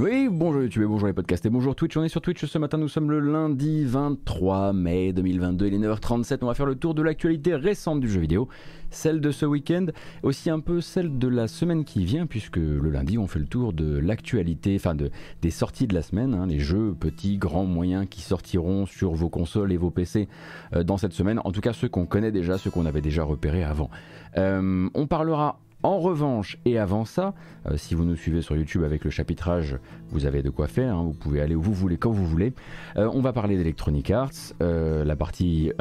[0.00, 1.96] Oui, bonjour YouTube et bonjour les podcasts et bonjour Twitch.
[1.96, 5.78] On est sur Twitch ce matin, nous sommes le lundi 23 mai 2022, il est
[5.78, 6.38] 9h37.
[6.42, 8.48] On va faire le tour de l'actualité récente du jeu vidéo,
[8.90, 9.86] celle de ce week-end,
[10.22, 13.46] aussi un peu celle de la semaine qui vient, puisque le lundi on fait le
[13.46, 15.10] tour de l'actualité, enfin de,
[15.42, 19.28] des sorties de la semaine, hein, les jeux petits, grands, moyens qui sortiront sur vos
[19.28, 20.28] consoles et vos PC
[20.76, 23.24] euh, dans cette semaine, en tout cas ceux qu'on connaît déjà, ceux qu'on avait déjà
[23.24, 23.90] repérés avant.
[24.36, 27.34] Euh, on parlera en revanche, et avant ça,
[27.66, 29.78] euh, si vous nous suivez sur YouTube avec le chapitrage,
[30.10, 32.52] vous avez de quoi faire, hein, vous pouvez aller où vous voulez, quand vous voulez.
[32.96, 35.72] Euh, on va parler d'Electronic Arts, euh, la partie,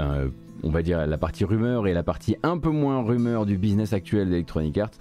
[0.63, 3.93] on va dire la partie rumeur et la partie un peu moins rumeur du business
[3.93, 4.91] actuel d'Electronic Arts.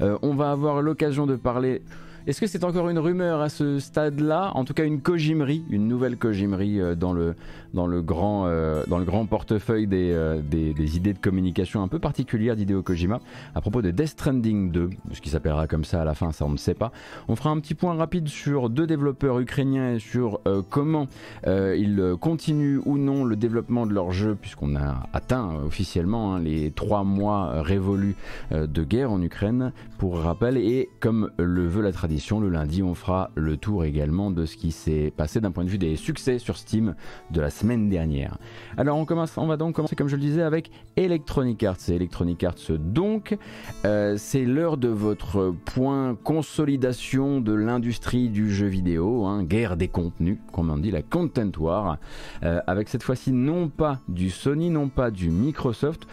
[0.00, 1.82] on va avoir l'occasion de parler
[2.26, 4.52] est-ce que c'est encore une rumeur à ce stade-là?
[4.54, 7.34] En tout cas, une cogimerie, une nouvelle cogimerie euh, dans, le,
[7.74, 11.88] dans, le grand, euh, dans le grand portefeuille euh, des, des, idées de communication un
[11.88, 13.20] peu particulières d'Hideo Kojima
[13.54, 16.46] à propos de Death Stranding 2, ce qui s'appellera comme ça à la fin, ça
[16.46, 16.92] on ne sait pas.
[17.28, 21.08] On fera un petit point rapide sur deux développeurs ukrainiens et sur comment
[21.46, 26.70] ils continuent ou non le développement de leur jeu, puisqu'on a atteint officiellement hein, les
[26.70, 28.16] trois mois révolus
[28.50, 32.94] de guerre en Ukraine, pour rappel, et comme le veut la tradition le lundi, on
[32.94, 36.38] fera le tour également de ce qui s'est passé d'un point de vue des succès
[36.38, 36.94] sur Steam
[37.30, 38.38] de la semaine dernière.
[38.76, 41.88] Alors on, commence, on va donc commencer, comme je le disais, avec Electronic Arts.
[41.88, 43.36] Electronic Arts donc,
[43.84, 49.88] euh, c'est l'heure de votre point consolidation de l'industrie du jeu vidéo, hein, guerre des
[49.88, 51.98] contenus, comme on dit, la Content War,
[52.42, 56.06] euh, avec cette fois-ci non pas du Sony, non pas du Microsoft,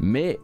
[0.00, 0.38] mais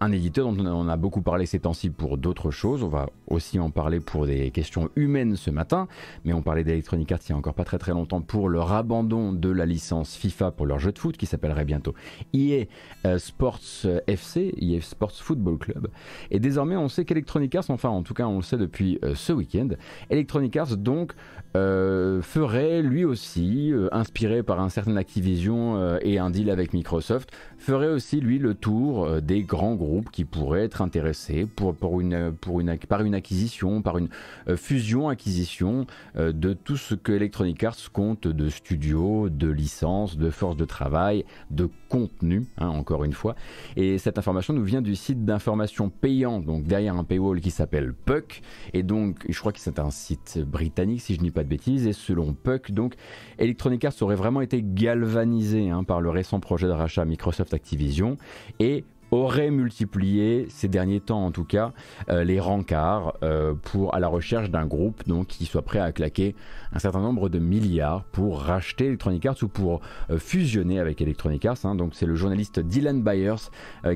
[0.00, 2.82] un éditeur dont on a beaucoup parlé ces temps-ci pour d'autres choses.
[2.82, 5.88] On va aussi en parler pour des questions humaines ce matin,
[6.24, 8.72] mais on parlait d'Electronic Arts il y a encore pas très très longtemps pour leur
[8.72, 11.94] abandon de la licence FIFA pour leur jeu de foot qui s'appellerait bientôt
[12.32, 12.64] EA
[13.06, 13.60] euh, Sports
[14.06, 15.88] FC, EA Sports Football Club.
[16.30, 19.14] Et désormais on sait qu'Electronic Arts, enfin en tout cas on le sait depuis euh,
[19.14, 19.68] ce week-end,
[20.10, 21.12] Electronic Arts donc
[21.56, 27.88] euh, ferait lui aussi, inspiré par un certain Activision et un deal avec Microsoft, ferait
[27.88, 32.60] aussi lui le tour des grands groupes qui pourrait être intéressé pour, pour une, pour
[32.60, 34.08] une, par une acquisition, par une
[34.48, 35.86] euh, fusion-acquisition
[36.16, 40.64] euh, de tout ce que Electronic Arts compte de studios, de licences, de forces de
[40.64, 43.34] travail, de contenu, hein, encore une fois.
[43.76, 47.92] Et cette information nous vient du site d'information payant, donc derrière un paywall qui s'appelle
[47.92, 48.42] Puck.
[48.74, 51.48] Et donc, je crois que c'est un site britannique, si je ne dis pas de
[51.48, 51.86] bêtises.
[51.86, 52.94] Et selon Puck, donc,
[53.38, 58.16] Electronic Arts aurait vraiment été galvanisé hein, par le récent projet de rachat Microsoft Activision.
[58.60, 61.72] Et aurait multiplié ces derniers temps en tout cas
[62.08, 65.92] euh, les rencarts euh, pour à la recherche d'un groupe donc qui soit prêt à
[65.92, 66.34] claquer
[66.72, 69.80] un certain nombre de milliards pour racheter Electronic Arts ou pour
[70.10, 71.64] euh, fusionner avec Electronic Arts.
[71.64, 71.74] Hein.
[71.74, 73.50] Donc c'est le journaliste Dylan Byers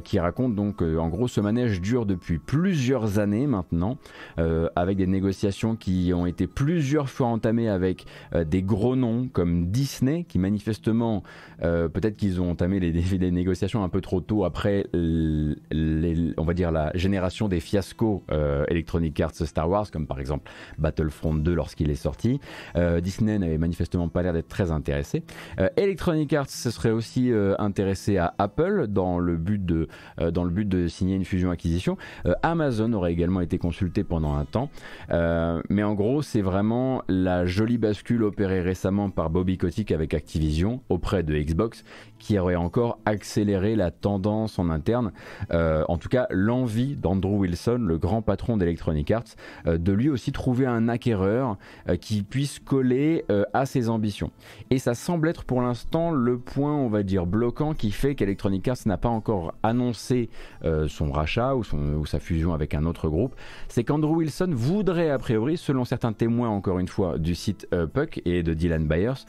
[0.05, 3.99] qui raconte donc en gros ce manège dure depuis plusieurs années maintenant
[4.77, 10.25] avec des négociations qui ont été plusieurs fois entamées avec des gros noms comme Disney
[10.25, 11.23] qui manifestement
[11.61, 14.87] peut-être qu'ils ont entamé les, les, négociations un peu trop tôt après
[16.37, 20.51] on va dire la génération des fiascos euh, Electronic Arts Star Wars, comme par exemple
[20.79, 22.41] Battlefront 2 lorsqu'il est sorti.
[22.77, 25.23] Euh, Disney n'avait manifestement pas l'air d'être très intéressé.
[25.61, 29.89] Euh, Electronic Arts se serait aussi intéressé à Apple dans le but de,
[30.31, 31.97] dans le but de signer une fusion-acquisition.
[32.43, 34.71] Amazon aurait également été consulté pendant un temps.
[35.11, 40.83] mais en gros, c'est vraiment la jolie bascule opérée récemment par Bobby Kotick avec Activision
[40.89, 41.85] auprès de Xbox
[42.23, 44.92] qui aurait encore accéléré la tendance en interne,
[45.53, 49.25] euh, en tout cas l'envie d'Andrew Wilson, le grand patron d'Electronic Arts,
[49.67, 51.57] euh, de lui aussi trouver un acquéreur
[51.89, 54.31] euh, qui puisse coller à ses ambitions.
[54.71, 58.67] Et ça semble être pour l'instant le point, on va dire, bloquant qui fait qu'Electronic
[58.69, 60.29] Arts n'a pas encore annoncé
[60.89, 63.35] son rachat ou, sa fusion avec un autre groupe.
[63.69, 68.21] C'est qu'Andrew Wilson voudrait, a priori, selon certains témoins, encore une fois, du site Puck
[68.25, 69.25] et de Dylan Byers,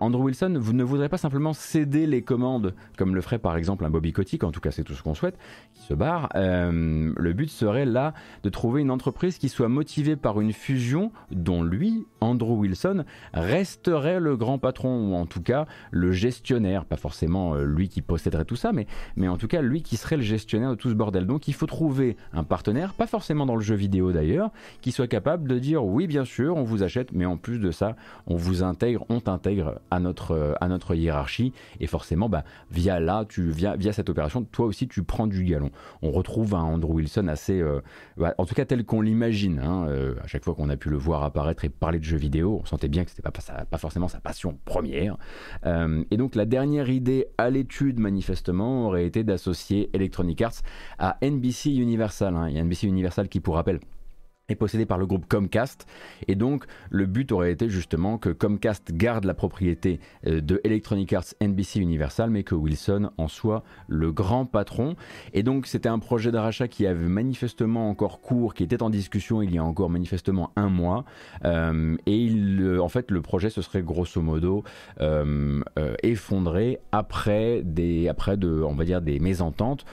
[0.00, 3.90] Andrew Wilson ne voudrait pas simplement céder les commande, comme le ferait par exemple un
[3.90, 5.38] Bobby Kotick, en tout cas c'est tout qu'on souhaite,
[5.74, 10.16] qui se barre, euh, le but serait là de trouver une entreprise qui soit motivée
[10.16, 13.04] par une fusion dont lui, Andrew Wilson,
[13.34, 18.02] resterait le grand patron, ou en tout cas le gestionnaire, pas forcément euh, lui qui
[18.02, 20.90] posséderait tout ça, mais, mais en tout cas lui qui serait le gestionnaire de tout
[20.90, 21.26] ce bordel.
[21.26, 24.50] Donc il faut trouver un partenaire, pas forcément dans le jeu vidéo d'ailleurs,
[24.80, 27.70] qui soit capable de dire oui bien sûr on vous achète, mais en plus de
[27.70, 27.96] ça
[28.26, 33.24] on vous intègre, on t'intègre à notre, à notre hiérarchie, et forcément bah, via là,
[33.28, 35.70] tu, via, via cette opération, toi aussi tu prends du galon.
[36.02, 37.80] On retrouve un Andrew Wilson assez, euh,
[38.18, 39.58] bah, en tout cas tel qu'on l'imagine.
[39.58, 42.18] Hein, euh, à chaque fois qu'on a pu le voir apparaître et parler de jeux
[42.18, 45.16] vidéo, on sentait bien que c'était pas, pas, forcément sa passion première.
[45.64, 50.62] Euh, et donc la dernière idée à l'étude manifestement aurait été d'associer Electronic Arts
[50.98, 52.36] à NBC Universal.
[52.36, 52.50] Hein.
[52.54, 53.80] A NBC Universal qui, pour rappel,
[54.48, 55.86] est possédé par le groupe Comcast.
[56.28, 61.12] Et donc le but aurait été justement que Comcast garde la propriété euh, de Electronic
[61.12, 64.96] Arts NBC Universal mais que Wilson en soit le grand patron.
[65.32, 69.42] Et donc c'était un projet d'achat qui avait manifestement encore cours qui était en discussion
[69.42, 71.04] il y a encore manifestement un mois.
[71.44, 74.64] Euh, et il, en fait le projet se serait grosso modo
[75.00, 75.62] euh,
[76.02, 79.84] effondré après des après de on va dire des mésententes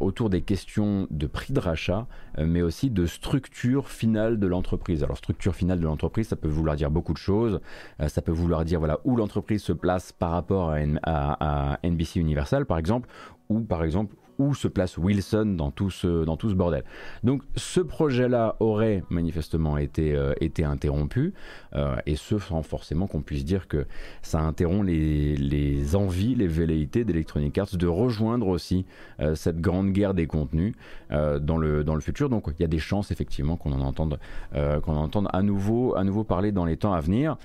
[0.00, 2.06] autour des questions de prix de rachat
[2.44, 5.02] mais aussi de structure finale de l'entreprise.
[5.02, 7.60] Alors structure finale de l'entreprise, ça peut vouloir dire beaucoup de choses.
[8.00, 12.20] Euh, ça peut vouloir dire voilà où l'entreprise se place par rapport à, à NBC
[12.20, 13.08] Universal par exemple,
[13.48, 16.84] ou par exemple où se place Wilson dans tout ce, dans tout ce bordel.
[17.24, 21.34] Donc ce projet-là aurait manifestement été, euh, été interrompu,
[21.74, 23.86] euh, et ce sans forcément qu'on puisse dire que
[24.22, 28.84] ça interrompt les, les envies, les velléités d'Electronic Arts de rejoindre aussi
[29.20, 30.74] euh, cette grande guerre des contenus
[31.10, 32.28] dans, le, dans le futur.
[32.28, 34.18] Donc il y a des chances effectivement qu'on en entende,
[34.52, 37.36] qu'on en entende à, nouveau, à nouveau parler dans les temps à venir.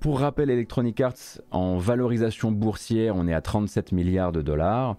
[0.00, 4.96] pour rappel, Electronic Arts en valorisation boursière, on est à 37 milliards de dollars.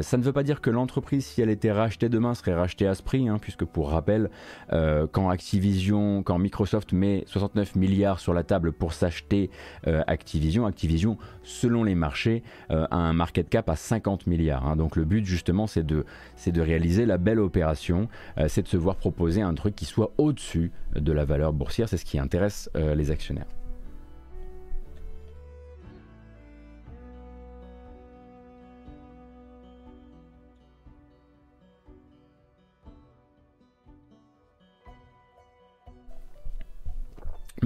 [0.00, 2.86] ça ne veut pas dire que l'entreprise l'entreprise, si elle était rachetée demain, serait rachetée
[2.86, 4.30] à ce prix, hein, puisque pour rappel,
[4.72, 9.50] euh, quand Activision, quand Microsoft met 69 milliards sur la table pour s'acheter
[9.88, 14.64] euh, Activision, Activision, selon les marchés, euh, a un market cap à 50 milliards.
[14.64, 14.76] Hein.
[14.76, 16.04] donc le but justement, c'est de,
[16.36, 18.08] c'est de réaliser la belle opération,
[18.46, 21.88] c'est de se voir proposer un truc qui soit au-dessus de la valeur boursière.
[21.88, 23.46] C'est ce qui intéresse les actionnaires.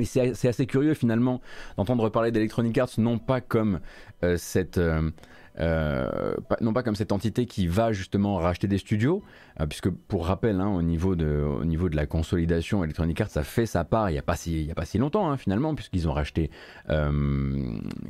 [0.01, 1.43] Mais c'est assez curieux finalement
[1.77, 3.81] d'entendre parler d'Electronic Arts non pas comme
[4.25, 5.11] euh, cette euh,
[5.59, 9.23] euh, non pas comme cette entité qui va justement racheter des studios,
[9.69, 13.43] puisque pour rappel, hein, au, niveau de, au niveau de la consolidation, Electronic Arts a
[13.43, 15.75] fait sa part il n'y a, pas si, il a pas si longtemps hein, finalement,
[15.75, 16.51] puisqu'ils ont racheté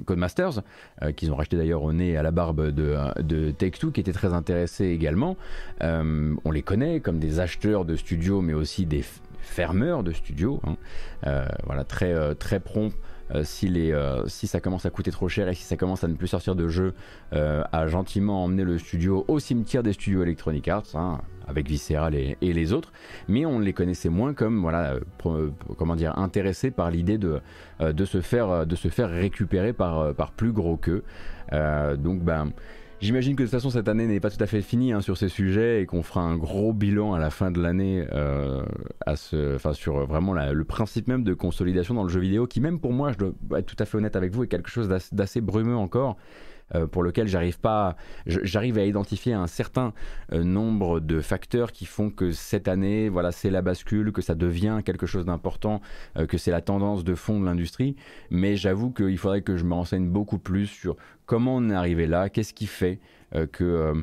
[0.04, 0.62] Codemasters,
[1.16, 4.32] qu'ils ont racheté d'ailleurs au nez à la barbe de, de Take-Two, qui était très
[4.32, 5.36] intéressé également.
[5.80, 9.02] on les connaît comme des acheteurs de studios, mais aussi des
[9.42, 10.60] fermeur de studio.
[10.66, 10.76] Hein.
[11.26, 12.92] Euh, voilà, très, euh, très prompt.
[13.32, 13.96] Euh, si, les,
[14.26, 16.56] si ça commence à coûter trop cher et si ça commence à ne plus sortir
[16.56, 16.94] de jeu,
[17.30, 22.36] à gentiment emmener le studio au cimetière des studios Electronic Arts, hein, avec Visceral et,
[22.40, 22.92] les autres,
[23.28, 24.96] mais on les connaissait moins comme voilà,
[25.78, 27.40] comment dire, intéressés par l'idée de,
[27.80, 31.04] de, se faire, de se faire récupérer par, par plus gros qu'eux.
[31.52, 32.50] donc ben
[33.00, 35.16] J'imagine que de toute façon cette année n'est pas tout à fait finie hein, sur
[35.16, 38.62] ces sujets et qu'on fera un gros bilan à la fin de l'année euh,
[39.72, 43.12] sur vraiment le principe même de consolidation dans le jeu vidéo qui même pour moi,
[43.12, 46.18] je dois être tout à fait honnête avec vous, est quelque chose d'assez brumeux encore.
[46.74, 47.96] Euh, pour lequel j'arrive pas,
[48.26, 49.92] j'arrive à identifier un certain
[50.32, 54.34] euh, nombre de facteurs qui font que cette année, voilà, c'est la bascule, que ça
[54.34, 55.80] devient quelque chose d'important,
[56.16, 57.96] euh, que c'est la tendance de fond de l'industrie.
[58.30, 60.96] Mais j'avoue qu'il faudrait que je me renseigne beaucoup plus sur
[61.26, 63.00] comment on est arrivé là, qu'est-ce qui fait
[63.52, 63.94] que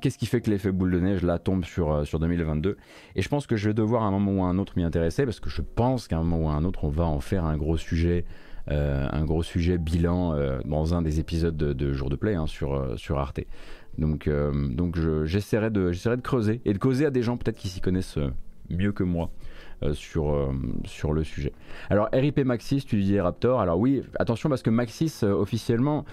[0.00, 2.78] qu'est-ce qui fait que l'effet boule de neige là tombe sur sur 2022
[3.14, 4.84] et je pense que je vais devoir à un moment ou à un autre m'y
[4.84, 7.20] intéresser parce que je pense qu'à un moment ou à un autre on va en
[7.20, 8.24] faire un gros sujet
[8.70, 12.74] un gros sujet bilan euh, dans un des épisodes de, Jour de Play hein, sur,
[12.74, 13.40] euh, sur Arte.
[13.96, 17.80] Donc, donc j'essaierai de, de creuser et de causer à des gens peut-être qui s'y
[17.80, 18.18] connaissent
[18.70, 19.47] mieux que moi euh,
[19.92, 20.52] sur, euh,
[20.84, 21.52] sur le sujet.
[21.90, 23.60] Alors RIP Maxis, tu disais Raptor.
[23.60, 26.04] Alors oui, attention parce que Maxis euh, officiellement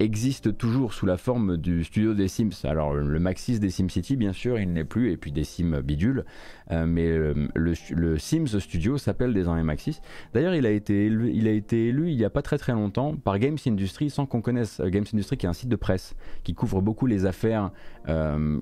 [0.00, 2.64] existe toujours sous la forme du studio des Sims.
[2.64, 6.24] Alors le Maxis des SimCity, bien sûr, il n'est plus, et puis des Sims bidule,
[6.70, 10.00] mais le, le, Sims Studio s'appelle désormais Maxis.
[10.34, 12.72] D'ailleurs, il, a été élu, il a été élu il n'y a pas très très
[12.72, 16.16] longtemps par Games Industry, sans qu'on connaisse Games Industry, qui est un site de presse
[16.42, 17.70] qui couvre beaucoup les affaires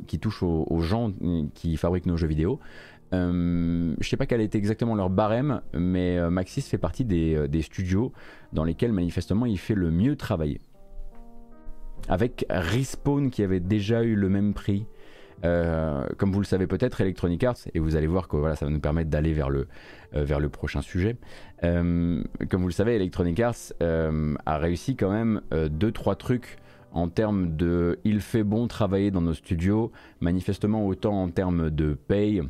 [0.07, 1.11] qui touchent aux gens
[1.55, 2.61] qui fabriquent nos jeux vidéo.
[3.12, 7.49] Euh, je sais pas quel était exactement leur barème, mais euh, Maxis fait partie euh,
[7.49, 8.12] des, studios
[8.52, 10.61] dans lesquels manifestement il fait le mieux travailler.
[12.09, 14.87] Avec Respawn qui avait déjà eu le même prix.
[15.43, 18.71] comme vous le savez peut-être, Electronic Arts, et vous allez voir que voilà, ça va
[18.71, 19.69] nous permettre d'aller vers, le
[20.12, 21.17] vers le prochain sujet.
[21.61, 26.57] comme vous le savez, Electronic Arts a réussi quand même 2-3 trucs
[26.93, 31.93] en termes de il fait bon travailler dans nos studios, manifestement autant en termes de
[31.95, 32.43] paye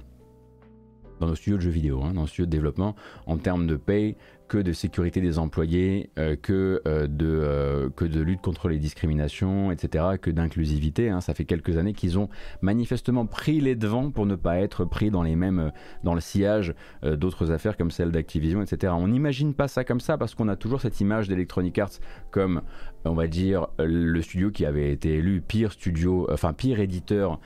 [1.21, 2.97] dans nos studios de jeux vidéo, hein, dans nos studios de développement,
[3.27, 4.17] en termes de paye
[4.51, 8.81] que de sécurité des employés, euh, que, euh, de, euh, que de lutte contre les
[8.81, 11.09] discriminations, etc., que d'inclusivité.
[11.09, 11.21] Hein.
[11.21, 12.29] Ça fait quelques années qu'ils ont
[12.61, 15.71] manifestement pris les devants pour ne pas être pris dans les mêmes,
[16.03, 18.93] dans le sillage d'autres affaires comme celle d'Activision, etc.
[18.97, 22.01] On n'imagine pas ça comme ça parce qu'on a toujours cette image d'Electronic Arts
[22.33, 22.63] comme,
[23.05, 27.39] on va dire, le studio qui avait été élu pire studio, enfin pire éditeur,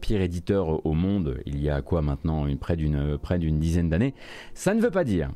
[0.00, 2.76] pire éditeur au monde il y a quoi maintenant, une, près
[3.38, 4.14] d'une dizaine d'années.
[4.54, 5.30] Ça ne veut pas dire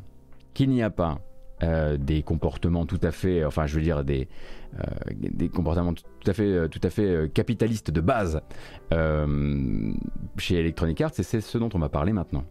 [0.60, 1.18] qu'il n'y a pas
[1.62, 4.28] euh, des comportements tout à fait, enfin je veux dire des,
[4.78, 8.42] euh, comportements tout à fait, euh, tout à fait capitalistes de base
[10.36, 12.44] chez Electronic Arts et c'est ce dont on va parler maintenant.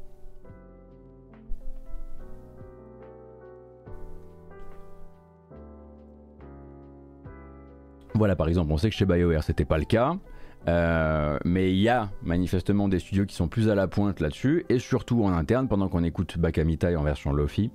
[8.15, 10.17] Voilà par exemple, on sait que chez BioWare c'était pas le cas.
[10.67, 14.65] Euh, mais il y a manifestement des studios qui sont plus à la pointe là-dessus,
[14.69, 17.71] et surtout en interne, pendant qu'on écoute Bakamita en version Lofi.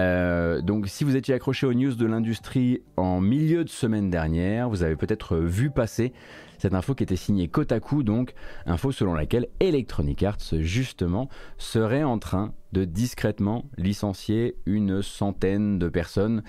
[0.00, 4.70] Euh, donc si vous étiez accroché aux news de l'industrie en milieu de semaine dernière,
[4.70, 6.12] vous avez peut-être vu passer
[6.56, 8.34] cette info qui était signée Kotaku, donc
[8.66, 15.88] info selon laquelle Electronic Arts justement serait en train de discrètement licencier une centaine de
[15.88, 16.42] personnes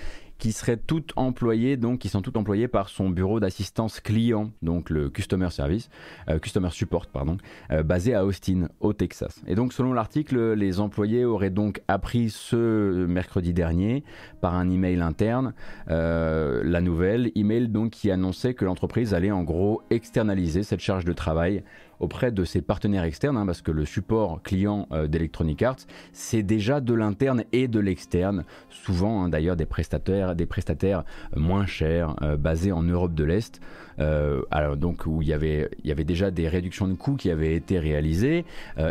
[0.44, 4.90] qui seraient toutes employées, donc qui sont toutes employées par son bureau d'assistance client, donc
[4.90, 5.90] le Customer Service,
[6.28, 7.38] euh, Customer Support, pardon,
[7.72, 9.42] euh, basé à Austin, au Texas.
[9.48, 14.04] Et donc selon l'article, les employés auraient donc appris ce mercredi dernier
[14.42, 15.54] par un email interne
[15.90, 21.06] euh, la nouvelle, email donc qui annonçait que l'entreprise allait en gros externaliser cette charge
[21.06, 21.64] de travail
[22.04, 26.44] auprès de ses partenaires externes, hein, parce que le support client euh, d'Electronic Arts, c'est
[26.44, 31.06] déjà de l'interne et de l'externe, souvent hein, d'ailleurs des prestataires, des prestataires
[31.36, 33.62] moins chers, euh, basés en Europe de l'Est.
[34.00, 34.42] Euh,
[34.76, 37.54] donc où il y avait il y avait déjà des réductions de coûts qui avaient
[37.54, 38.44] été réalisées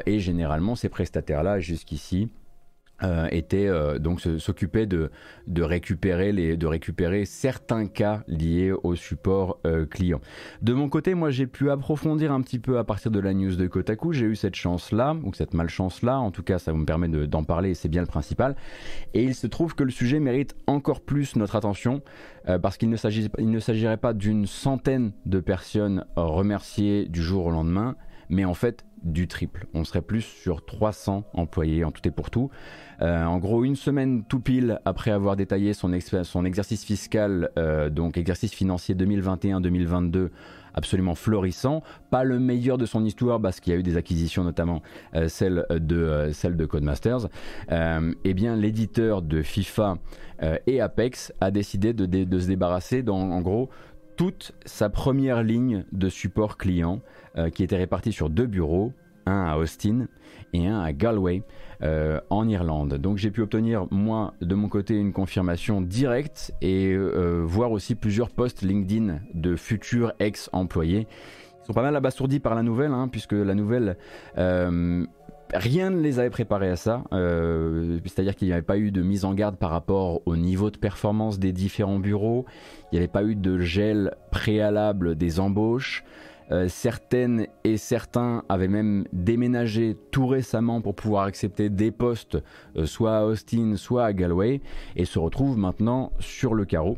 [0.06, 2.28] et généralement ces prestataires là jusqu'ici
[3.04, 5.10] euh, était euh, donc s'occupait de,
[5.46, 10.20] de, récupérer les, de récupérer certains cas liés au support euh, client.
[10.62, 13.56] De mon côté, moi j'ai pu approfondir un petit peu à partir de la news
[13.56, 14.12] de Kotaku.
[14.12, 16.18] J'ai eu cette chance-là, ou cette malchance-là.
[16.18, 18.54] En tout cas, ça me permet d'en parler c'est bien le principal.
[19.14, 22.02] Et il se trouve que le sujet mérite encore plus notre attention
[22.60, 22.96] parce qu'il ne
[23.60, 27.96] s'agirait pas d'une centaine de personnes remerciées du jour au lendemain,
[28.28, 29.66] mais en fait du triple.
[29.74, 32.50] On serait plus sur 300 employés en tout et pour tout.
[33.02, 38.16] Euh, en gros, une semaine tout pile après avoir détaillé son, exercice fiscal, euh, donc
[38.16, 40.28] exercice financier 2021-2022,
[40.74, 41.82] absolument florissant.
[42.10, 44.82] Pas le meilleur de son histoire parce qu'il y a eu des acquisitions, notamment
[45.14, 47.28] euh, celle, de, celle de Codemasters.
[47.70, 49.98] eh bien, l'éditeur de FIFA
[50.66, 53.70] et Apex a décidé de, de se débarrasser, dans, en gros,
[54.16, 57.00] toute sa première ligne de support client
[57.54, 58.92] qui était répartie sur deux bureaux,
[59.26, 60.08] un à Austin
[60.52, 61.42] et un à Galway
[61.82, 62.94] euh, en Irlande.
[62.94, 67.96] Donc j'ai pu obtenir moi de mon côté une confirmation directe et euh, voir aussi
[67.96, 71.08] plusieurs posts LinkedIn de futurs ex-employés.
[71.62, 73.96] Ils sont pas mal abasourdis par la nouvelle, hein, puisque la nouvelle
[74.38, 75.04] euh,
[75.52, 77.02] rien ne les avait préparés à ça.
[77.10, 80.78] C'est-à-dire qu'il n'y avait pas eu de mise en garde par rapport au niveau de
[80.78, 82.46] performance des différents bureaux.
[82.92, 86.04] Il n'y avait pas eu de gel préalable des embauches.
[86.50, 92.38] Euh, certaines et certains avaient même déménagé tout récemment pour pouvoir accepter des postes,
[92.76, 94.60] euh, soit à Austin, soit à Galway,
[94.96, 96.96] et se retrouvent maintenant sur le carreau.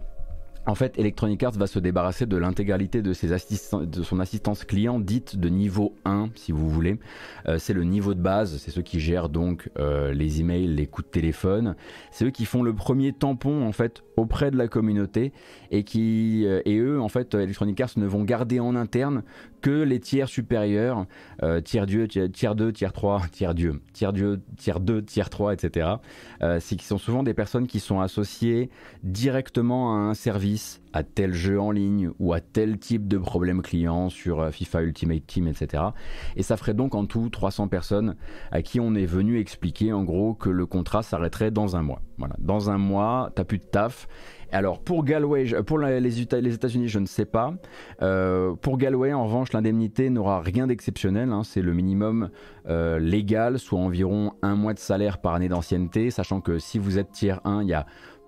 [0.66, 5.48] En fait, Electronic Arts va se débarrasser de l'intégralité de, son assistance client dite de
[5.48, 6.98] niveau 1, si vous voulez.
[7.46, 11.06] Euh, c'est le niveau de base, c'est ceux qui gèrent donc les emails, les coups
[11.06, 11.76] de téléphone.
[12.10, 15.32] C'est eux qui font le premier tampon en fait auprès de la communauté
[15.70, 19.22] et qui euh, et eux en fait Electronic Arts ne vont garder en interne
[19.64, 21.06] que les tiers supérieurs
[21.42, 25.54] euh, tiers dieu tiers 2 tiers 3 tiers dieu tiers dieu tiers 2 tiers 3
[25.54, 25.88] etc
[26.42, 28.68] euh, c'est qui sont souvent des personnes qui sont associées
[29.02, 33.60] directement à un service à tel jeu en ligne ou à tel type de problème
[33.62, 35.82] client sur euh, FIFA Ultimate Team, etc.
[36.36, 38.14] Et ça ferait donc en tout 300 personnes
[38.52, 42.00] à qui on est venu expliquer en gros que le contrat s'arrêterait dans un mois.
[42.16, 44.06] Voilà, dans un mois, t'as plus de taf.
[44.52, 47.54] Alors pour Galway, pour les États-Unis, je ne sais pas.
[48.02, 51.32] Euh, pour Galway, en revanche, l'indemnité n'aura rien d'exceptionnel.
[51.32, 51.42] Hein.
[51.42, 52.30] c'est le minimum
[52.68, 56.98] euh, légal, soit environ un mois de salaire par année d'ancienneté, sachant que si vous
[56.98, 57.84] êtes tiers 1, il y a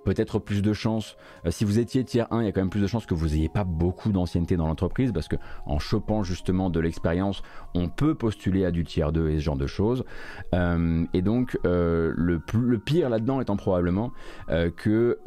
[0.07, 1.17] peut-être plus de chances.
[1.45, 3.15] Euh, si vous étiez tiers 1, il y a quand même plus de chances que
[3.15, 5.35] vous n'ayez pas beaucoup d'ancienneté dans l'entreprise parce que
[5.67, 7.43] en chopant justement de l'expérience,
[7.75, 10.05] on peut postuler à du tiers 2 et ce genre de choses.
[10.55, 14.13] Euh, et donc euh, le, le, pire là-dedans étant probablement
[14.77, 15.19] que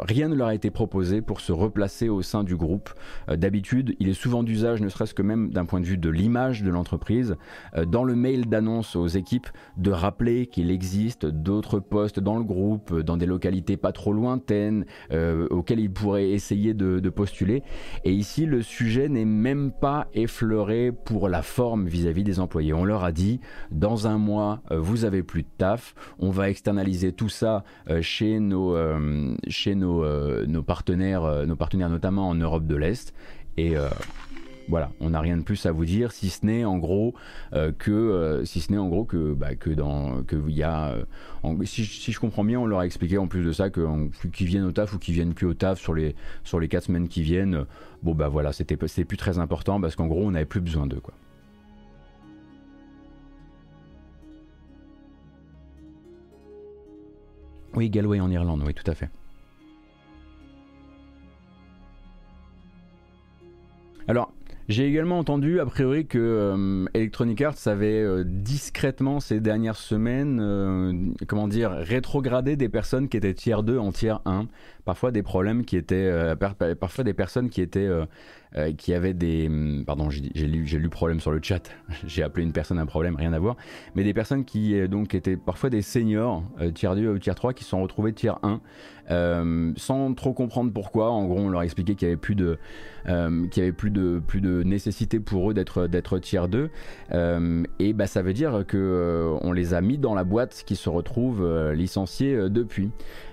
[0.00, 2.90] rien ne leur a été proposé pour se replacer au sein du groupe.
[3.28, 6.64] D'habitude, il est souvent d'usage, ne serait-ce que même d'un point de vue de l'image
[6.64, 7.36] de l'entreprise,
[7.86, 12.98] dans le mail d'annonce aux équipes, de rappeler qu'il existe d'autres postes dans le groupe,
[12.98, 17.62] dans des localités pas trop lointaines euh, auxquelles ils pourraient essayer de, postuler.
[18.04, 22.72] Et ici, le sujet n'est même pas effleuré pour la forme vis-à-vis des employés.
[22.72, 26.50] On leur a dit, dans un mois, euh, vous avez plus de taf, on va
[26.50, 28.76] externaliser tout ça euh, chez nos,
[29.48, 30.04] chez nos,
[30.46, 33.14] nos partenaires, nos partenaires notamment en Europe de l'Est.
[33.56, 33.74] Et
[34.68, 37.14] voilà, on n'a rien de plus à vous dire, si ce n'est en gros
[37.52, 40.62] euh, que, euh, si ce n'est en gros que, bah, que dans, que il y
[40.62, 40.88] a,
[41.44, 44.64] euh, si, je comprends bien, on leur a expliqué en plus de ça qu'ils viennent
[44.64, 47.22] au taf ou qu'ils viennent plus au taf sur les sur les quatre semaines qui
[47.22, 47.64] viennent,
[48.02, 50.86] bon bah voilà, c'était c'était plus très important parce qu'en gros on n'avait plus besoin
[50.86, 51.14] d'eux quoi.
[57.74, 59.10] Oui, Galway en Irlande, oui, tout à fait.
[64.08, 64.32] Alors,
[64.68, 70.40] j'ai également entendu, a priori, que euh, Electronic Arts avait euh, discrètement ces dernières semaines,
[70.40, 70.92] euh,
[71.28, 74.46] comment dire, rétrogradé des personnes qui étaient tiers 2 en tiers 1.
[74.84, 76.36] Parfois des problèmes qui étaient,
[76.78, 77.88] parfois des personnes qui étaient
[78.56, 79.48] euh, qui avait des...
[79.48, 81.70] Hum, pardon, j'ai lu, lu problème sur le chat,
[82.06, 83.56] j'ai appelé une personne un problème, rien à voir,
[83.94, 87.34] mais des personnes qui euh, donc étaient parfois des seniors, euh, tiers 2 ou tiers
[87.34, 88.60] 3, qui se sont retrouvés tiers 1,
[89.08, 91.10] sans trop comprendre pourquoi.
[91.10, 92.58] En gros, on leur expliquait qu'il n'y avait plus de...
[93.06, 96.70] qu'il y avait plus de, plus de nécessité pour eux d'être, d'être tiers 2.
[97.78, 100.88] et bah, ça veut dire que on les a mis dans la boîte qui se
[100.88, 102.90] retrouve licenciés depuis.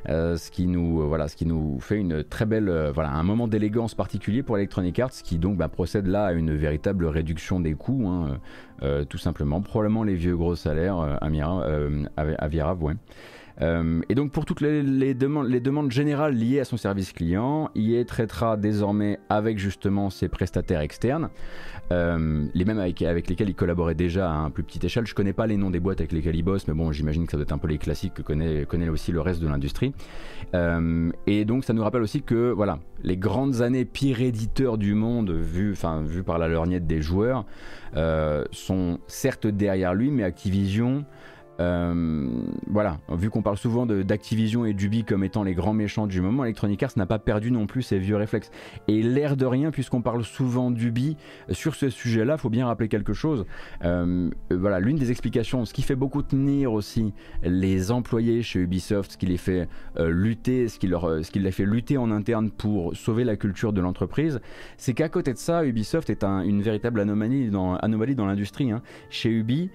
[0.08, 3.96] ce, qui nous, voilà, ce qui nous fait une très belle, voilà, un moment d'élégance
[3.96, 8.08] particulier pour Electronic Arts qui donc bah, procède là à une véritable réduction des coûts,
[8.08, 8.40] hein,
[8.84, 9.62] euh, tout simplement.
[9.62, 12.94] Probablement les vieux gros salaires euh, à, Vira, ouais.
[13.62, 17.70] Euh, et donc pour toutes les, demandes, les, demandes, générales liées à son service client,
[17.76, 21.30] IE traitera désormais avec justement ses prestataires externes,
[21.92, 25.06] euh, les mêmes avec, lesquels il collaborait déjà à un plus petite échelle.
[25.06, 27.32] Je connais pas les noms des boîtes avec lesquelles il bosse, mais bon, j'imagine que
[27.32, 29.94] ça doit être un peu les classiques que connaît, aussi le reste de l'industrie.
[30.56, 34.94] Euh, et donc ça nous rappelle aussi que voilà, les grandes années pire éditeurs du
[34.94, 37.46] monde, vu, vu par la lorgnette des joueurs,
[38.52, 41.06] sont certes derrière lui, mais Activision
[41.60, 46.44] voilà, vu qu'on parle souvent d'Activision et d'Ubi comme étant les grands méchants du moment,
[46.44, 48.52] Electronic Arts n'a pas perdu non plus ses vieux réflexes.
[48.88, 51.18] Et l'air de rien, puisqu'on parle souvent d'Ubi,
[51.52, 53.46] sur ce sujet-là, faut bien rappeler quelque chose.
[53.84, 59.14] Euh, voilà, l'une des explications, ce qui fait beaucoup tenir aussi les employés chez Ubisoft,
[59.14, 62.52] ce qui les fait euh, lutter, ce qui, leur, ce les fait lutter en interne
[62.52, 64.40] pour sauver la culture de l'entreprise,
[64.78, 68.72] c'est qu'à côté de ça, Ubisoft est une véritable anomalie dans, anomalie dans l'industrie.
[68.72, 68.82] Hein.
[69.10, 69.70] Chez Ubi,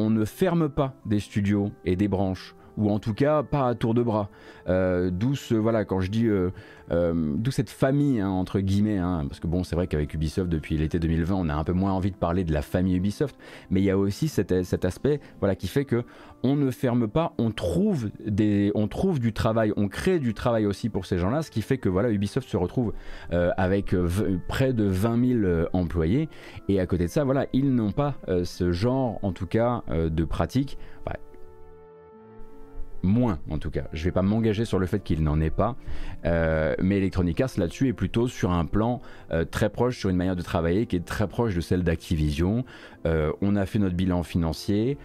[0.00, 3.74] on ne ferme pas des studios et des branches ou en tout cas pas à
[3.74, 4.28] tour de bras.
[4.68, 6.50] Euh, d'où voilà, quand je dis, euh,
[6.92, 10.48] euh, d'où cette famille hein, entre guillemets, hein, parce que bon, c'est vrai qu'avec Ubisoft
[10.48, 13.36] depuis l'été 2020, on a un peu moins envie de parler de la famille Ubisoft,
[13.70, 14.52] mais il y a aussi cet,
[14.84, 16.04] aspect, voilà, qui fait que
[16.42, 20.66] on ne ferme pas, on trouve des, on trouve du travail, on crée du travail
[20.66, 22.92] aussi pour ces gens-là, ce qui fait que voilà, Ubisoft se retrouve
[23.30, 23.94] avec
[24.48, 26.28] près de 20 000 employés,
[26.68, 30.24] et à côté de ça, voilà, ils n'ont pas ce genre, en tout cas, de
[30.24, 30.78] pratique
[33.02, 33.84] moins en tout cas.
[33.92, 35.76] Je vais pas m'engager sur le fait qu'il n'en ait pas,
[36.24, 39.00] euh, mais Electronic Arts là-dessus est plutôt sur un plan
[39.32, 42.64] euh, très proche, sur une manière de travailler qui est très proche de celle d'Activision.
[43.06, 44.98] Euh, on a fait notre bilan financier,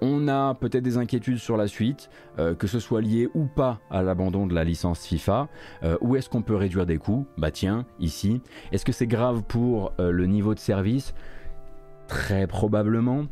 [0.00, 2.10] on a peut-être des inquiétudes sur la suite,
[2.58, 5.48] que ce soit lié ou pas à l'abandon de la licence FIFA.
[6.00, 7.26] où est-ce qu'on peut réduire des coûts?
[7.38, 8.40] Bah tiens, ici.
[8.72, 11.14] Est-ce que c'est grave pour le niveau de service?
[12.08, 13.26] Très probablement.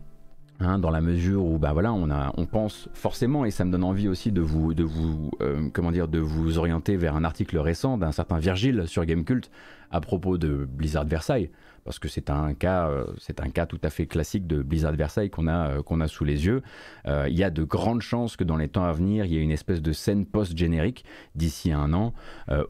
[0.61, 3.73] Hein, dans la mesure où bah voilà on a on pense forcément et ça me
[3.73, 7.25] donne envie aussi de vous de vous euh, comment dire de vous orienter vers un
[7.25, 9.51] article récent d'un certain Virgile sur Gamecult
[9.90, 11.51] à propos de Blizzard Versailles
[11.85, 14.92] parce que c'est un cas, euh, c'est un cas tout à fait classique de Blizzard
[14.92, 16.62] Versailles qu'on a, euh, qu'on a sous les yeux.
[17.07, 19.37] Euh, il y a de grandes chances que dans les temps à venir, il y
[19.37, 22.14] ait une espèce de scène post-générique d'ici un an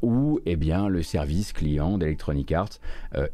[0.02, 2.80] où, eh bien, le service client d'Electronic Arts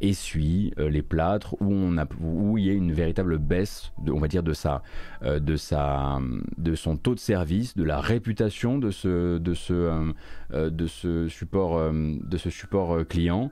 [0.01, 4.19] essuie les plâtres, où on a, où il y a une véritable baisse, de, on
[4.19, 4.83] va dire, de sa,
[5.23, 6.19] de sa,
[6.57, 10.13] de son taux de service, de la réputation de ce, de ce,
[10.53, 13.51] de ce support, de ce support client.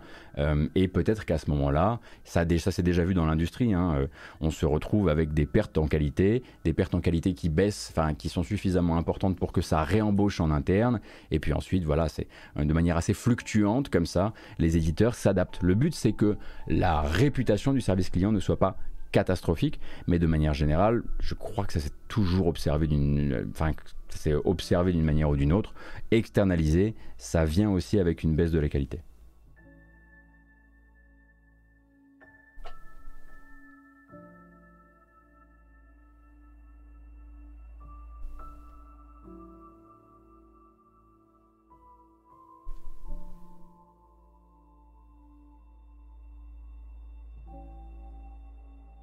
[0.75, 4.07] et peut-être qu'à ce moment-là, ça, ça s'est déjà vu dans l'industrie, hein,
[4.41, 8.13] on se retrouve avec des pertes en qualité, des pertes en qualité qui baissent, enfin
[8.13, 10.99] qui sont suffisamment importantes pour que ça réembauche en interne,
[11.31, 15.59] et puis ensuite, voilà, c'est de manière assez fluctuante comme ça, les éditeurs s'adaptent.
[15.61, 18.77] Le but, c'est que la réputation du service client ne soit pas
[19.11, 23.71] catastrophique, mais de manière générale, je crois que ça s'est toujours observé d'une, enfin,
[24.09, 25.73] c'est observé d'une manière ou d'une autre.
[26.11, 29.01] Externalisé, ça vient aussi avec une baisse de la qualité.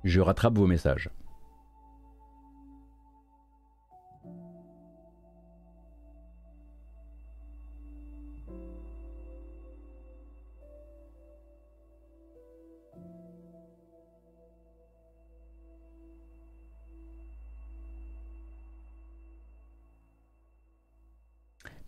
[0.06, 1.10] Je rattrape vos messages.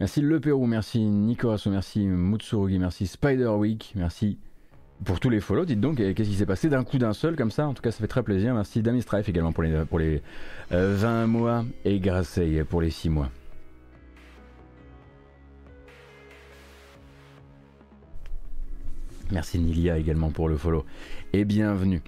[0.00, 4.38] Merci Le Pérou, merci Nicolas, merci Mutsurugi, merci Spider Week, merci
[5.04, 7.50] pour tous les follow, dites donc, qu'est-ce qui s'est passé d'un coup d'un seul comme
[7.50, 7.66] ça?
[7.66, 8.54] En tout cas, ça fait très plaisir.
[8.54, 10.22] Merci Dami Strife également pour les, pour les
[10.70, 13.30] 20 euh, mois et Grasseille pour les 6 mois.
[19.30, 20.84] Merci Nilia également pour le follow.
[21.32, 22.02] Et bienvenue.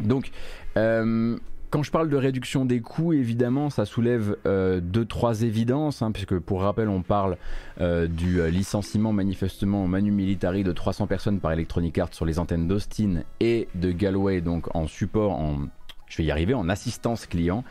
[0.00, 0.30] Donc,
[0.76, 1.38] euh,
[1.72, 6.12] quand je parle de réduction des coûts, évidemment, ça soulève euh, deux, trois évidences, hein,
[6.12, 7.38] puisque pour rappel, on parle
[7.80, 12.26] euh, du euh, licenciement manifestement au Manu Militari de 300 personnes par Electronic Arts sur
[12.26, 15.60] les antennes d'Austin et de Galway, donc en support, en,
[16.08, 17.64] je vais y arriver, en assistance client.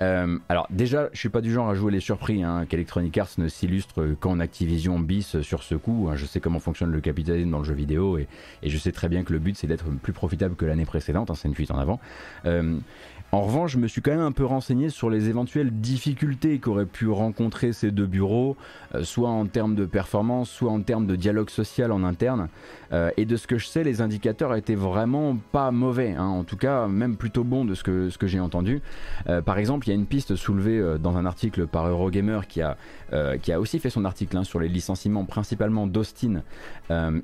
[0.00, 3.48] alors déjà, je suis pas du genre à jouer les surpris, hein, qu'Electronic Arts ne
[3.48, 6.08] s'illustre qu'en Activision bis sur ce coup.
[6.10, 6.16] Hein.
[6.16, 8.26] je sais comment fonctionne le capitalisme dans le jeu vidéo et
[8.64, 11.46] je sais très bien que le but c'est d'être plus profitable que l'année précédente, c'est
[11.46, 12.00] une fuite en avant.
[13.34, 16.84] En revanche, je me suis quand même un peu renseigné sur les éventuelles difficultés qu'auraient
[16.84, 18.58] pu rencontrer ces deux bureaux,
[18.94, 22.50] euh, soit en termes de performance, soit en termes de dialogue social en interne.
[22.92, 26.26] Euh, et de ce que je sais, les indicateurs étaient vraiment pas mauvais, hein.
[26.26, 28.82] en tout cas même plutôt bons de ce que, j'ai entendu.
[29.30, 32.60] Euh, par exemple, il y a une piste soulevée dans un article par Eurogamer qui
[32.60, 32.76] a,
[33.40, 36.42] qui a aussi fait son article hein, sur les licenciements principalement d'Austin.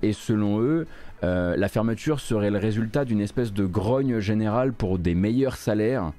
[0.03, 0.87] et selon eux,
[1.25, 6.13] euh, la fermeture serait le résultat d'une espèce de grogne générale pour des meilleurs salaires.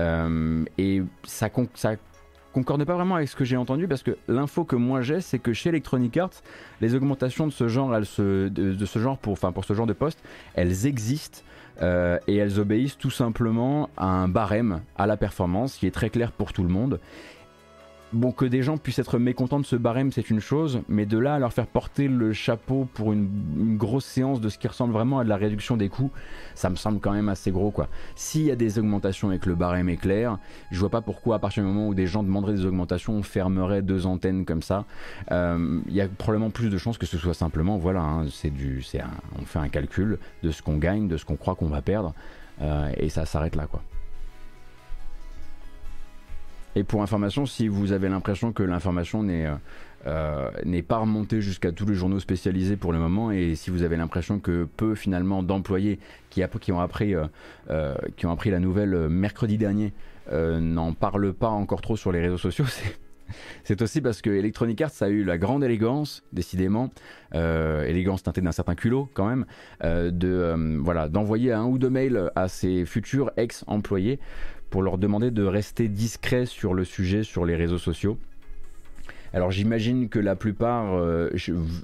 [0.00, 1.48] Euh, et ça,
[2.52, 5.38] concorde pas vraiment avec ce que j'ai entendu parce que l'info que moi j'ai, c'est
[5.38, 6.42] que chez Electronic Arts,
[6.80, 10.22] les augmentations de ce genre, pour ce genre de poste,
[10.54, 11.40] elles existent.
[11.80, 16.10] Euh, et elles obéissent tout simplement à un barème à la performance qui est très
[16.10, 17.00] clair pour tout le monde
[18.12, 21.18] bon, que des gens puissent être mécontents de ce barème, c'est une chose, mais de
[21.18, 24.92] là à leur faire porter le chapeau pour une, grosse séance de ce qui ressemble
[24.92, 26.10] vraiment à de la réduction des coûts,
[26.54, 27.88] ça me semble quand même assez gros, quoi.
[28.14, 30.38] S'il y a des augmentations et que le barème est clair,
[30.70, 33.22] je vois pas pourquoi, à partir du moment où des gens demanderaient des augmentations, on
[33.22, 34.84] fermerait deux antennes comme ça.
[35.30, 38.50] Euh, il y a probablement plus de chances que ce soit simplement, voilà, hein, c'est
[38.50, 39.00] du, c'est
[39.40, 42.14] on fait un calcul de ce qu'on gagne, de ce qu'on croit qu'on va perdre,
[42.60, 43.82] euh, et ça s'arrête là, quoi.
[46.74, 49.56] Et pour information, si vous avez l'impression que l'information n'est euh,
[50.06, 53.96] euh, pas remontée jusqu'à tous les journaux spécialisés pour le moment, et si vous avez
[53.96, 55.98] l'impression que peu finalement d'employés
[56.30, 59.92] qui, qui, ont appris, euh, qui ont appris la nouvelle mercredi dernier
[60.30, 62.64] n'en parlent pas encore trop sur les réseaux sociaux,
[63.64, 66.90] c'est aussi parce que Electronic Arts a eu la grande élégance, décidément,
[67.34, 69.44] élégance teintée d'un certain culot quand même,
[69.82, 74.20] de voilà d'envoyer un ou deux mails à ses futurs ex-employés
[74.72, 78.16] pour leur demander de rester discrets sur le sujet sur les réseaux sociaux.
[79.34, 81.30] Alors j'imagine que la plupart euh,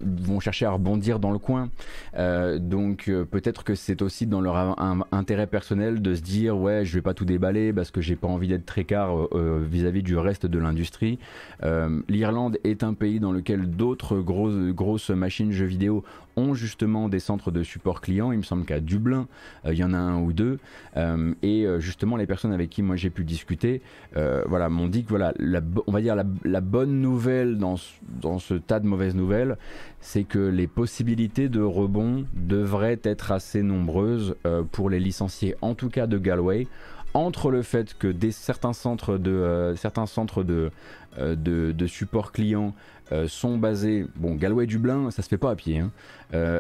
[0.03, 1.71] vont chercher à rebondir dans le coin.
[2.17, 4.77] Euh, donc euh, peut-être que c'est aussi dans leur
[5.13, 8.29] intérêt personnel de se dire ouais je vais pas tout déballer parce que j'ai pas
[8.29, 11.19] envie d'être très car vis-à-vis du reste de l'industrie.
[12.09, 16.05] L'Irlande est un pays dans lequel d'autres grosses, grosses machines jeux vidéo
[16.55, 18.33] justement des centres de support client.
[18.33, 19.27] Il me semble qu'à Dublin,
[19.65, 20.59] il y en a un ou deux.
[21.43, 23.83] et justement, les personnes avec qui moi j'ai pu discuter,
[24.15, 25.33] voilà, m'ont dit que voilà,
[25.87, 27.77] on va dire la bonne nouvelle dans,
[28.21, 29.57] dans ce tas de mauvaises nouvelles,
[30.01, 35.75] c'est que les possibilités de rebond devraient être assez nombreuses euh, pour les licenciés, en
[35.75, 36.67] tout cas de Galway
[37.15, 40.71] entre le fait que des, certains centres de, euh, certains centres de,
[41.87, 42.75] support client
[43.27, 45.91] sont basés, bon Galway Dublin ça se fait pas à pied, hein,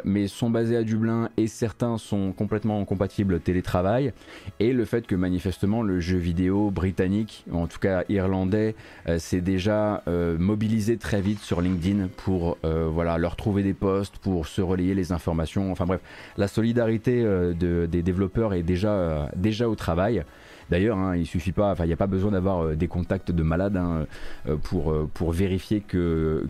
[0.05, 4.13] mais sont basés à Dublin et certains sont complètement compatibles télétravail.
[4.61, 8.75] Et le fait que manifestement le jeu vidéo britannique, en tout cas irlandais,
[9.19, 14.61] s'est déjà mobilisé très vite sur LinkedIn pour voilà leur trouver des postes, pour se
[14.63, 16.01] relayer les informations, enfin bref,
[16.37, 20.25] la solidarité des développeurs est déjà, déjà au travail.
[20.70, 23.31] D'ailleurs, hein, il suffit pas, enfin, il n'y a pas besoin d'avoir euh, des contacts
[23.31, 24.07] de malades hein,
[24.46, 26.46] euh, pour, euh, pour vérifier que,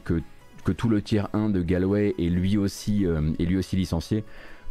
[0.76, 3.06] tout le tiers 1 de Galway est lui aussi,
[3.72, 4.22] licencié.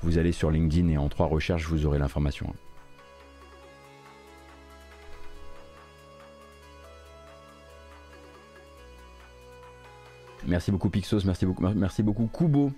[0.03, 2.53] Vous allez sur LinkedIn et en trois recherches, vous aurez l'information.
[10.45, 12.71] Merci beaucoup Pixos, merci beaucoup Kubo.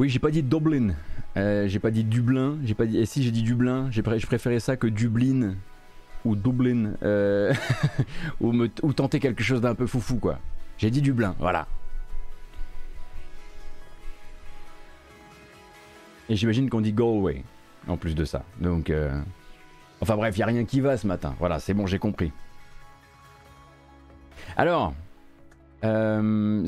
[0.00, 0.94] Oui, j'ai pas dit Dublin,
[1.36, 2.96] euh, j'ai pas dit Dublin, j'ai pas dit.
[2.96, 5.56] Et si j'ai dit Dublin, j'ai je préférais ça que Dublin
[6.24, 7.52] ou Dublin euh,
[8.40, 10.38] ou, me, ou tenter quelque chose d'un peu foufou quoi.
[10.78, 11.66] J'ai dit Dublin, voilà.
[16.30, 17.44] Et j'imagine qu'on dit Galway
[17.86, 18.42] en plus de ça.
[18.58, 19.20] Donc, euh,
[20.00, 21.34] enfin bref, y a rien qui va ce matin.
[21.38, 22.32] Voilà, c'est bon, j'ai compris.
[24.56, 24.94] Alors,
[25.84, 26.66] euh,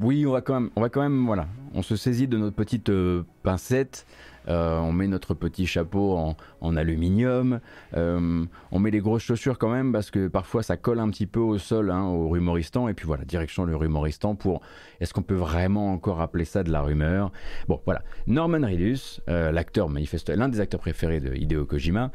[0.00, 2.56] oui, on va quand même, on va quand même, voilà, on se saisit de notre
[2.56, 4.06] petite euh, pincette,
[4.48, 6.16] euh, on met notre petit chapeau
[6.60, 7.60] en, aluminium,
[7.94, 11.40] on met les grosses chaussures quand même parce que parfois ça colle un petit peu
[11.40, 14.60] au sol, hein, au rumoristan, et puis voilà, direction le rumoristan pour,
[15.00, 17.30] est-ce qu'on peut vraiment encore appeler ça de la rumeur?
[17.68, 22.10] Bon, voilà, Norman Reedus, l'acteur manifeste, l'un des acteurs préférés de Hideo Kojima,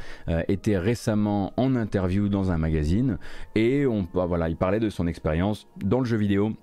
[0.47, 3.17] était récemment en interview dans un magazine.
[3.55, 6.53] Et on, bah, voilà, il parlait de son expérience dans le jeu vidéo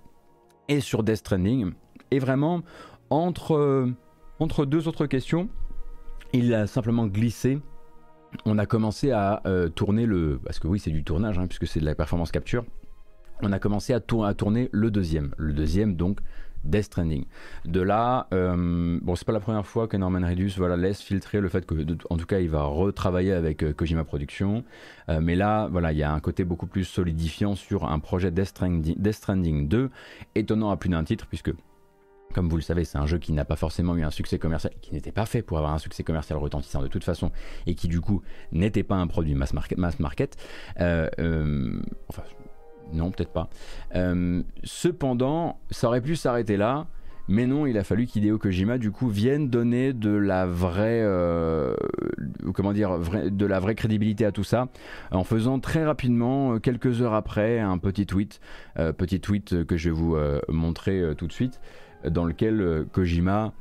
[0.69, 1.73] et sur Death Stranding.
[2.11, 2.63] Et vraiment,
[3.11, 3.93] entre, euh,
[4.41, 5.49] entre deux autres questions,
[6.33, 7.61] il a simplement glissé.
[8.45, 10.39] On a commencé à euh, tourner le.
[10.45, 12.65] Parce que oui, c'est du tournage, hein, puisque c'est de la performance capture.
[13.41, 15.33] On a commencé à, tourner le deuxième.
[15.39, 16.19] Le deuxième, donc,
[16.65, 17.25] Death Stranding.
[17.65, 21.41] De là, euh, bon, c'est pas la première fois que Norman Reedus voilà, laisse filtrer
[21.41, 21.75] le fait que,
[22.11, 24.65] en tout cas, il va retravailler avec Kojima Productions.
[25.21, 28.47] mais là, voilà, il y a un côté beaucoup plus solidifiant sur un projet Death
[28.47, 29.89] Stranding, Death Stranding 2,
[30.35, 31.53] étonnant à plus d'un titre, puisque
[32.35, 34.73] comme vous le savez, c'est un jeu qui n'a pas forcément eu un succès commercial,
[34.81, 37.33] qui n'était pas fait pour avoir un succès commercial retentissant de toute façon,
[37.67, 39.79] et qui du coup n'était pas un produit mass market.
[39.79, 40.37] Mass market.
[40.81, 42.23] Euh, euh, enfin,
[42.93, 43.49] non, peut-être pas.
[43.95, 46.87] Euh, cependant, ça aurait pu s'arrêter là.
[47.31, 51.05] Mais non, il a fallu qu'Hideo Kojima du coup vienne donner de la vraie,
[52.55, 54.69] comment dire, de la vraie crédibilité à tout ça,
[55.11, 58.41] en faisant très rapidement, quelques heures après, un petit tweet,
[58.97, 60.17] petit tweet que je vais vous
[60.49, 61.61] montrer tout de suite,
[62.05, 63.53] dans lequel euh, Kojima,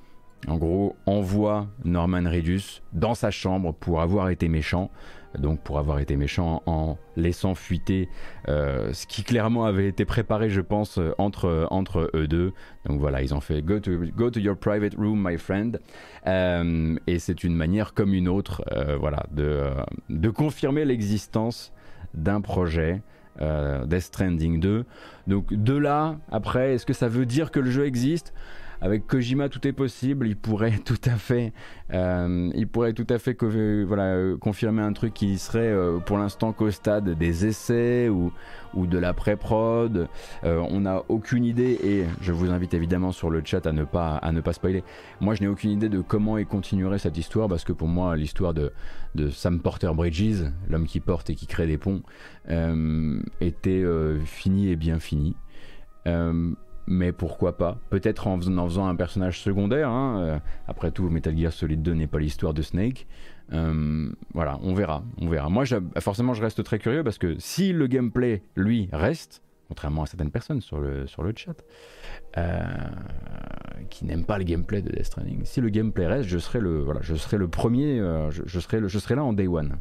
[0.48, 4.92] en gros, envoie Norman Reedus dans sa chambre pour avoir été méchant.
[5.38, 8.08] Donc pour avoir été méchant en laissant fuiter
[8.48, 12.54] euh, ce qui clairement avait été préparé, je pense, euh, entre, entre eux deux.
[12.86, 15.80] Donc voilà, ils ont fait Go to, your private room, my friend.
[16.26, 18.64] et c'est une manière comme une autre
[19.00, 19.66] voilà, de,
[20.10, 21.74] de confirmer l'existence
[22.14, 23.02] d'un projet
[23.40, 24.86] Death Stranding 2.
[25.28, 28.34] Donc de là, après, est-ce que ça veut dire que le jeu existe?
[28.82, 30.28] Avec Kojima, tout est possible.
[30.28, 31.54] Il pourrait tout à fait,
[31.94, 33.38] euh, il pourrait tout à fait
[33.84, 38.32] voilà, confirmer un truc qui serait euh, pour l'instant qu'au stade des essais ou,
[38.74, 40.08] ou de la pré-prod.
[40.44, 43.84] Euh, on n'a aucune idée et je vous invite évidemment sur le chat à ne
[43.84, 44.84] pas, à ne pas spoiler.
[45.22, 48.16] Moi, je n'ai aucune idée de comment et continuerait cette histoire parce que pour moi,
[48.16, 48.72] l'histoire de,
[49.16, 52.02] de Sam Porter Bridges, l'homme qui porte et qui crée des ponts,
[53.42, 53.84] était
[54.26, 55.36] finie et bien finie
[56.88, 57.78] mais pourquoi pas?
[57.90, 59.90] Peut-être en, faisant un personnage secondaire.
[59.90, 63.06] Hein, euh, après tout, Metal Gear Solid 2 n'est pas l'histoire de Snake.
[63.54, 65.50] Euh, voilà, on verra, on verra.
[65.50, 65.66] Moi,
[66.00, 70.32] forcément, je reste très curieux parce que si le gameplay, lui, reste, contrairement à certaines
[70.32, 71.62] personnes sur le, sur le chat,
[72.38, 72.64] euh,
[73.90, 76.80] qui n'aiment pas le gameplay de Death Stranding, si le gameplay reste, je serai le,
[76.80, 79.78] voilà, je serai le premier, je, serai le, je serai là en day one.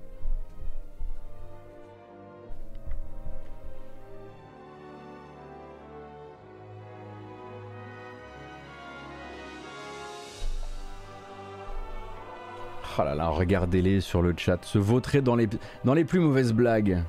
[12.99, 15.49] Oh là là, regardez-les sur le chat, se vautrer dans les,
[15.85, 17.03] dans les plus mauvaises blagues.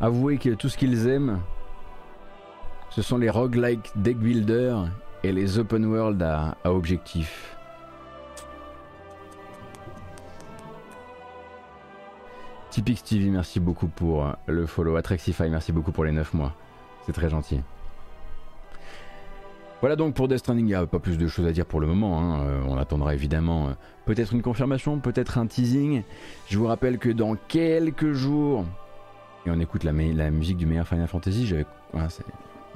[0.00, 1.40] Avouez que tout ce qu'ils aiment,
[2.90, 4.76] ce sont les roguelike deck builder
[5.24, 7.56] et les open world à, objectif.
[12.70, 14.94] Typix TV, merci beaucoup pour le follow.
[14.96, 16.52] Atrexify, merci beaucoup pour les 9 mois.
[17.06, 17.60] C'est très gentil.
[19.80, 21.78] Voilà donc pour Death Stranding, il n'y a pas plus de choses à dire pour
[21.78, 22.18] le moment.
[22.18, 22.46] Hein.
[22.46, 23.72] Euh, on attendra évidemment euh,
[24.04, 26.02] peut-être une confirmation, peut-être un teasing.
[26.48, 28.64] Je vous rappelle que dans quelques jours,
[29.46, 31.66] et on écoute la, musique du meilleur Final Fantasy, j'avais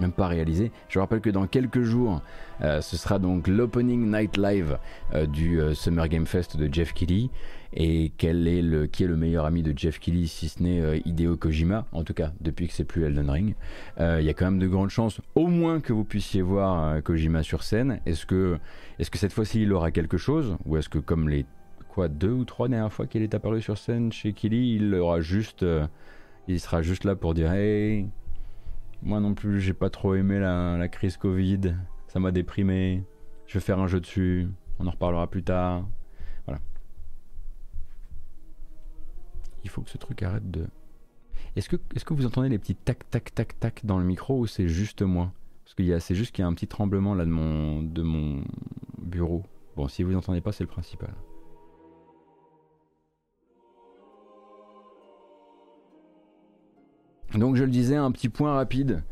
[0.01, 0.71] même pas réalisé.
[0.89, 2.23] Je rappelle que dans quelques jours,
[2.63, 4.79] euh, ce sera donc l'opening night live
[5.15, 7.31] euh, du euh, Summer Game Fest de Jeff Keighley.
[7.75, 11.03] Et quel est le, qui est le meilleur ami de Jeff Keighley si ce n'est
[11.05, 13.55] Hideo Kojima, en tout cas depuis que c'est plus Elden Ring.
[14.01, 17.43] Il y a quand même de grandes chances, au moins que vous puissiez voir Kojima
[17.43, 18.01] sur scène.
[18.07, 18.59] Est-ce que,
[18.99, 20.57] est que cette fois-ci il aura quelque chose?
[20.65, 21.45] Ou est-ce que comme les
[21.91, 25.21] quoi, deux ou trois dernières fois qu'il est apparu sur scène chez Keighley, il aura
[25.21, 25.63] juste...
[26.49, 28.09] il sera juste là pour dire Hey,
[29.03, 31.77] moi non plus, j'ai pas trop aimé la, crise Covid.
[32.09, 33.05] Ça m'a déprimé.
[33.47, 34.49] Je vais faire un jeu dessus.
[34.79, 35.87] On en reparlera plus tard.
[36.47, 36.61] Voilà.
[39.65, 40.67] Il faut que ce truc arrête de.
[41.57, 44.41] Est-ce que, est que vous entendez les petits tac tac tac tac dans le micro
[44.41, 45.33] ou c'est juste moi?
[45.65, 48.43] Parce que c'est juste qu'il y a un petit tremblement là de mon, de mon
[48.99, 49.45] bureau.
[49.77, 51.15] Bon, si vous n'entendez pas, c'est le principal.
[57.35, 59.03] Donc je le disais, un petit point rapide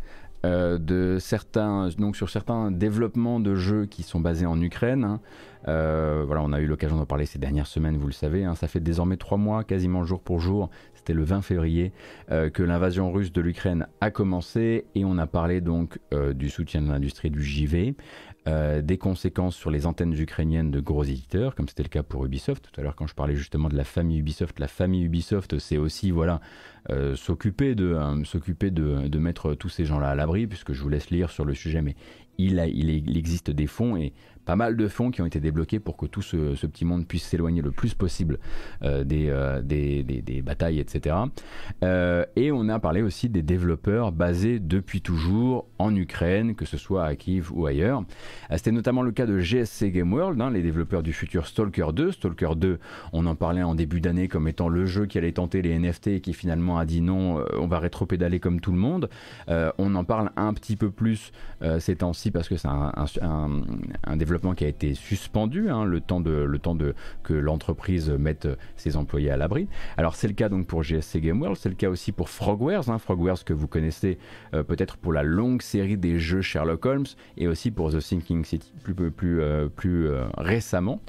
[0.44, 5.04] euh, de certains, donc sur certains développements de jeux qui sont basés en Ukraine.
[5.04, 5.20] Hein.
[5.66, 8.44] Euh, voilà, on a eu l'occasion d'en parler ces dernières semaines, vous le savez.
[8.44, 8.54] Hein.
[8.54, 10.70] ça fait désormais trois mois, quasiment jour pour jour.
[10.94, 11.92] C'était le 20 février
[12.30, 15.98] euh, que l'invasion russe de l'Ukraine a commencé et on a parlé donc
[16.34, 17.94] du soutien de l'industrie du JV.
[18.48, 22.24] Euh, des conséquences sur les antennes ukrainiennes de gros éditeurs, comme c'était le cas pour
[22.24, 22.70] Ubisoft.
[22.70, 25.78] Tout à l'heure, quand je parlais justement de la famille Ubisoft, la famille Ubisoft, c'est
[25.78, 26.40] aussi voilà
[26.90, 31.10] euh, s'occuper de euh, de, mettre tous ces gens-là à l'abri, puisque je vous laisse
[31.10, 31.96] lire sur le sujet, mais
[32.38, 34.12] il, a, il, existe des fonds et
[34.46, 37.24] pas mal de fonds qui ont été débloqués pour que tout ce, petit monde puisse
[37.24, 38.38] s'éloigner le plus possible
[38.82, 41.16] euh, euh, des, des, batailles, etc.
[41.82, 46.76] Euh, et on a parlé aussi des développeurs basés depuis toujours en Ukraine, que ce
[46.76, 48.04] soit à Kiev ou ailleurs.
[48.52, 52.12] C'était notamment le cas de GSC Game World, hein, les développeurs du futur Stalker 2.
[52.12, 52.78] Stalker 2,
[53.12, 56.06] on en parlait en début d'année comme étant le jeu qui allait tenter les NFT
[56.08, 59.10] et qui finalement a dit non, on va rétro-pédaler comme tout le monde.
[59.48, 61.32] on en parle un petit peu plus
[61.80, 62.92] ces temps-ci parce que c'est un,
[64.04, 68.10] un développeur qui a été suspendu, hein, le temps, de, le temps de, que l'entreprise
[68.10, 69.68] mette ses employés à l'abri.
[69.96, 72.90] Alors c'est le cas donc pour GSC Game World, c'est le cas aussi pour Frogwares,
[72.90, 74.18] hein, Frogwares que vous connaissez
[74.54, 78.44] euh, peut-être pour la longue série des jeux Sherlock Holmes et aussi pour The Sinking
[78.44, 81.00] City plus, plus, plus, euh, euh, récemment.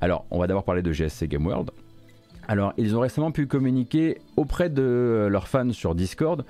[0.00, 1.70] Alors on va d'abord parler de GSC Game World.
[2.48, 6.44] Alors, ils ont récemment pu communiquer auprès de leurs fans sur Discord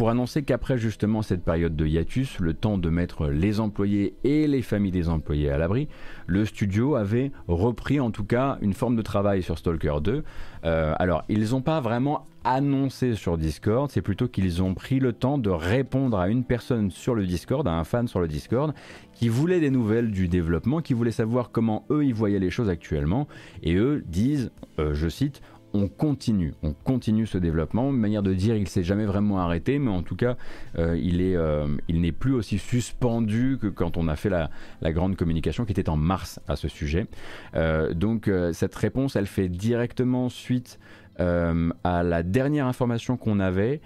[0.00, 4.46] pour annoncer qu'après justement cette période de hiatus, le temps de mettre les employés et
[4.46, 5.88] les familles des employés à l'abri,
[6.26, 10.24] le studio avait repris en tout cas une forme de travail sur Stalker 2.
[10.64, 15.12] Euh, alors, ils n'ont pas vraiment annoncé sur Discord, c'est plutôt qu'ils ont pris le
[15.12, 18.72] temps de répondre à une personne sur le Discord, à un fan sur le Discord,
[19.12, 22.70] qui voulait des nouvelles du développement, qui voulait savoir comment eux ils voyaient les choses
[22.70, 23.28] actuellement,
[23.62, 27.90] et eux disent, euh, je cite, on continue, on continue ce développement.
[27.90, 30.36] Une manière de dire, il s'est jamais vraiment arrêté, mais en tout cas,
[30.78, 34.50] euh, il est, euh, il n'est plus aussi suspendu que quand on a fait la,
[34.92, 37.06] grande communication qui était en mars à ce sujet.
[37.54, 40.78] Euh, donc cette réponse, elle fait directement suite
[41.18, 43.82] à la dernière information qu'on avait,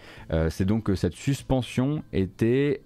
[0.51, 2.83] c'est donc que cette suspension était,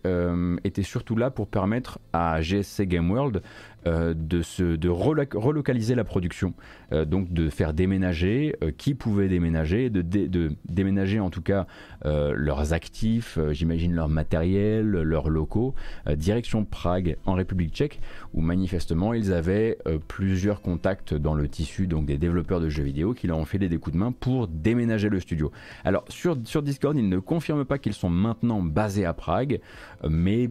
[0.64, 3.42] était surtout là pour permettre à GSC Game World
[3.86, 6.54] de, se, de relocaliser la production,
[6.92, 11.66] euh, donc de faire déménager euh, qui pouvait déménager, de, de, déménager en tout cas
[12.04, 15.74] leurs actifs, j'imagine leur matériel, leurs locaux,
[16.14, 18.00] direction Prague en République tchèque,
[18.32, 23.14] où manifestement ils avaient plusieurs contacts dans le tissu donc des développeurs de jeux vidéo
[23.14, 25.50] qui leur ont fait des coups de main pour déménager le studio.
[25.84, 29.60] Alors sur, sur Discord, ils ne confirment pas qu'ils sont maintenant basés à Prague,
[30.08, 30.50] mais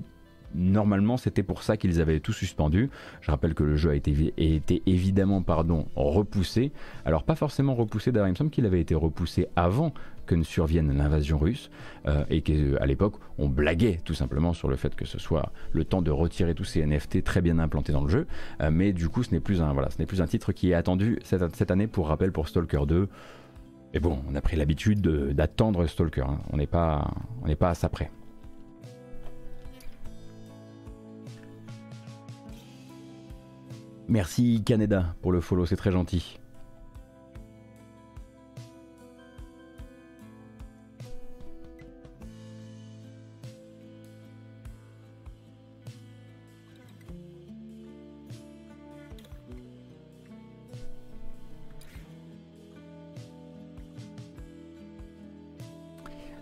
[0.56, 2.90] Normalement, c'était pour ça qu'ils avaient tout suspendu.
[3.22, 5.44] Je rappelle que le jeu a été, évidemment
[5.96, 6.72] repoussé.
[7.06, 9.94] Alors, pas forcément repoussé d'ailleurs, il me semble qu'il avait été repoussé avant
[10.26, 11.72] que ne survienne l'invasion russe
[12.06, 15.86] euh, et qu'à l'époque, on blaguait tout simplement sur le fait que ce soit le
[15.86, 18.28] temps de retirer tous ces NFT très bien implantés dans le jeu.
[18.62, 21.20] Euh, mais du coup, ce n'est plus, un, voilà, plus un titre qui est attendu
[21.24, 23.08] cette, année pour rappel pour Stalker 2.
[23.94, 26.22] Et bon, on a pris l'habitude d'attendre Stalker.
[26.22, 26.40] Hein.
[26.52, 27.10] On n'est pas,
[27.44, 28.12] on pas à ça près.
[34.10, 36.40] Merci Canada pour le follow, c'est très gentil.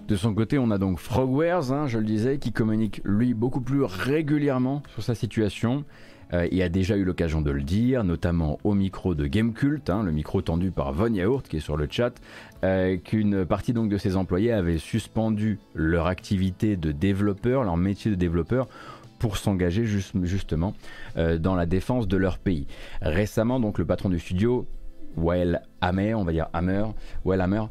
[0.07, 3.59] De son côté, on a donc Frogwares, hein, je le disais, qui communique lui beaucoup
[3.59, 5.83] plus régulièrement sur sa situation.
[6.51, 10.11] Il a déjà eu l'occasion de le dire, notamment au micro de Gamecult, hein, le
[10.11, 12.13] micro tendu par Von Yaourt qui est sur le chat,
[13.03, 18.15] qu'une partie donc de ses employés avait suspendu leur activité de développeur, leur métier de
[18.15, 18.67] développeur
[19.19, 20.73] pour s'engager justement
[21.15, 22.67] dans la défense de leur pays.
[23.01, 24.67] Récemment, donc le patron du studio,
[25.17, 26.85] Well Hammer, on va dire Hammer,
[27.25, 27.65] Hammer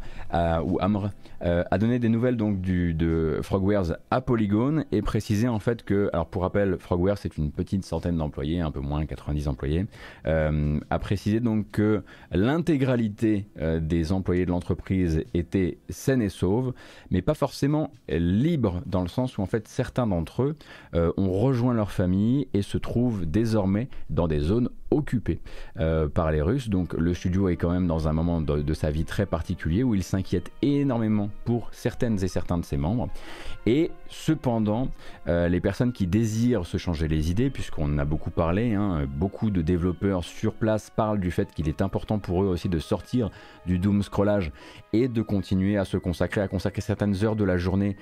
[0.64, 1.08] ou Hammer,
[1.44, 5.82] euh, a donné des nouvelles donc du, de Frogwares à Polygon et précisé en fait
[5.82, 9.86] que, alors pour rappel, Frogwares c'est une petite centaine d'employés, un peu moins, 90 employés,
[10.26, 12.02] euh, a précisé donc que
[12.32, 16.72] l'intégralité euh, des employés de l'entreprise était saine et sauve,
[17.10, 20.56] mais pas forcément libre dans le sens où en fait certains d'entre eux
[20.94, 25.40] ont rejoint leur famille et se trouvent désormais dans des zones occupées
[26.14, 26.68] par les Russes.
[26.68, 29.82] Donc le studio est quand même dans un moment de, de sa vie très particulier
[29.82, 33.08] où il s'inquiète énormément pour certaines et certains de ses membres.
[33.66, 34.88] Et cependant,
[35.26, 39.06] euh, les personnes qui désirent se changer les idées, puisqu'on en a beaucoup parlé, hein,
[39.08, 42.78] beaucoup de développeurs sur place parlent du fait qu'il est important pour eux aussi de
[42.78, 43.30] sortir
[43.66, 44.52] du doom scrollage
[44.92, 47.96] et de continuer à se consacrer, à consacrer certaines heures de la journée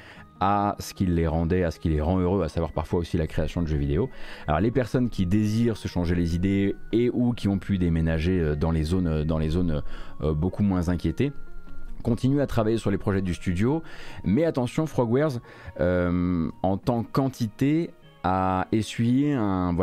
[0.44, 3.16] à ce qui les rendait, à ce qui les rend heureux, à savoir parfois aussi
[3.16, 4.10] la création de jeux vidéo.
[4.48, 8.40] Alors les personnes qui désirent se changer les idées et ou qui ont pu déménager
[8.40, 9.82] euh, dans les zones, zones
[10.22, 11.30] euh, beaucoup moins inquiétées,
[12.02, 13.84] continue à travailler sur les projets du studio,
[14.24, 15.38] mais attention, Frogwares,
[15.78, 17.90] euh, en tant qu'entité,
[18.24, 19.74] a essuyé un,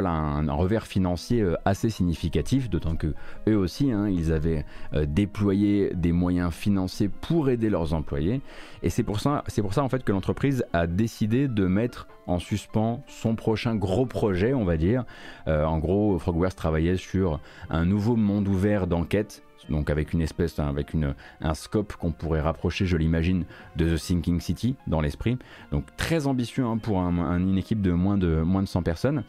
[0.49, 3.13] revers financier euh, assez significatif, d'autant que
[3.47, 8.41] eux aussi, hein, ils avaient euh, déployé des moyens financiers pour aider leurs employés.
[8.83, 12.07] Et c'est pour ça, c'est pour ça en fait que l'entreprise a décidé de mettre
[12.27, 15.03] en suspens son prochain gros projet, on va dire.
[15.47, 20.93] en gros, Frogwares travaillait sur un nouveau monde ouvert d'enquête donc avec une espèce, avec
[20.93, 23.45] une, un scope qu'on pourrait rapprocher, je l'imagine,
[23.75, 25.37] de The Sinking City dans l'esprit.
[25.71, 29.23] Donc très ambitieux hein, pour une équipe de moins de, moins de 100 personnes.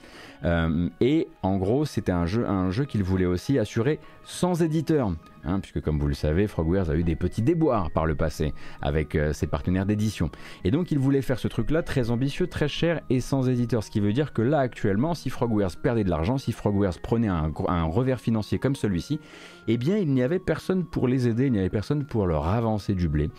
[0.45, 5.13] Euh, et en gros, c'était un jeu, un jeu qu'il voulait aussi assurer sans éditeur.
[5.43, 8.53] Hein, puisque comme vous le savez, Frogwares a eu des petits déboires par le passé
[8.83, 10.31] avec euh, ses partenaires d'édition.
[10.65, 13.83] Et donc il voulait faire ce truc-là très ambitieux, très cher et sans éditeur.
[13.83, 17.29] Ce qui veut dire que là actuellement, si Frogwares perdait de l'argent, si Frogwares prenait
[17.29, 19.19] un, un revers financier comme celui-ci,
[19.67, 22.47] eh bien il n'y avait personne pour les aider, il n'y avait personne pour leur
[22.47, 23.31] avancer du blé.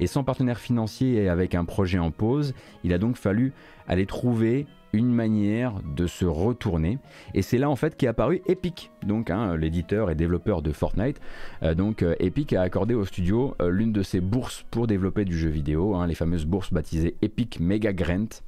[0.00, 2.54] Et sans partenaire financier et avec un projet en pause,
[2.84, 3.52] il a donc fallu
[3.86, 6.98] aller trouver une manière de se retourner.
[7.34, 11.20] Et c'est là en fait qu'est apparu Epic, donc hein, l'éditeur et développeur de Fortnite.
[11.62, 15.24] Euh, donc euh, Epic a accordé au studio euh, l'une de ses bourses pour développer
[15.24, 18.42] du jeu vidéo, hein, les fameuses bourses baptisées Epic Mega Grant.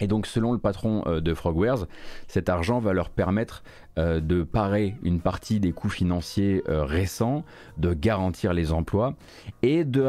[0.00, 1.86] Et donc selon le patron de Frogwares,
[2.26, 3.62] cet argent va leur permettre
[3.96, 7.44] de parer une partie des coûts financiers récents,
[7.76, 9.14] de garantir les emplois
[9.62, 10.00] et de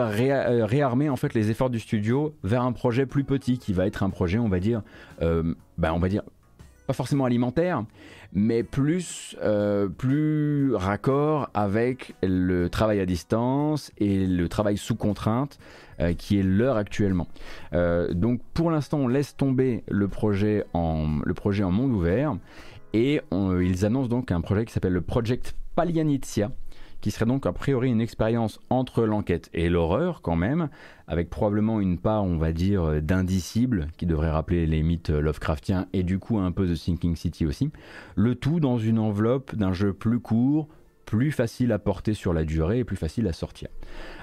[0.64, 4.04] réarmer en fait les efforts du studio vers un projet plus petit qui va être
[4.04, 4.82] un projet on va dire
[5.22, 6.24] euh, bah, on va dire,
[6.88, 7.84] pas forcément alimentaire,
[8.34, 15.58] mais plus, euh, plus raccord avec le travail à distance et le travail sous contrainte
[16.02, 17.28] euh, qui est l'heure actuellement.
[18.12, 22.36] donc pour l'instant, on laisse tomber le projet en, le projet en monde ouvert
[22.93, 26.52] et ils annoncent donc un projet qui s'appelle le Project Palianitia
[27.02, 30.70] qui serait donc a priori une expérience entre l'enquête et l'horreur quand même,
[31.08, 36.04] avec probablement une part, on va dire, d'indicible, qui devrait rappeler les mythes Lovecraftiens et
[36.04, 37.72] du coup un peu The Sinking City aussi.
[38.16, 40.68] Le tout dans une enveloppe d'un jeu plus court,
[41.12, 43.68] plus facile à porter sur la durée et plus facile à sortir.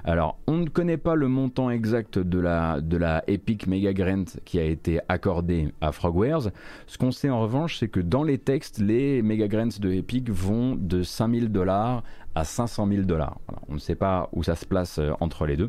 [0.05, 4.24] Alors, on ne connaît pas le montant exact de la, de la Epic Mega Grant
[4.47, 6.49] qui a été accordé à Frogwares.
[6.86, 10.30] Ce qu'on sait en revanche, c'est que dans les textes, les Mega Grants de Epic
[10.30, 13.39] vont de 5000 dollars à 500 000 dollars.
[13.68, 15.68] On ne sait pas où ça se place euh, entre les deux.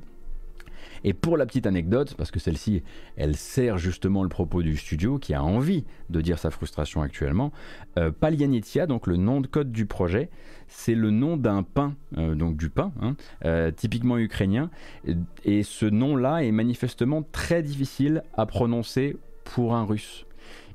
[1.03, 2.83] Et pour la petite anecdote, parce que celle-ci,
[3.15, 7.51] elle sert justement le propos du studio qui a envie de dire sa frustration actuellement,
[7.97, 10.29] euh, Palianitia, donc le nom de code du projet,
[10.67, 14.69] c'est le nom d'un pain, euh, donc du pain, hein, euh, typiquement ukrainien.
[15.45, 20.25] Et ce nom-là est manifestement très difficile à prononcer pour un russe.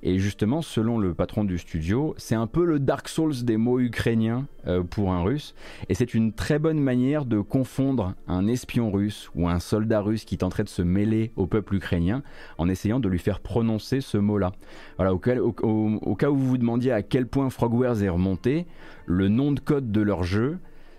[0.06, 3.80] Et justement, selon le patron du studio, c'est un peu le Dark Souls des mots
[3.80, 5.54] ukrainiens euh, pour un russe.
[5.88, 10.26] Et c'est une très bonne manière de confondre un espion russe ou un soldat russe
[10.26, 12.22] qui tenterait de se mêler au peuple ukrainien
[12.58, 14.52] en essayant de lui faire prononcer ce mot-là.
[14.98, 18.66] Voilà, au au cas où vous vous demandiez à quel point Frogwares est remonté,
[19.06, 20.58] le nom de code de leur jeu,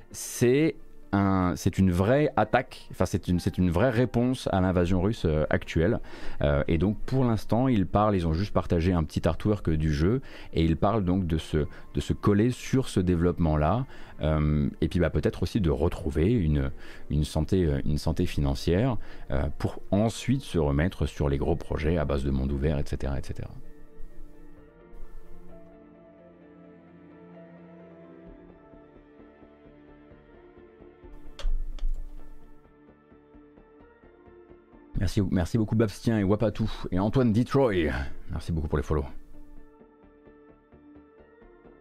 [0.09, 0.77] c'est
[1.55, 5.99] c'est une vraie attaque, enfin c'est une, vraie réponse à l'invasion russe euh, actuelle.
[6.41, 9.93] Euh, et donc pour l'instant, ils parlent, ils ont juste partagé un petit artwork du
[9.93, 10.21] jeu
[10.53, 11.65] et ils parlent donc de se,
[12.13, 13.85] coller sur ce développement-là.
[14.21, 16.71] Euh, et puis bah, peut-être aussi de retrouver une,
[17.09, 18.97] une, santé, une santé financière
[19.57, 23.13] pour ensuite se remettre sur les gros projets à base de monde ouvert, etc.
[23.17, 23.47] etc.
[34.97, 37.91] Merci, beaucoup Babstien et Wapatou et Antoine Detroit.
[38.31, 39.05] Merci beaucoup pour les follow.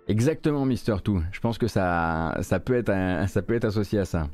[0.08, 1.22] Exactement, Mister Tout.
[1.32, 2.92] Je pense que ça, ça, peut être
[3.28, 4.28] ça peut être associé à ça.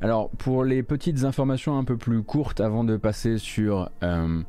[0.00, 4.42] Alors, pour les petites informations un peu plus courtes avant de passer sur euh,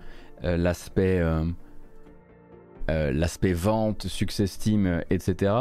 [0.44, 1.20] euh, l'aspect.
[1.20, 1.46] Euh,
[2.88, 5.54] l'aspect vente, success team, etc.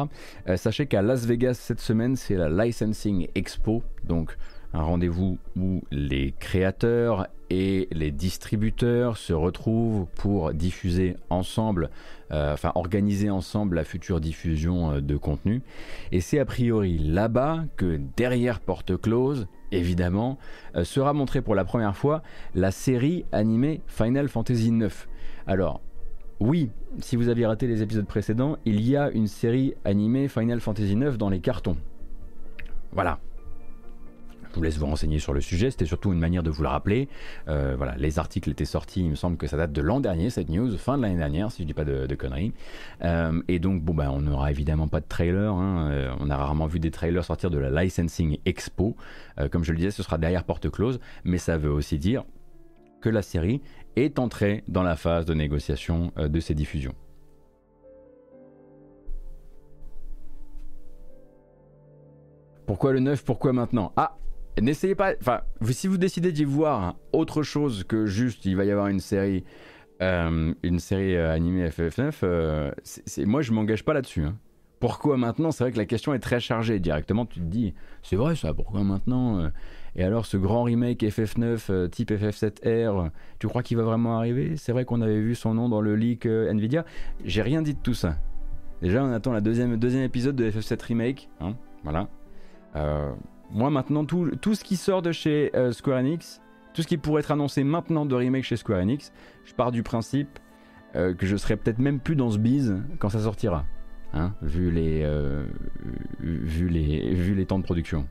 [0.57, 4.37] sachez qu'à Las Vegas cette semaine, c'est la Licensing Expo, donc
[4.73, 11.91] un rendez-vous où les créateurs et les distributeurs se retrouvent pour diffuser ensemble,
[12.31, 15.63] enfin organiser ensemble la future diffusion de contenu.
[16.11, 20.39] Et c'est a priori là-bas que derrière porte close, évidemment,
[20.77, 22.23] euh, sera montrée pour la première fois
[22.55, 25.07] la série animée Final Fantasy IX.
[25.47, 25.81] Alors,
[26.41, 26.71] oui,
[27.01, 30.93] si vous aviez raté les épisodes précédents, il y a une série animée Final Fantasy
[30.93, 31.77] IX dans les cartons.
[32.93, 33.19] Voilà,
[34.55, 36.69] je vous laisse vous renseigner sur le sujet, c'était surtout une manière de vous le
[36.69, 37.09] rappeler.
[37.49, 40.31] Euh, voilà, les articles étaient sortis, il me semble que ça date de l'an dernier,
[40.31, 42.53] cette news, fin de l'année dernière, si je dis pas de, conneries.
[43.03, 45.91] Euh, et donc, bon, ben, on n'aura évidemment pas de trailer, hein.
[45.91, 48.95] euh, on a rarement vu des trailers sortir de la Licensing Expo.
[49.51, 52.23] comme je le disais, ce sera derrière porte close, mais ça veut aussi dire
[53.01, 53.61] que la série
[53.97, 56.95] est entrée dans la phase de négociation de ses diffusions.
[62.67, 63.93] Pourquoi le 9 Pourquoi maintenant?
[63.97, 64.17] Ah
[64.61, 65.15] N'essayez pas.
[65.21, 65.41] Enfin,
[65.71, 69.45] si vous décidez d'y voir autre chose que juste, il va y avoir une série,
[70.01, 72.71] euh, une série euh, animée FF9, euh,
[73.19, 74.25] moi je m'engage pas là-dessus.
[74.25, 74.39] Hein.
[74.79, 75.51] Pourquoi maintenant?
[75.51, 76.79] C'est vrai que la question est très chargée.
[76.79, 79.51] Directement, tu te dis, c'est vrai ça, pourquoi maintenant
[79.97, 84.57] Et alors, ce grand remake FF9 type FF7R, tu crois qu'il va vraiment arriver?
[84.57, 86.85] C'est vrai qu'on avait vu son nom dans le leak Nvidia.
[87.25, 88.17] J'ai rien dit de tout ça.
[88.83, 91.31] Déjà, on attend la deuxième, deuxième épisode de FF7 Remake.
[91.41, 92.09] Hein, voilà.
[93.55, 96.41] Moi maintenant, tout, tout, ce qui sort de chez euh, Square Enix,
[96.73, 99.13] tout ce qui pourrait être annoncé maintenant de remake chez Square Enix,
[99.45, 100.41] je pars du principe
[100.97, 103.65] euh, que je serai peut-être même plus dans ce bise quand ça sortira,
[104.13, 105.47] hein, vu, les, euh,
[106.21, 108.09] vu, les, vu les temps de production.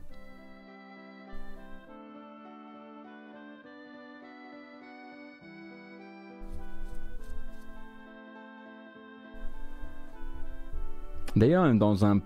[11.36, 12.20] D'ailleurs, dans un,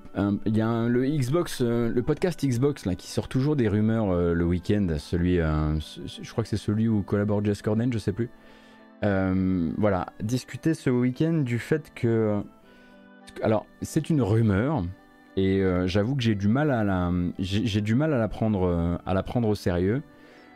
[0.44, 4.10] il y a le Xbox, euh, le podcast Xbox là, qui sort toujours des rumeurs
[4.10, 4.86] euh, le week-end.
[4.98, 8.28] Celui, euh, je crois que c'est celui où collabore Jess Corden, je sais plus.
[9.02, 12.42] voilà, discuter ce week-end du fait que,
[13.42, 14.84] alors, c'est une rumeur
[15.36, 19.14] et j'avoue que j'ai du mal à la, j'ai du mal à la prendre, à
[19.14, 20.02] la prendre au sérieux.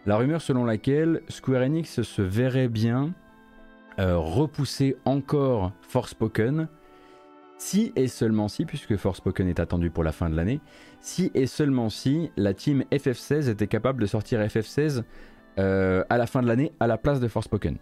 [0.07, 3.15] La rumeur selon laquelle Square Enix se verrait bien
[3.99, 6.69] repousser encore Forspoken
[7.63, 10.61] si et seulement si, puisque Forspoken est attendu pour la fin de l'année,
[11.01, 15.05] si et seulement si la team FF16 était capable de sortir FF16
[15.61, 17.79] euh, à la fin de l'année à la place de Forspoken.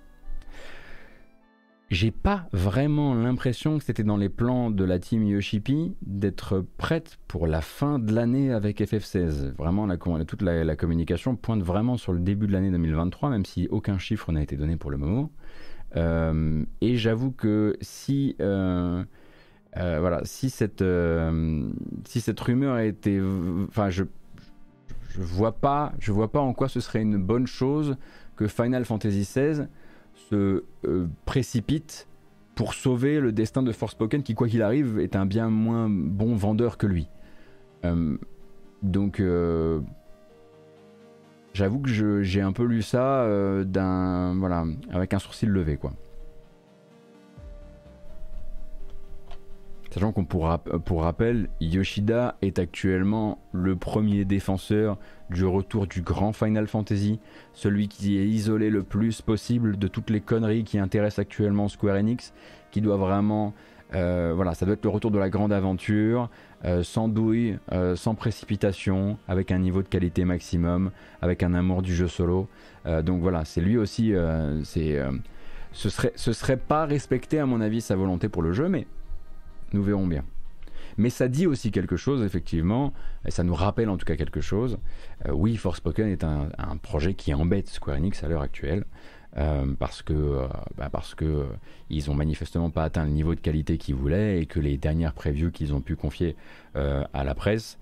[1.88, 7.18] J'ai pas vraiment l'impression que c'était dans les plans de la team Yoshipi d'être prête
[7.26, 9.56] pour la fin de l'année avec FF16.
[9.56, 9.88] Vraiment,
[10.24, 14.30] toute la, communication pointe vraiment sur le début de l'année 2023, même si aucun chiffre
[14.30, 15.32] n'a été donné pour le moment.
[15.96, 19.02] Euh, et j'avoue que si euh,
[19.76, 21.68] euh, voilà, si cette, euh,
[22.04, 23.20] si cette rumeur a été.
[23.68, 24.04] Enfin, je,
[25.10, 27.96] je vois pas, je vois pas en quoi ce serait une bonne chose
[28.36, 29.66] que Final Fantasy XVI
[30.14, 32.08] se euh, précipite
[32.54, 36.34] pour sauver le destin de Forspoken, qui quoi qu'il arrive est un bien moins bon
[36.34, 37.08] vendeur que lui.
[38.82, 39.22] donc,
[41.54, 43.26] j'avoue que j'ai un peu lu ça
[43.64, 45.92] d'un, voilà, avec un sourcil levé, quoi.
[49.90, 54.98] Sachant qu'on pour, pour rappel, Yoshida est actuellement le premier défenseur
[55.30, 57.18] du retour du grand Final Fantasy,
[57.54, 61.96] celui qui est isolé le plus possible de toutes les conneries qui intéressent actuellement Square
[61.96, 62.32] Enix,
[62.70, 63.52] qui doit vraiment,
[63.94, 66.30] euh, voilà, ça doit être le retour de la grande aventure,
[66.64, 71.82] euh, sans douille, euh, sans précipitation, avec un niveau de qualité maximum, avec un amour
[71.82, 72.48] du jeu solo.
[73.02, 74.14] donc voilà, c'est lui aussi,
[74.62, 75.02] c'est,
[75.72, 78.86] ce serait, ce serait pas respecter à mon avis sa volonté pour le jeu, mais
[79.72, 80.24] nous verrons bien.
[80.96, 82.92] Mais ça dit aussi quelque chose, effectivement,
[83.26, 84.78] et ça nous rappelle en tout cas quelque chose.
[85.26, 86.48] Euh, oui, Forspoken est un,
[86.82, 88.84] projet qui embête Square Enix à l'heure actuelle,
[89.36, 91.46] euh, parce que, euh, bah que
[91.88, 95.12] ils ont manifestement pas atteint le niveau de qualité qu'ils voulaient et que les dernières
[95.12, 96.36] previews qu'ils ont pu confier
[96.74, 97.78] à la presse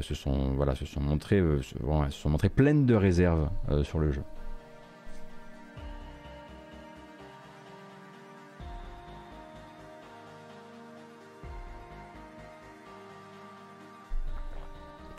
[0.00, 0.54] se sont,
[1.00, 3.48] montrées, se sont montrées pleines de réserves
[3.82, 4.22] sur le jeu.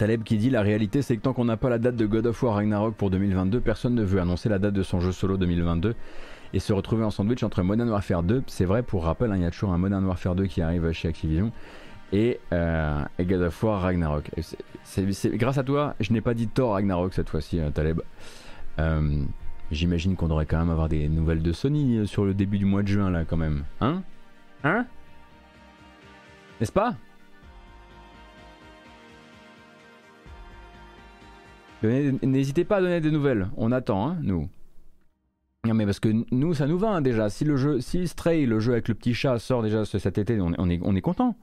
[0.02, 2.26] Taleb qui dit la réalité c'est que tant qu'on n'a pas la date de God
[2.26, 5.38] of War Ragnarok pour 2022, personne ne veut annoncer la date de son jeu solo
[5.38, 5.94] 2022
[6.54, 9.44] et se retrouver en sandwich entre Modern Warfare 2, c'est vrai pour rappel, hein, il
[9.44, 11.52] y a toujours un Modern Warfare 2 qui arrive chez Activision,
[12.12, 14.32] et, euh, God of War Ragnarok.
[14.84, 18.02] C'est grâce à toi, je n'ai pas dit Thor Ragnarok cette fois-ci, euh, Taleb.
[18.80, 19.22] Euh,
[19.70, 22.82] j'imagine qu'on devrait quand même avoir des nouvelles de Sony sur le début du mois
[22.82, 23.66] de juin là quand même.
[23.82, 24.02] Hein?
[24.64, 24.88] Hein?
[26.60, 26.96] N'est-ce pas?
[31.84, 33.50] N'hésitez pas à donner des nouvelles.
[33.58, 34.50] On attend, hein, nous.
[35.66, 37.30] Non mais parce que nous, ça nous va hein, déjà.
[37.30, 40.40] Si le jeu, si Stray, le jeu avec le petit chat, sort déjà cet été,
[40.42, 41.36] on, est, on est content.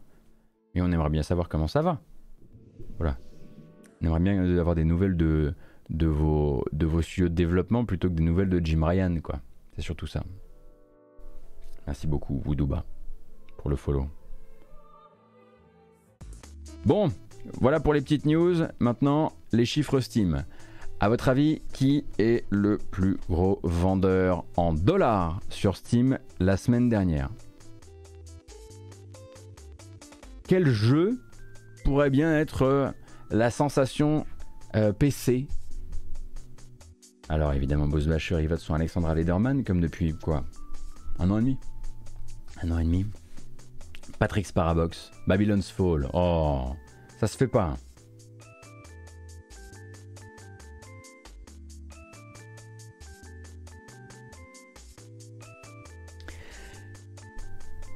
[0.74, 2.00] Mais on aimerait bien savoir comment ça va.
[2.98, 3.16] Voilà.
[4.00, 5.54] On aimerait bien avoir des nouvelles de,
[5.90, 9.40] de, vos, de vos studios de développement plutôt que des nouvelles de Jim Ryan, quoi.
[9.74, 10.24] C'est surtout ça.
[11.86, 12.84] Merci beaucoup, Woodouba,
[13.56, 14.08] pour le follow.
[16.84, 17.10] Bon,
[17.60, 18.66] voilà pour les petites news.
[18.78, 20.44] Maintenant, les chiffres Steam.
[21.00, 26.88] À votre avis, qui est le plus gros vendeur en dollars sur Steam la semaine
[26.88, 27.30] dernière?
[30.48, 31.20] Quel jeu
[31.84, 32.90] pourrait bien être euh,
[33.30, 34.26] la sensation
[34.74, 35.46] euh, PC
[37.28, 40.44] Alors évidemment, Boss Basher, il vote sur Alexandra Lederman comme depuis quoi
[41.18, 41.58] Un an et demi?
[42.62, 43.06] Un an et demi
[44.18, 46.08] Patrick Sparabox, Babylon's Fall.
[46.12, 46.72] Oh,
[47.18, 47.64] ça se fait pas.
[47.64, 47.76] Hein.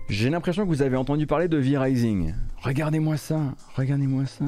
[0.09, 2.35] J'ai l'impression que vous avez entendu parler de V-Rising.
[2.59, 4.45] Regardez-moi ça, regardez-moi ça.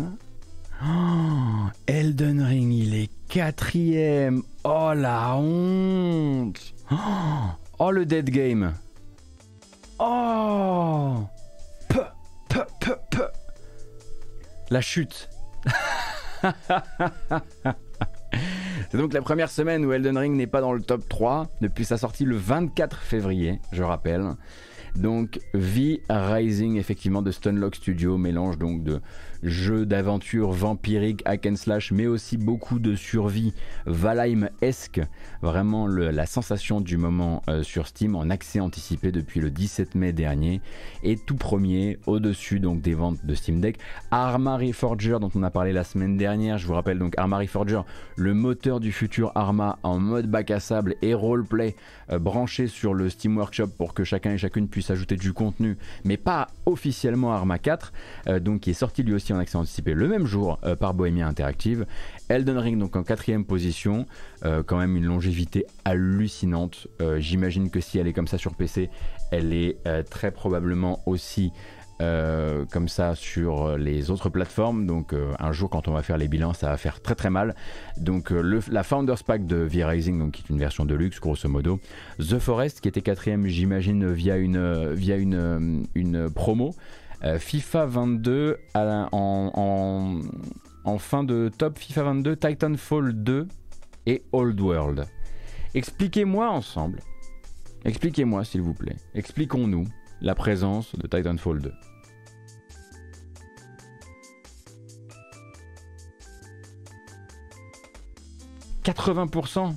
[0.85, 4.43] Oh, Elden Ring, il est quatrième.
[4.65, 6.75] Oh la honte.
[7.79, 8.75] Oh, le Dead Game.
[9.99, 11.25] Oh.
[14.75, 15.31] La chute.
[18.91, 21.85] C'est donc la première semaine où Elden Ring n'est pas dans le top 3 depuis
[21.85, 24.33] sa sortie le 24 février, je rappelle.
[24.97, 29.01] Donc V Rising effectivement de Stunlock Studio, mélange donc de
[29.45, 33.53] jeux d'aventure vampirique, hack and slash, mais aussi beaucoup de survie
[33.87, 35.01] Valheim-esque.
[35.43, 40.13] Vraiment la sensation du moment euh, sur Steam en accès anticipé depuis le 17 mai
[40.13, 40.61] dernier.
[41.03, 43.79] Et tout premier, au-dessus donc des ventes de Steam Deck,
[44.11, 46.59] Arma Reforger dont on a parlé la semaine dernière.
[46.59, 47.83] Je vous rappelle donc Arma Reforger,
[48.17, 51.77] le moteur du futur Arma en mode bac à sable et roleplay
[52.11, 55.77] euh, branché sur le Steam Workshop pour que chacun et chacune puisse ajouter du contenu,
[56.05, 57.93] mais pas officiellement Arma 4,
[58.29, 60.95] euh, donc qui est sorti lui aussi en accès anticipé le même jour euh, par
[60.95, 61.87] Bohemia Interactive.
[62.29, 64.07] Elden Ring donc en quatrième position,
[64.45, 66.87] euh, quand même une longévité hallucinante.
[67.01, 68.91] Euh, j'imagine que si elle est comme ça sur PC,
[69.31, 69.79] elle est
[70.11, 71.53] très probablement aussi
[71.99, 74.87] comme ça sur les autres plateformes.
[74.87, 77.55] Donc un jour quand on va faire les bilans, ça va faire très très mal.
[77.97, 81.81] Donc la Founders Pack de V-Rising, qui est une version de luxe grosso modo.
[82.19, 86.75] The Forest qui était quatrième, j'imagine via une via une promo.
[87.25, 90.21] Euh, FIFA 22 en,
[90.99, 93.49] fin de top FIFA 22, Titanfall 2
[94.05, 95.07] et Old World.
[95.73, 97.01] Expliquez-moi ensemble,
[97.87, 99.87] expliquez-moi s'il vous plaît, expliquons-nous
[100.21, 101.73] la présence de Titanfall 2.
[108.85, 109.75] «80%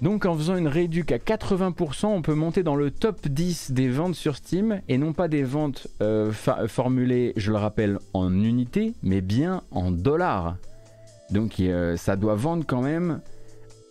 [0.00, 3.88] donc en faisant une réduc à 80%, on peut monter dans le top 10 des
[3.88, 8.94] ventes sur Steam et non pas des ventes euh, formulées, je le rappelle, en unités,
[9.02, 10.56] mais bien en dollars.
[11.30, 13.20] Donc euh, ça doit vendre quand même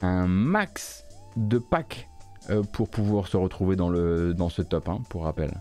[0.02, 1.06] un max
[1.38, 2.08] de packs
[2.50, 5.52] euh, pour pouvoir se retrouver dans, ce top, hein, pour rappel.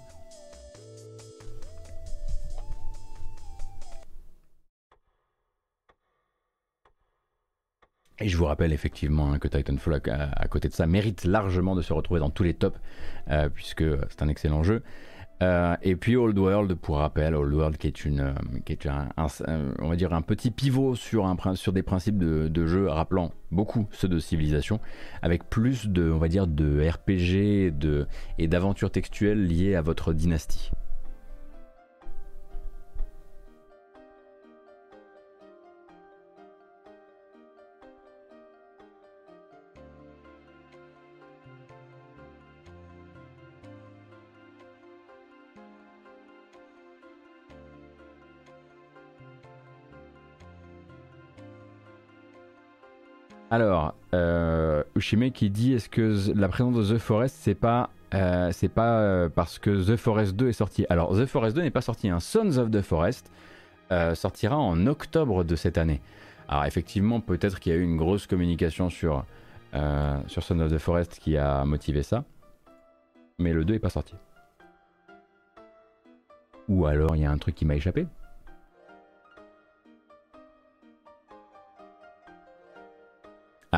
[8.20, 11.82] Et je vous rappelle effectivement hein, que Titanfall, à, côté de ça, mérite largement de
[11.82, 12.78] se retrouver dans tous les tops,
[13.30, 14.82] euh, puisque c'est un excellent jeu.
[15.40, 18.32] Euh, et puis Old World, pour rappel, Old World qui est, une, euh,
[18.64, 19.08] qui est un,
[19.78, 23.86] on va dire un petit pivot sur, un, sur des principes de, jeu rappelant beaucoup
[23.92, 24.80] ceux de Civilization,
[25.22, 28.08] avec plus de, on va dire, de RPG de,
[28.38, 30.72] et d'aventures textuelles liées à votre dynastie.
[53.58, 58.52] Alors, euh, Ushime qui dit est-ce que la présence de The Forest c'est pas euh,
[58.78, 60.86] euh, parce que The Forest 2 est sorti.
[60.88, 62.08] Alors The Forest 2 n'est pas sorti.
[62.08, 62.20] hein.
[62.20, 63.32] Sons of the Forest
[64.14, 66.00] sortira en octobre de cette année.
[66.46, 69.24] Alors effectivement, peut-être qu'il y a eu une grosse communication sur,
[70.28, 72.22] sur Son of the Forest qui a motivé ça.
[73.40, 74.14] Mais le 2 est pas sorti.
[76.68, 78.06] Ou alors il y a un truc qui m'a échappé.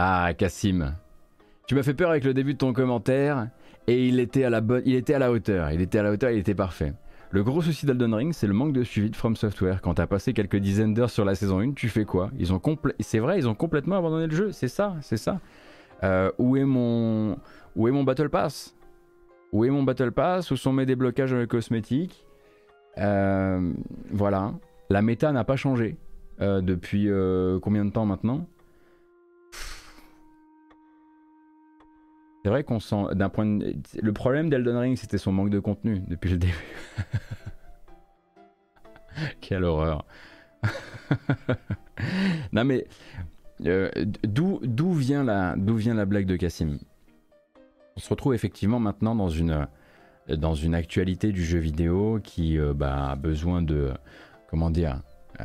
[0.02, 0.94] Ah, Cassim.
[1.66, 3.48] Tu m'as fait peur avec le début de ton commentaire
[3.86, 6.10] et il était à la bonne, il était à la hauteur, il était à la
[6.10, 6.94] hauteur, il était parfait.
[7.30, 9.82] Le gros souci d'Elden Ring, c'est le manque de suivi de From Software.
[9.82, 12.30] Quand t'as passé quelques dizaines d'heures sur la saison 1, tu fais quoi?
[13.00, 15.38] C'est vrai, ils ont complètement abandonné le jeu, c'est ça, c'est ça.
[16.02, 17.36] Euh, où est mon,
[17.76, 18.74] où est mon Battle Pass?
[19.52, 20.50] Où est mon Battle Pass?
[20.50, 22.24] Où sont mes déblocages cosmétiques?
[22.96, 23.70] Euh,
[24.10, 24.54] Voilà,
[24.88, 25.98] la méta n'a pas changé
[26.40, 27.10] euh, depuis
[27.60, 28.46] combien de temps maintenant?
[32.42, 33.74] C'est vrai qu'on sent, d'un point de...
[34.00, 36.54] le problème d'Elden Ring, c'était son manque de contenu depuis le début.
[39.40, 40.06] Quelle horreur.
[42.52, 42.86] non mais
[43.66, 43.90] euh,
[44.24, 46.78] d'où vient la d'où vient la blague de Cassim?
[47.96, 49.66] On se retrouve effectivement maintenant dans une
[50.28, 53.92] dans une actualité du jeu vidéo qui euh, bah, a besoin de
[54.48, 55.02] comment dire
[55.40, 55.44] euh,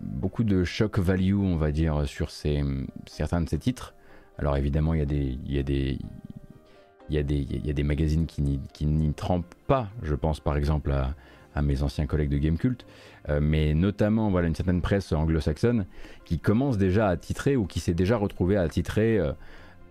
[0.00, 2.62] beaucoup de shock value on va dire sur ces,
[3.06, 3.94] certains de ces titres
[4.38, 5.98] alors évidemment, il y a des, il y a des,
[7.08, 11.14] il y a des, magazines qui n'y trempent pas, je pense par exemple à,
[11.62, 12.84] mes anciens collègues de Gamecult,
[13.28, 15.86] euh, mais notamment voilà, une certaine presse anglo-saxonne
[16.26, 19.32] qui commence déjà à titrer ou qui s'est déjà retrouvée à titrer euh,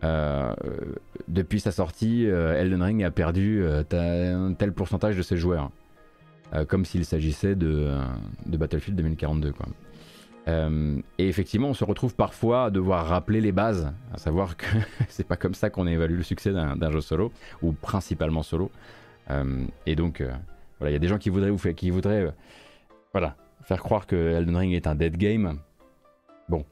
[0.03, 0.53] euh,
[1.27, 5.71] depuis sa sortie, Elden Ring a perdu un tel pourcentage de ses joueurs,
[6.67, 7.89] comme s'il s'agissait de,
[8.45, 9.53] de, Battlefield 2042.
[9.53, 9.65] Quoi.
[10.47, 14.65] Euh, et effectivement, on se retrouve parfois à devoir rappeler les bases, à savoir que
[15.09, 17.31] c'est pas comme ça qu'on évalue le succès d'un jeu solo,
[17.61, 18.71] ou principalement solo.
[19.31, 20.31] Euh, et donc, euh,
[20.79, 22.31] voilà, il y a des gens qui voudraient, ou qui voudraient
[23.11, 25.57] voilà, faire croire que Elden Ring est un dead game.
[26.47, 26.63] Bon,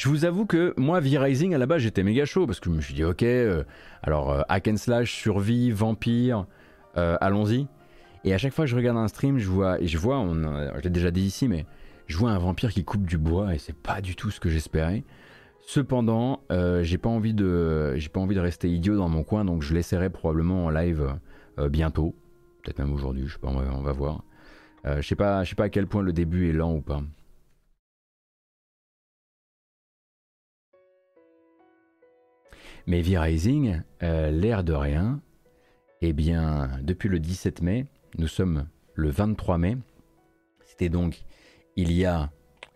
[0.00, 2.74] Je vous avoue que moi, V-Rising, à la base, j'étais méga chaud parce que je
[2.74, 3.64] me suis dit, ok, euh,
[4.02, 6.46] alors euh, hack and slash, survie, vampire,
[6.96, 7.66] euh, allons-y.
[8.24, 10.32] Et à chaque fois que je regarde un stream, je vois, et je vois, on,
[10.32, 11.66] je l'ai déjà dit ici, mais
[12.06, 14.48] je vois un vampire qui coupe du bois et c'est pas du tout ce que
[14.48, 15.04] j'espérais.
[15.60, 16.44] Cependant,
[16.80, 20.08] j'ai pas envie de, pas envie de rester idiot dans mon coin, donc je l'essaierai
[20.08, 21.14] probablement en live
[21.68, 22.14] bientôt,
[22.62, 24.24] peut-être même aujourd'hui, je sais pas, on va, voir.
[24.86, 27.02] je sais je sais pas à quel point le début est lent ou pas.
[32.86, 35.20] Mais V-Rising, euh, l'air de rien,
[36.00, 37.86] eh bien, depuis le 17 mai,
[38.18, 39.76] nous sommes le 23 mai,
[40.64, 41.22] c'était donc
[41.76, 42.30] il y a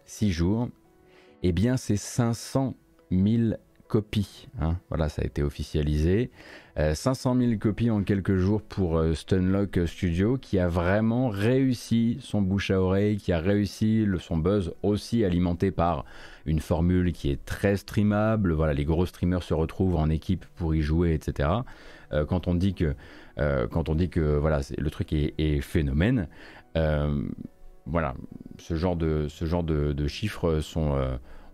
[0.04, 0.68] 6 jours,
[1.42, 2.74] eh bien, c'est 500
[3.10, 3.54] 000
[3.88, 4.48] copies.
[4.60, 4.76] Hein.
[4.88, 6.30] Voilà, ça a été officialisé.
[6.76, 12.18] 500 euh, 000 copies en quelques jours pour euh, Stunlock Studio, qui a vraiment réussi
[12.20, 16.04] son bouche à oreille, qui a réussi son buzz aussi alimenté par
[16.46, 18.52] une formule qui est très streamable.
[18.52, 21.48] Voilà, les gros streamers se retrouvent en équipe pour y jouer, etc.
[22.12, 22.94] Euh, quand on dit que,
[23.36, 26.28] quand on dit voilà, le truc est, phénomène,
[26.74, 28.14] voilà,
[28.58, 30.96] ce genre de chiffres sont,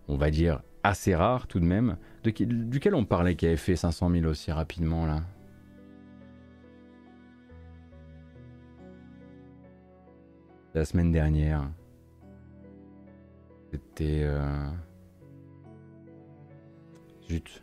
[0.07, 4.09] on va dire, assez rares tout de même duquel on parlait qui avait fait 500
[4.11, 5.21] 000 aussi rapidement là
[10.73, 11.69] La semaine dernière.
[13.71, 14.21] C'était...
[14.23, 14.69] Euh...
[17.27, 17.61] Zut.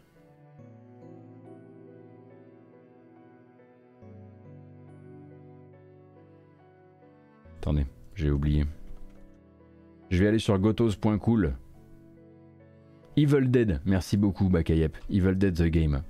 [7.56, 8.66] Attendez, j'ai oublié.
[10.10, 11.54] Je vais aller sur gotos.cool.
[13.18, 14.96] Evil Dead, merci beaucoup Bakayep.
[15.10, 16.02] Evil Dead the Game.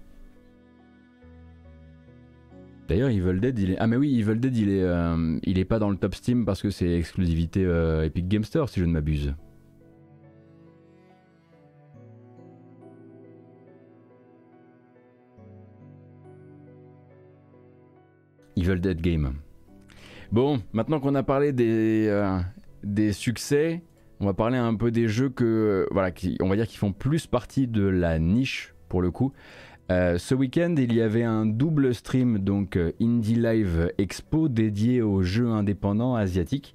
[2.86, 3.76] D'ailleurs, Evil Dead, il est.
[3.78, 6.44] Ah, mais oui, Evil Dead, il est, euh, il est pas dans le top Steam
[6.44, 9.34] parce que c'est exclusivité euh, Epic Game Store, si je ne m'abuse.
[18.54, 19.32] Evil Dead Game.
[20.30, 22.38] Bon, maintenant qu'on a parlé des, euh,
[22.84, 23.82] des succès,
[24.20, 26.92] on va parler un peu des jeux que, voilà, qui, on va dire qui font
[26.92, 29.32] plus partie de la niche pour le coup.
[29.90, 35.00] Euh, ce week-end, il y avait un double stream, donc euh, Indie Live Expo, dédié
[35.00, 36.74] aux jeux indépendants asiatiques.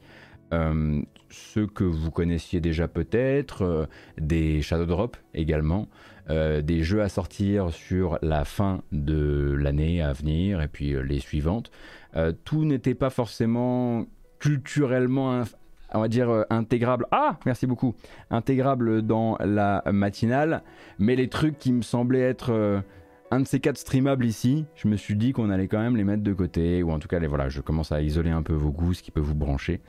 [0.52, 3.88] Euh, ceux que vous connaissiez déjà peut-être,
[4.20, 5.88] des Shadow Drop également,
[6.30, 11.72] des jeux à sortir sur la fin de l'année à venir et puis les suivantes.
[12.46, 14.06] tout n'était pas forcément
[14.38, 15.44] culturellement
[15.94, 17.06] on va dire intégrable.
[17.12, 17.96] Ah, merci beaucoup.
[18.30, 20.64] Intégrable dans la matinale,
[21.00, 22.84] mais les trucs qui me semblaient être
[23.32, 26.04] un de ces quatre streamables ici, je me suis dit qu'on allait quand même les
[26.04, 28.54] mettre de côté, ou en tout cas, les, voilà, je commence à isoler un peu
[28.54, 29.82] vos goûts, ce qui peut vous brancher.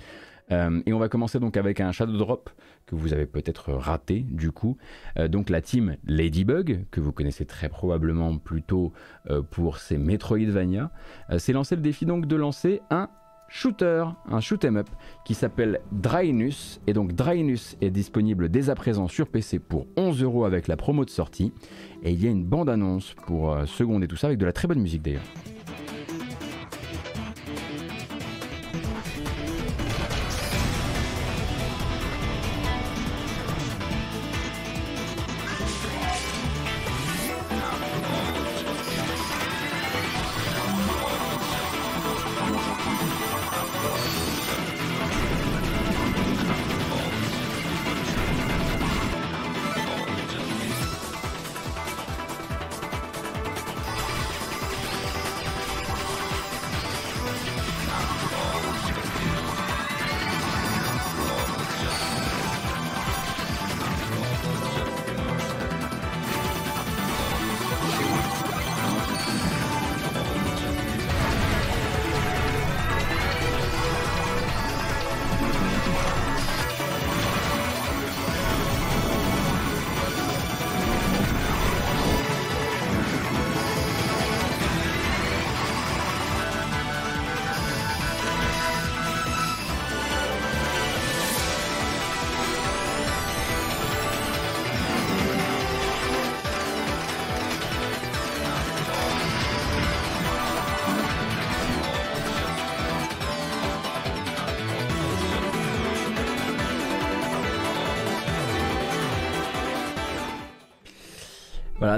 [0.52, 2.50] Euh, et on va commencer donc avec un Shadow Drop
[2.86, 4.76] que vous avez peut-être raté du coup.
[5.18, 8.92] Euh, donc la team Ladybug, que vous connaissez très probablement plutôt
[9.30, 10.90] euh, pour ses Metroidvania,
[11.38, 13.08] s'est lancé le défi donc de lancer un
[13.48, 14.88] shooter, un shoot 'em up
[15.24, 16.80] qui s'appelle Drynus.
[16.86, 20.76] Et donc Drynus est disponible dès à présent sur PC pour 11 euros avec la
[20.76, 21.52] promo de sortie.
[22.02, 24.68] Et il y a une bande annonce pour seconder tout ça avec de la très
[24.68, 25.22] bonne musique d'ailleurs.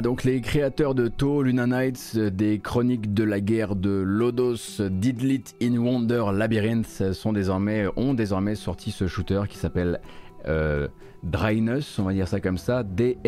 [0.03, 4.80] Donc les créateurs de To, Luna Nights, euh, des chroniques de la guerre de Lodos,
[4.80, 10.01] Didlit in Wonder Labyrinth désormais, ont désormais sorti ce shooter qui s'appelle
[10.47, 10.88] euh,
[11.22, 13.22] Drynus, on va dire ça comme ça, D-R-A-I-N-U-S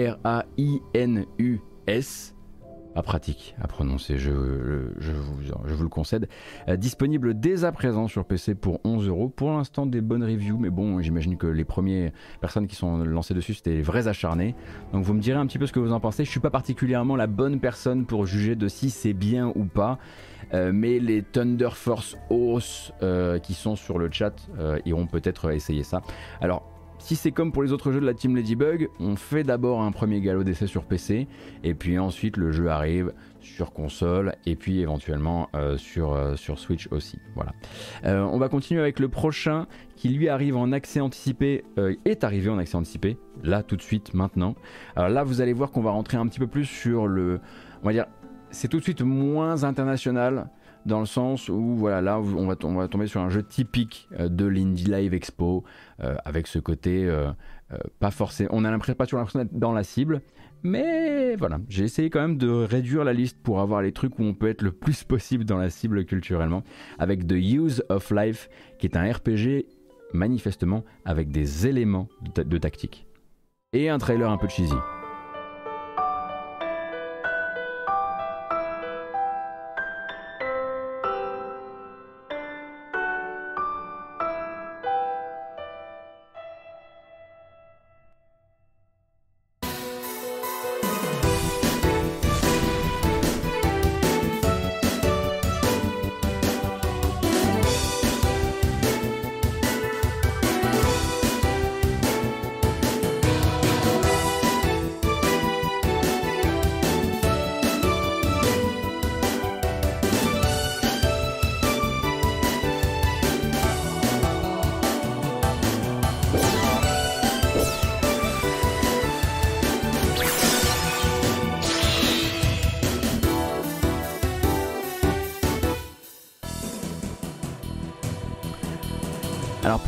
[3.02, 6.28] pratique à prononcer, je, vous, le concède.
[6.68, 9.28] Euh, disponible dès à présent sur PC pour 11 euros.
[9.28, 13.34] Pour l'instant, des bonnes reviews, mais bon, j'imagine que les premières personnes qui sont lancées
[13.34, 14.54] dessus, c'était les vrais acharnés.
[14.92, 16.24] Donc vous me direz un petit peu ce que vous en pensez.
[16.24, 19.98] Je suis pas particulièrement la bonne personne pour juger de si c'est bien ou pas.
[20.54, 22.16] Euh, mais les Thunder Force
[23.02, 24.34] euh, qui sont sur le chat
[24.86, 26.00] iront peut-être essayer ça.
[26.40, 29.82] Alors, si c'est comme pour les autres jeux de la team Ladybug, on fait d'abord
[29.82, 31.26] un premier galop d'essai sur PC,
[31.64, 36.58] et puis ensuite le jeu arrive sur console, et puis éventuellement euh, sur, euh, sur
[36.58, 37.18] Switch aussi.
[37.34, 37.52] Voilà.
[38.04, 41.64] Euh, on va continuer avec le prochain qui lui arrive en accès anticipé,
[42.04, 44.54] est arrivé en accès anticipé, là tout de suite, maintenant.
[44.94, 47.40] Alors là, vous allez voir qu'on va rentrer un petit peu plus sur le...
[47.82, 48.06] On va dire,
[48.50, 50.48] c'est tout de suite moins international
[50.88, 54.90] dans le sens où voilà là on va, tomber sur un jeu typique de l'Indie
[54.90, 55.64] Live Expo
[56.00, 57.30] euh, avec ce côté euh,
[57.72, 58.50] euh, pas forcément.
[58.52, 60.22] On a l'impression pas toujours l'impression d'être dans la cible,
[60.62, 64.22] mais voilà, j'ai essayé quand même de réduire la liste pour avoir les trucs où
[64.22, 66.62] on peut être le plus possible dans la cible culturellement,
[66.98, 69.66] avec The Use of Life, qui est un RPG
[70.14, 73.06] manifestement avec des éléments de tactique.
[73.74, 74.72] Et un trailer un peu cheesy.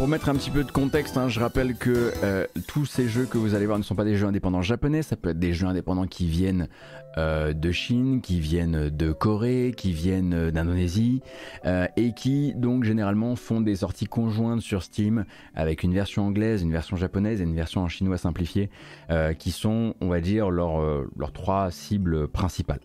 [0.07, 3.39] Mettre un petit peu de contexte, hein, je rappelle que euh, tous ces jeux que
[3.39, 5.67] vous allez voir ne sont pas des jeux indépendants japonais, ça peut être des jeux
[5.67, 6.69] indépendants qui viennent
[7.19, 11.23] euh, de Chine, qui viennent de Corée, qui viennent d'Indonésie,
[11.67, 16.63] euh, et qui donc généralement font des sorties conjointes sur Steam avec une version anglaise,
[16.63, 18.71] une version japonaise et une version en chinois simplifié,
[19.11, 20.81] euh, qui sont, on va dire, leurs
[21.17, 22.81] leurs trois cibles principales.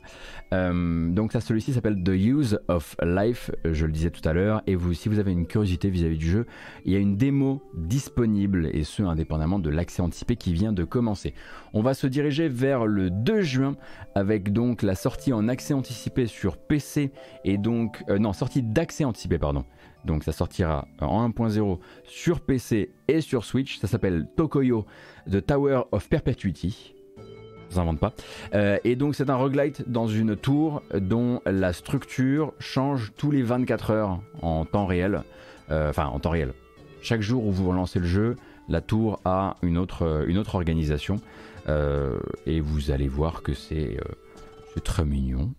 [0.51, 4.75] donc ça, celui-ci s'appelle The Use of Life, je le disais tout à l'heure, et
[4.75, 6.45] vous, si vous avez une curiosité vis-à-vis du jeu,
[6.85, 10.83] il y a une démo disponible, et ce indépendamment de l'accès anticipé qui vient de
[10.83, 11.33] commencer.
[11.73, 13.75] On va se diriger vers le 2 juin
[14.15, 17.11] avec donc la sortie en accès anticipé sur PC
[17.43, 19.65] et donc euh, non sortie d'accès anticipé pardon.
[20.05, 23.77] Donc ça sortira en 1.0 sur PC et sur Switch.
[23.79, 24.85] Ça s'appelle Tokoyo
[25.29, 26.93] The Tower of Perpetuity.
[27.71, 28.13] Je invente pas.
[28.53, 33.41] Euh, et donc c'est un roguelite dans une tour dont la structure change tous les
[33.41, 35.23] 24 heures en temps réel.
[35.71, 36.53] Euh, enfin en temps réel.
[37.01, 38.35] Chaque jour où vous relancez le jeu,
[38.69, 41.17] la tour a une autre, une autre organisation.
[41.67, 45.53] Euh, et vous allez voir que c'est euh, très mignon.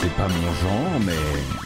[0.00, 1.65] C'est pas mon genre, mais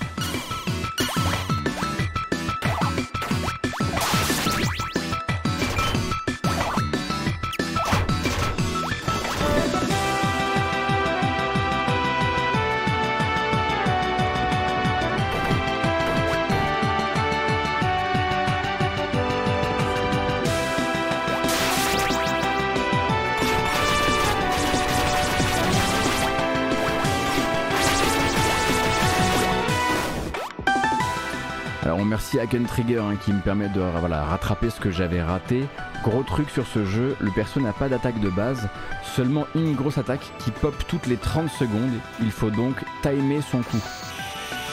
[32.47, 35.65] Trigger hein, qui me permet de voilà, rattraper ce que j'avais raté.
[36.03, 38.69] Gros truc sur ce jeu, le perso n'a pas d'attaque de base,
[39.03, 41.93] seulement une grosse attaque qui pop toutes les 30 secondes.
[42.21, 43.83] Il faut donc timer son coup.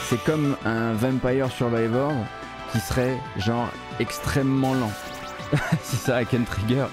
[0.05, 2.13] C'est comme un Vampire Survivor
[2.71, 4.91] qui serait genre extrêmement lent.
[5.81, 6.85] c'est ça, Ken Trigger.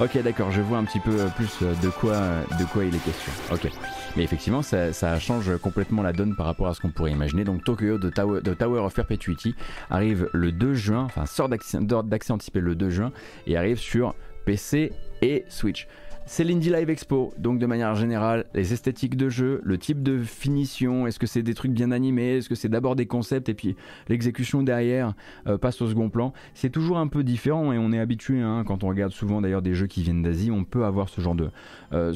[0.00, 2.16] Ok, d'accord, je vois un petit peu plus de quoi,
[2.58, 3.32] de quoi il est question.
[3.52, 3.70] Ok.
[4.16, 7.44] Mais effectivement, ça, change complètement la donne par rapport à ce qu'on pourrait imaginer.
[7.44, 9.54] Donc Tokyo de Tower, Tower of Perpetuity
[9.90, 13.12] arrive le 2 juin, enfin sort d'accès anticipé le 2 juin
[13.46, 14.92] et arrive sur PC
[15.22, 15.86] et Switch.
[16.30, 20.18] C'est l'Indie Live Expo, donc de manière générale, les esthétiques de jeu, le type de
[20.22, 23.54] finition, est-ce que c'est des trucs bien animés, est-ce que c'est d'abord des concepts et
[23.54, 23.76] puis
[24.08, 25.14] l'exécution derrière
[25.46, 26.34] euh, passe au second plan.
[26.52, 29.62] C'est toujours un peu différent et on est habitué, hein, quand on regarde souvent d'ailleurs
[29.62, 31.50] des jeux qui viennent d'Asie, on peut avoir ce genre de,
[31.94, 32.12] euh,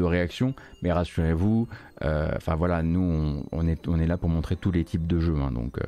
[0.00, 1.68] réaction, mais rassurez-vous,
[2.02, 5.20] euh, enfin voilà, nous on, est, on est là pour montrer tous les types de
[5.20, 5.78] jeux, hein, donc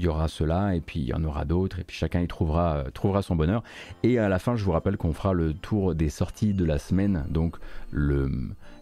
[0.00, 2.26] il y aura cela et puis il y en aura d'autres et puis chacun y
[2.26, 3.62] trouvera, euh, trouvera son bonheur.
[4.02, 6.78] Et à la fin, je vous rappelle qu'on fera le tour des sorties de la
[6.78, 7.56] semaine, donc
[7.90, 8.30] le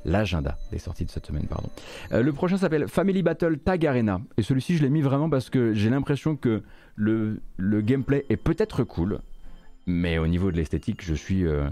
[0.05, 1.69] l'agenda des sorties de cette semaine, pardon.
[2.13, 5.51] Euh, le prochain s'appelle Family Battle Tag Arena et celui-ci je l'ai mis vraiment parce
[5.51, 6.63] que j'ai l'impression que
[6.95, 9.19] le, le gameplay est peut-être cool,
[9.87, 11.69] mais au niveau de l'esthétique, je suis euh,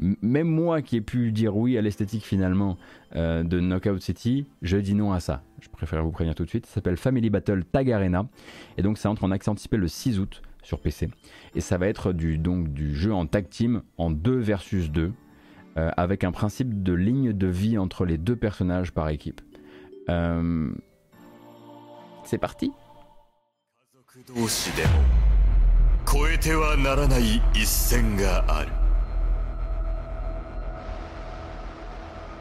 [0.00, 2.78] même moi qui ai pu dire oui à l'esthétique finalement
[3.16, 5.42] euh, de Knockout City, je dis non à ça.
[5.60, 6.66] Je préfère vous prévenir tout de suite.
[6.66, 8.26] Ça s'appelle Family Battle Tag Arena.
[8.78, 11.10] Et donc ça entre en accès anticipé le 6 août sur PC.
[11.54, 12.40] Et ça va être du,
[12.94, 15.12] jeu en tag team en 2 versus 2.
[15.76, 19.40] Euh, avec un principe de ligne de vie entre les deux personnages par équipe.
[20.08, 20.72] Euh,
[22.24, 22.72] c'est parti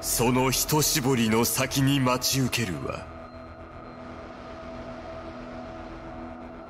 [0.02, 3.06] その一絞りの先に待ち受けるは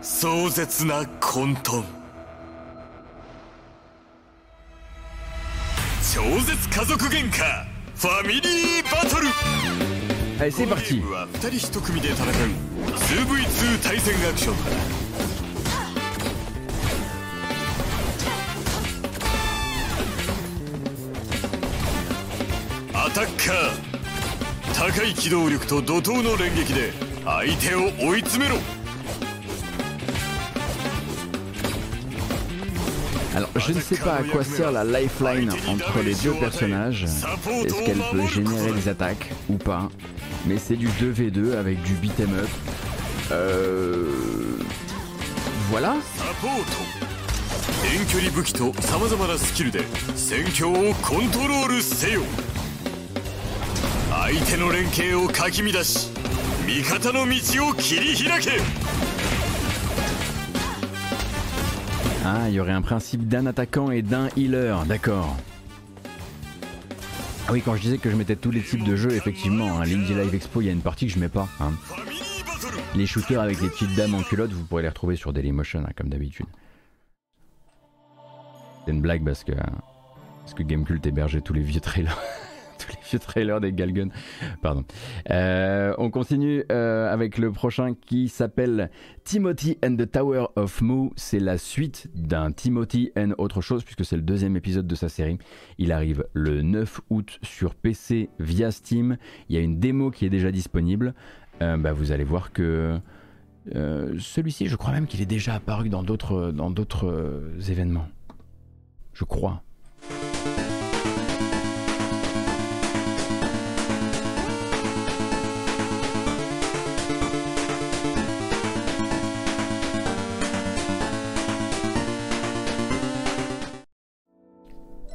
[0.02, 1.84] 壮絶な混沌。
[6.14, 7.66] 超絶家族喧嘩。
[7.96, 9.28] ファミリーバトル。
[10.40, 11.02] Allez, c'est parti.
[11.04, 12.30] は2人1組で戦う。
[12.30, 14.54] 2v2 対戦アクショ
[15.06, 15.09] ン
[22.99, 23.95] アタッカー
[24.75, 26.93] 高い機動力と怒涛の連撃で
[27.25, 28.59] 相手を追い詰めろ
[33.37, 37.03] Alors, je ne sais pas à quoi sert la lifeline entre les deux personnages.
[37.03, 39.89] Est-ce qu'elle peut générer des attaques ou pas
[40.47, 42.49] Mais c'est du 2v2 avec du beat'em up.
[43.33, 44.09] Euh...
[45.69, 45.97] Voilà
[47.85, 52.23] 遠距離武器と様々なスキルで戦況をコントロールせよ
[54.19, 56.11] 相手の連携をかき乱し
[56.67, 58.51] 味方の道を切り開け
[62.27, 65.37] Ah, il y aurait un principe d'un attaquant et d'un healer, d'accord.
[67.47, 69.85] Ah oui, quand je disais que je mettais tous les types de jeux, effectivement, hein,
[69.85, 71.47] l'Indie Live Expo, il y a une partie que je mets pas.
[71.61, 71.73] Hein.
[72.95, 75.91] Les shooters avec les petites dames en culotte, vous pourrez les retrouver sur Dailymotion, hein,
[75.95, 76.47] comme d'habitude.
[78.87, 82.19] C'est une blague parce que, parce que Gamecult hébergeait tous les vieux trailers.
[82.94, 84.10] les vieux trailers des Galgun.
[84.62, 84.84] Pardon.
[85.30, 88.90] Euh, on continue euh, avec le prochain qui s'appelle
[89.24, 91.12] Timothy and the Tower of Moo.
[91.16, 95.10] C'est la suite d'un Timothy and autre chose puisque c'est le deuxième épisode de sa
[95.10, 95.38] série.
[95.78, 99.18] Il arrive le 9 août sur PC via Steam.
[99.50, 101.14] Il y a une démo qui est déjà disponible.
[101.62, 103.00] Euh, bah, vous allez voir que
[104.18, 108.08] celui-ci, je crois même qu'il est déjà apparu dans d'autres événements.
[109.14, 109.62] Je crois.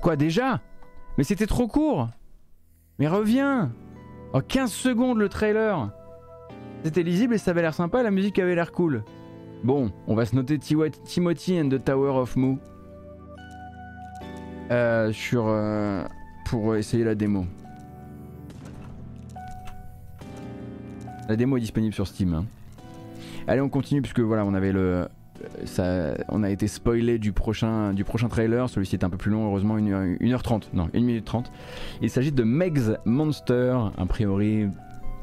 [0.04, 0.60] Quoi déjà?
[1.16, 2.10] Mais c'était trop court
[2.98, 3.72] Mais reviens
[4.34, 5.92] Oh 15 secondes le trailer
[6.84, 9.02] C'était lisible et ça avait l'air sympa, la musique avait l'air cool.
[9.62, 12.58] Bon, on va se noter Timothy and the Tower of Moo.
[14.70, 16.04] Euh, sur, euh,
[16.44, 17.46] pour essayer la démo.
[21.30, 22.34] La démo est disponible sur Steam.
[22.34, 22.44] Hein.
[23.46, 25.08] Allez, on continue puisque voilà, on avait le,
[26.28, 28.68] on a été spoilé du prochain, du prochain trailer.
[28.68, 30.64] Celui-ci est un peu plus long, heureusement, 1h30.
[30.72, 31.50] Non, 1 minute 30.
[32.02, 34.68] Il s'agit de Meg's Monster, a priori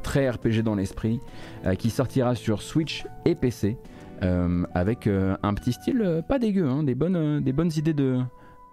[0.02, 1.20] très RPG dans l'esprit,
[1.64, 3.78] euh, qui sortira sur Switch et PC.
[4.22, 8.20] Euh, avec euh, un petit style pas dégueu, hein, des, bonnes, des bonnes idées de,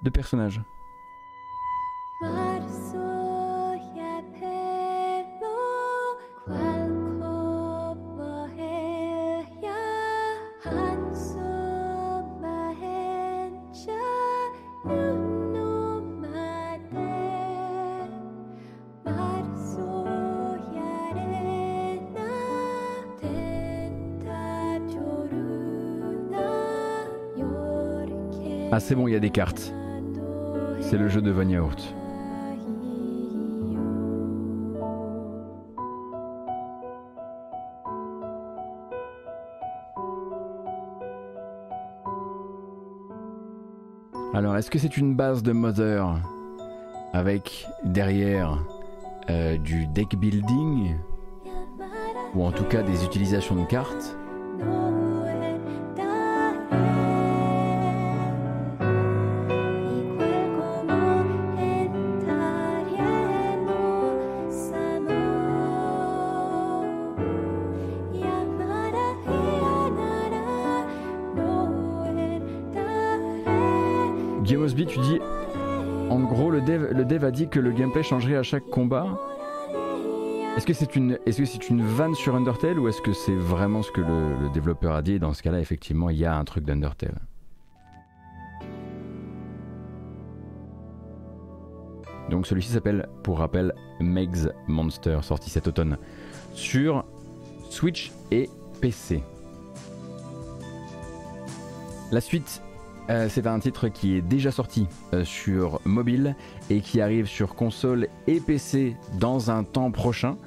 [0.03, 0.61] de personnages.
[28.89, 29.71] C'est bon, il y a des cartes.
[30.81, 31.93] C'est le jeu de Yaourt.
[44.33, 46.07] Alors, est-ce que c'est une base de Mother
[47.13, 48.57] avec derrière
[49.29, 50.95] euh, du deck building
[52.33, 54.18] ou en tout cas des utilisations de cartes?
[77.49, 79.07] Que le gameplay changerait à chaque combat.
[80.55, 83.35] Est-ce que c'est une, est-ce que c'est une vanne sur Undertale ou est-ce que c'est
[83.35, 85.13] vraiment ce que le, développeur a dit?
[85.13, 87.19] Et dans ce cas-là, effectivement, il y a un truc d'Undertale
[92.29, 95.97] Donc celui-ci s'appelle, pour rappel, Meg's Monster, sorti cet automne
[96.53, 97.05] sur
[97.69, 98.49] Switch et
[98.81, 99.23] PC.
[102.11, 102.61] La suite
[103.09, 106.35] euh, c'est un titre qui est déjà sorti euh, sur mobile
[106.69, 110.37] et qui arrive sur console et PC dans un temps prochain.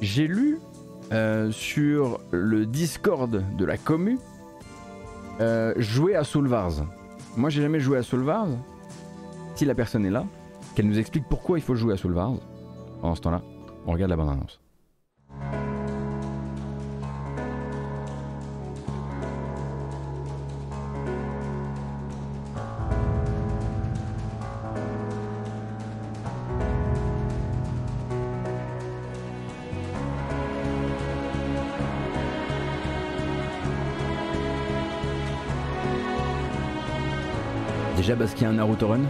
[0.00, 0.58] J'ai lu
[1.12, 4.18] euh, sur le Discord de la commu
[5.76, 6.86] jouer à Soulvars.
[7.36, 8.48] Moi j'ai jamais joué à Soulvars.
[9.54, 10.24] Si la personne est là,
[10.74, 12.34] qu'elle nous explique pourquoi il faut jouer à Soulvars.
[13.00, 13.42] Pendant ce temps-là,
[13.86, 14.60] on regarde la bande-annonce.
[38.06, 39.00] Déjà a un Naruto Run?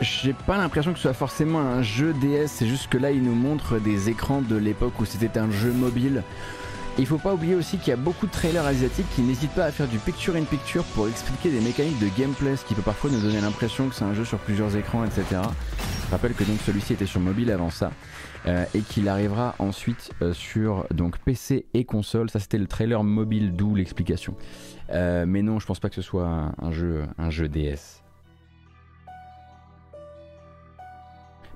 [0.00, 3.22] J'ai pas l'impression que ce soit forcément un jeu DS, c'est juste que là il
[3.22, 6.22] nous montre des écrans de l'époque où c'était un jeu mobile.
[6.98, 9.64] Il faut pas oublier aussi qu'il y a beaucoup de trailers asiatiques qui n'hésitent pas
[9.64, 12.82] à faire du picture in picture pour expliquer des mécaniques de gameplay, ce qui peut
[12.82, 15.40] parfois nous donner l'impression que c'est un jeu sur plusieurs écrans, etc.
[16.06, 17.92] Je rappelle que donc celui-ci était sur mobile avant ça
[18.46, 22.28] euh, et qu'il arrivera ensuite euh, sur donc PC et console.
[22.28, 24.34] Ça c'était le trailer mobile, d'où l'explication.
[24.90, 28.02] Euh, mais non, je pense pas que ce soit un, jeu, un jeu DS.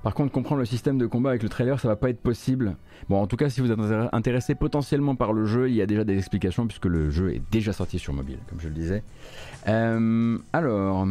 [0.05, 2.76] Par contre, comprendre le système de combat avec le trailer, ça va pas être possible.
[3.09, 3.78] Bon, en tout cas, si vous êtes
[4.12, 7.43] intéressé potentiellement par le jeu, il y a déjà des explications puisque le jeu est
[7.51, 9.02] déjà sorti sur mobile, comme je le disais.
[9.66, 11.09] Euh, alors,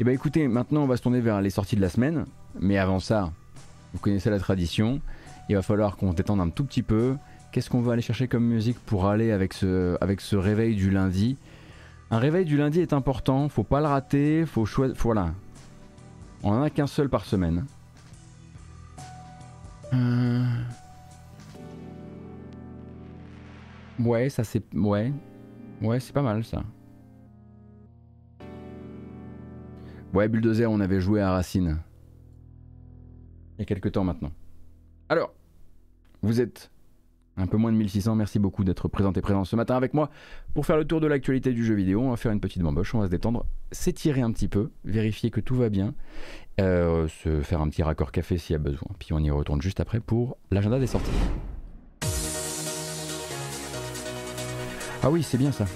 [0.00, 2.24] eh ben écoutez, maintenant on va se tourner vers les sorties de la semaine.
[2.58, 3.30] Mais avant ça,
[3.92, 5.00] vous connaissez la tradition.
[5.48, 7.14] Il va falloir qu'on détende un tout petit peu.
[7.52, 10.90] Qu'est-ce qu'on va aller chercher comme musique pour aller avec ce, avec ce réveil du
[10.90, 11.36] lundi?
[12.10, 14.96] Un réveil du lundi est important, faut pas le rater, faut choisir.
[14.98, 15.34] Voilà,
[16.42, 17.64] on en a qu'un seul par semaine.
[19.92, 20.44] Euh.
[24.00, 24.74] Ouais, ça c'est.
[24.74, 25.12] Ouais.
[25.80, 26.62] Ouais, c'est pas mal ça.
[30.12, 31.78] Ouais, Bulldozer, on avait joué à Racine.
[33.56, 34.32] Il y a quelques temps maintenant.
[35.08, 35.32] Alors,
[36.22, 36.71] vous êtes
[37.36, 40.10] un peu moins de 1600, merci beaucoup d'être présent et présent ce matin avec moi
[40.54, 42.00] pour faire le tour de l'actualité du jeu vidéo.
[42.02, 45.30] On va faire une petite bamboche, on va se détendre, s'étirer un petit peu, vérifier
[45.30, 45.94] que tout va bien,
[46.60, 48.88] euh, se faire un petit raccord café s'il y a besoin.
[48.98, 51.10] Puis on y retourne juste après pour l'agenda des sorties.
[55.02, 55.66] Ah oui, c'est bien ça.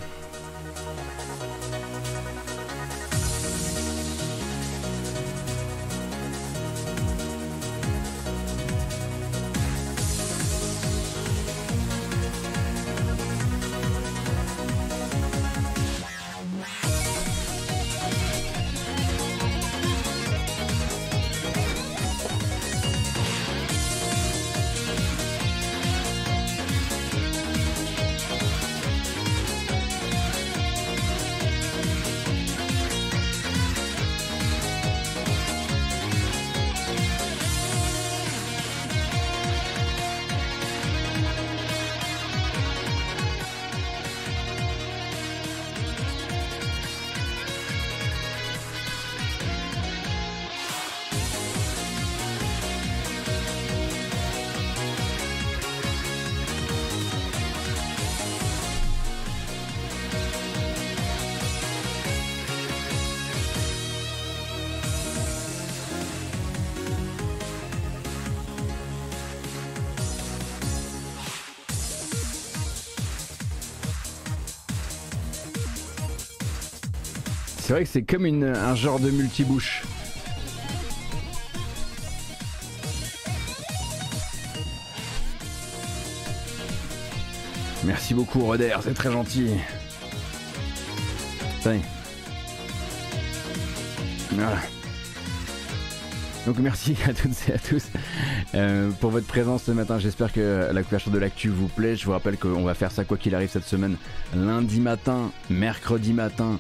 [77.77, 79.83] Vrai que c'est comme un genre de multibouche.
[87.85, 89.51] Merci beaucoup Roder, c'est très gentil.
[94.33, 94.57] Voilà.
[96.47, 97.89] Donc merci à toutes et à tous
[98.55, 99.99] euh, pour votre présence ce matin.
[99.99, 101.95] J'espère que la couverture de l'actu vous plaît.
[101.95, 103.99] Je vous rappelle qu'on va faire ça quoi qu'il arrive cette semaine,
[104.35, 106.59] lundi matin, mercredi matin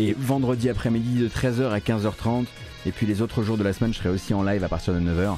[0.00, 2.46] et vendredi après-midi de 13h à 15h30.
[2.86, 4.94] Et puis les autres jours de la semaine, je serai aussi en live à partir
[4.94, 5.36] de 9h.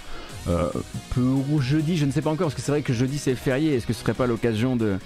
[0.49, 0.71] Euh,
[1.11, 3.75] pour jeudi, je ne sais pas encore, parce que c'est vrai que jeudi c'est férié.
[3.75, 4.99] Est-ce que ce serait pas l'occasion de,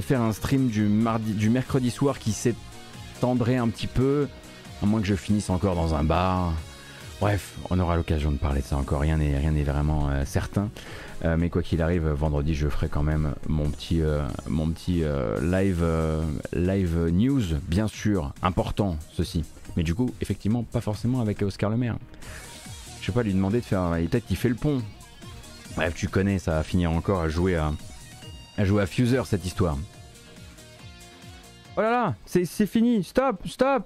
[0.00, 4.28] faire un stream du, mardi, du mercredi soir qui s'étendrait un petit peu
[4.82, 6.54] À moins que je finisse encore dans un bar?
[7.20, 9.00] Bref, on aura l'occasion de parler de ça encore.
[9.00, 10.70] Rien n'est, rien n'est vraiment euh, certain.
[11.24, 15.86] Euh, mais quoi qu'il arrive, vendredi, je ferai quand même mon petit, euh, euh, live,
[16.52, 19.44] live news, bien sûr, important ceci.
[19.76, 21.96] Mais du coup, effectivement, pas forcément avec Oscar Le Maire.
[23.00, 23.90] Je vais pas lui demander de faire.
[24.10, 24.82] Peut-être qu'il fait le pont.
[25.76, 27.72] Bref, tu connais, ça va finir encore à jouer à,
[28.58, 29.78] à jouer à Fuser cette histoire.
[31.76, 33.84] Oh là là, c'est fini, stop, stop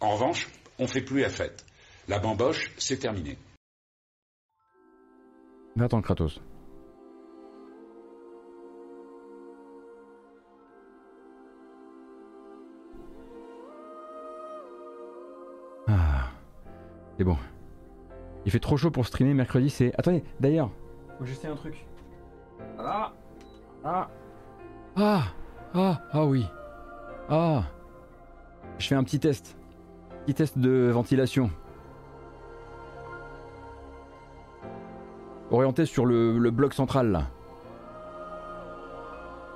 [0.00, 0.48] En revanche,
[0.78, 1.64] on fait plus la fête.
[2.08, 3.38] La bamboche, c'est terminé.
[5.76, 6.40] Va-t'en, Kratos.
[15.86, 16.30] Ah.
[17.16, 17.36] C'est bon.
[18.44, 19.92] Il fait trop chaud pour streamer mercredi, c'est...
[19.98, 20.70] Attendez, d'ailleurs,
[21.18, 21.86] faut j'essaie un truc.
[22.78, 23.12] Ah
[23.84, 24.08] Ah
[24.96, 25.22] Ah
[25.74, 26.46] Ah Ah oui
[27.28, 27.64] Ah
[28.78, 29.56] Je fais un petit test.
[30.24, 31.50] Petit test de ventilation.
[35.50, 37.30] Orienté sur le, bloc central là.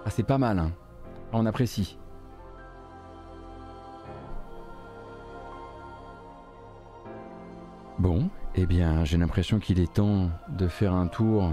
[0.04, 0.72] Ah c'est pas mal, hein.
[1.32, 1.98] on apprécie.
[7.98, 11.52] Bon, eh bien, j'ai l'impression qu'il est temps de faire un tour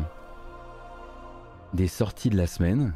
[1.74, 2.94] des sorties de la semaine.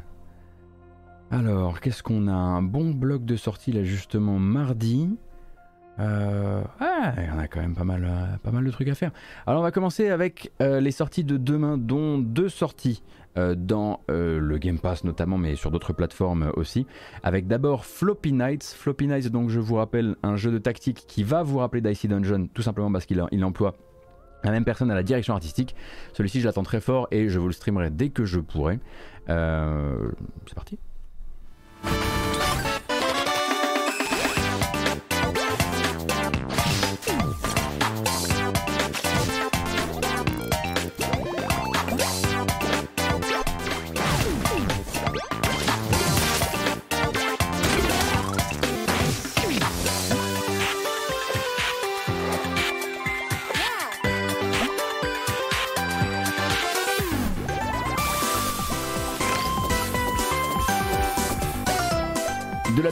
[1.30, 2.32] Alors, qu'est-ce qu'on a?
[2.32, 5.16] Un bon bloc de sorties là justement mardi.
[6.00, 8.88] Euh, ah, il y en a quand même pas mal, euh, pas mal de trucs
[8.88, 9.12] à faire.
[9.46, 13.02] Alors, on va commencer avec euh, les sorties de demain, dont deux sorties
[13.36, 16.86] dans le Game Pass notamment, mais sur d'autres plateformes aussi.
[17.24, 18.76] Avec d'abord Floppy Nights.
[18.78, 22.06] Floppy Nights, donc je vous rappelle, un jeu de tactique qui va vous rappeler Dicey
[22.06, 23.74] Dungeon, tout simplement parce qu'il il emploie
[24.44, 25.74] la même personne à la direction artistique.
[26.12, 28.78] Celui-ci, je l'attends très fort et je vous le streamerai dès que je pourrai.
[29.26, 30.78] C'est parti.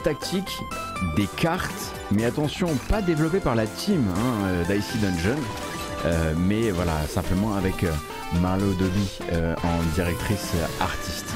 [0.03, 0.59] Tactique,
[1.17, 5.41] des cartes, mais attention, pas développé par la team hein, euh, d'IC Dungeon,
[6.05, 7.93] euh, mais voilà, simplement avec euh,
[8.41, 11.29] Marlo Dobby en directrice artistique.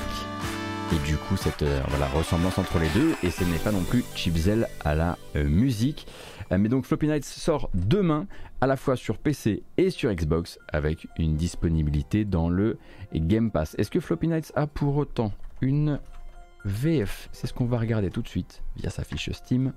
[0.92, 1.64] Et du coup, cette
[2.14, 6.06] ressemblance entre les deux, et ce n'est pas non plus Chipzel à la musique.
[6.50, 8.26] mais donc Floppy Nights sort demain,
[8.60, 12.78] à la fois sur PC et sur Xbox, avec une disponibilité dans le
[13.12, 13.74] Game Pass.
[13.78, 15.98] Est-ce que Floppy Nights a pour autant une
[16.66, 17.28] VF.
[17.32, 19.72] C'est ce qu'on va regarder tout de suite via sa fiche Steam.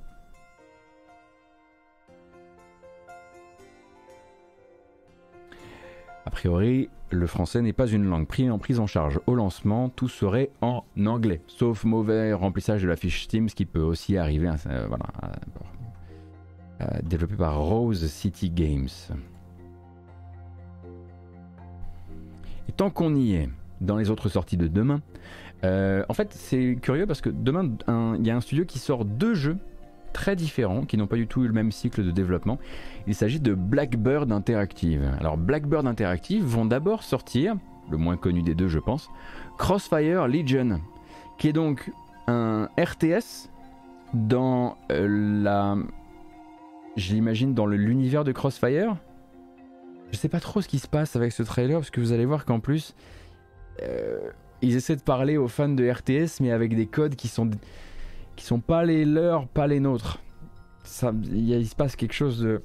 [6.26, 9.20] A priori, le français n'est pas une langue prise en charge.
[9.28, 13.66] Au lancement, tout serait en anglais, sauf mauvais remplissage de la fiche Steam, ce qui
[13.66, 14.52] peut aussi arriver.
[14.68, 15.06] Euh, voilà,
[16.82, 18.90] euh, développé par Rose City Games.
[22.68, 23.50] Et tant qu'on y est,
[23.82, 25.02] dans les autres sorties de demain,
[25.64, 27.70] euh, en fait, c'est curieux parce que demain,
[28.18, 29.58] il y a un studio qui sort deux jeux
[30.14, 32.58] très différents, qui n'ont pas du tout eu le même cycle de développement.
[33.08, 35.12] Il s'agit de Blackbird Interactive.
[35.20, 37.56] Alors Blackbird Interactive vont d'abord sortir,
[37.92, 39.10] le moins connu des deux je pense,
[39.58, 40.82] Crossfire Legion,
[41.38, 41.92] qui est donc
[42.28, 43.50] un RTS
[44.14, 45.78] dans euh, la...
[46.96, 48.98] Je l'imagine dans l'univers de Crossfire.
[50.12, 52.26] Je sais pas trop ce qui se passe avec ce trailer, parce que vous allez
[52.26, 52.96] voir qu'en plus...
[53.84, 54.32] Euh,
[54.62, 57.50] ils essaient de parler aux fans de RTS, mais avec des codes qui sont
[58.36, 60.20] qui sont pas les leurs, pas les nôtres.
[60.84, 62.64] Ça, il se passe quelque chose de.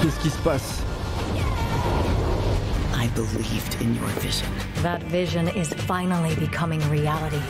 [0.00, 0.82] Qu'est-ce qui se passe
[2.94, 4.48] I believed in your vision.
[4.82, 7.42] That vision is finally becoming reality.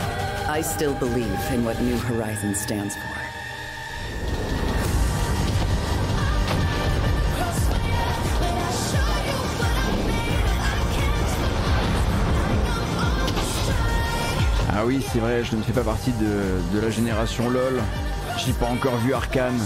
[0.49, 3.14] I still believe in what New Horizons stands for.
[14.85, 17.81] Ah oui, c'est vrai, je ne fais pas partie de, la génération LOL.
[18.37, 19.59] J'ai pas encore vu Arkane.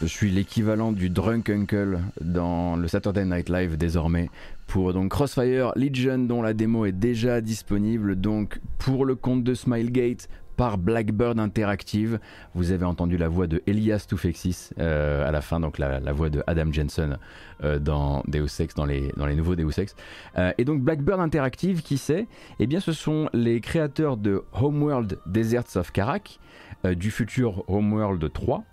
[0.00, 4.30] Je suis l'équivalent du Drunk Uncle dans le Saturday Night Live désormais
[4.68, 9.54] pour donc Crossfire Legion dont la démo est déjà disponible donc pour le compte de
[9.54, 12.18] Smilegate par Blackbird Interactive.
[12.52, 16.30] Vous avez entendu la voix de Elias Toufexis euh, à la fin, donc la, voix
[16.30, 17.16] de Adam Jensen
[17.62, 19.94] euh, dans Deus Ex, dans les, nouveaux Deus Ex.
[20.36, 22.26] Euh, et donc Blackbird Interactive, qui c'est?
[22.58, 26.40] Eh bien ce sont les créateurs de Homeworld Deserts of Karak,
[26.84, 28.64] du futur Homeworld 3,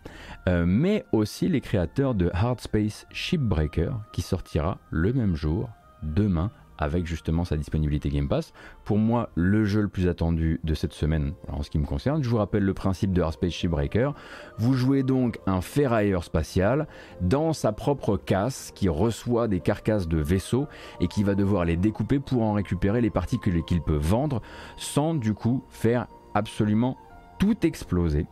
[0.65, 5.69] mais aussi les créateurs de Hard Space Shipbreaker, qui sortira le même jour,
[6.03, 8.53] demain, avec justement sa disponibilité Game Pass.
[8.83, 12.23] Pour moi, le jeu le plus attendu de cette semaine en ce qui me concerne.
[12.23, 14.13] Je vous rappelle le principe de Space Shipbreaker.
[14.57, 16.87] Vous jouez donc un ferrailleur spatial
[17.21, 20.67] dans sa propre casse qui reçoit des carcasses de vaisseaux
[20.99, 24.41] et qui va devoir les découper pour en récupérer les particules qu'il peut vendre
[24.77, 26.97] sans du coup faire absolument
[27.39, 28.25] tout exploser.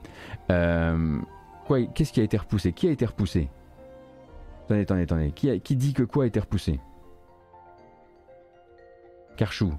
[0.52, 1.20] Euh,
[1.96, 2.74] Qu'est-ce qui a été repoussé?
[2.74, 3.50] Qui a été repoussé?
[4.66, 5.32] Attendez, attendez, attendez.
[5.32, 6.80] Qui, qui dit que quoi a été repoussé?
[9.38, 9.74] Karchou.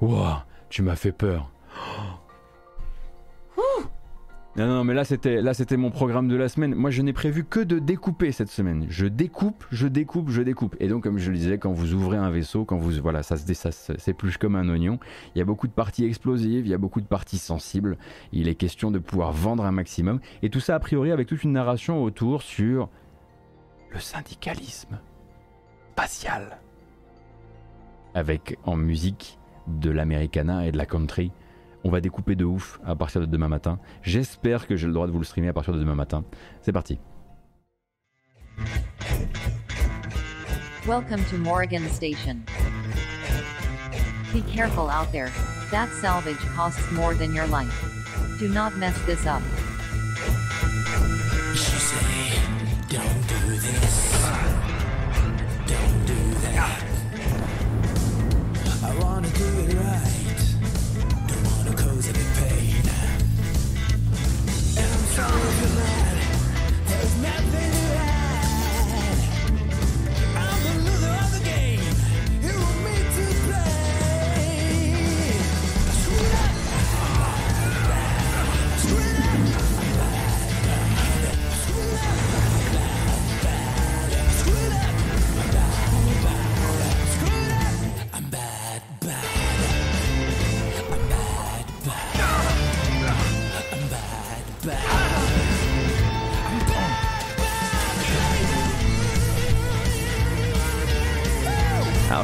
[0.00, 1.50] Ouah, tu m'as fait peur.
[4.56, 6.76] Non, non, mais là c'était, là c'était mon programme de la semaine.
[6.76, 8.86] Moi, je n'ai prévu que de découper cette semaine.
[8.88, 10.76] Je découpe, je découpe, je découpe.
[10.78, 13.36] Et donc, comme je le disais, quand vous ouvrez un vaisseau, quand vous, voilà, ça
[13.36, 13.52] se
[13.98, 15.00] s'épluche comme un oignon.
[15.34, 17.98] Il y a beaucoup de parties explosives, il y a beaucoup de parties sensibles.
[18.32, 20.20] Il est question de pouvoir vendre un maximum.
[20.42, 22.88] Et tout ça, a priori, avec toute une narration autour sur
[23.90, 25.00] le syndicalisme
[25.94, 26.58] spatial.
[28.14, 29.38] Avec en musique
[29.68, 31.30] de l'americana et de la country.
[31.84, 33.78] On va découper de ouf à partir de demain matin.
[34.02, 36.24] J'espère que j'ai le droit de vous le streamer à partir de demain matin.
[36.62, 36.98] C'est parti.
[40.86, 42.42] Welcome to Morgan Station.
[44.32, 45.30] Be careful out there.
[45.70, 47.72] That salvage costs more than your life.
[48.40, 49.42] Do not mess this up.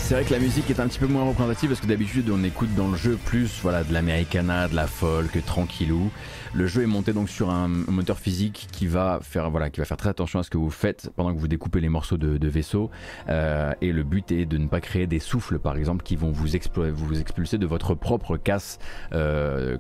[0.01, 2.43] C'est vrai que la musique est un petit peu moins représentative parce que d'habitude on
[2.43, 6.11] écoute dans le jeu plus voilà de l'americana, de la folk, tranquillou.
[6.55, 9.85] Le jeu est monté donc sur un moteur physique qui va faire voilà qui va
[9.85, 12.49] faire très attention à ce que vous faites pendant que vous découpez les morceaux de,
[12.49, 12.91] vaisseau
[13.29, 16.31] euh, et le but est de ne pas créer des souffles par exemple qui vont
[16.31, 16.47] vous,
[16.95, 18.79] vous expulser de votre propre casse
[19.13, 19.77] euh,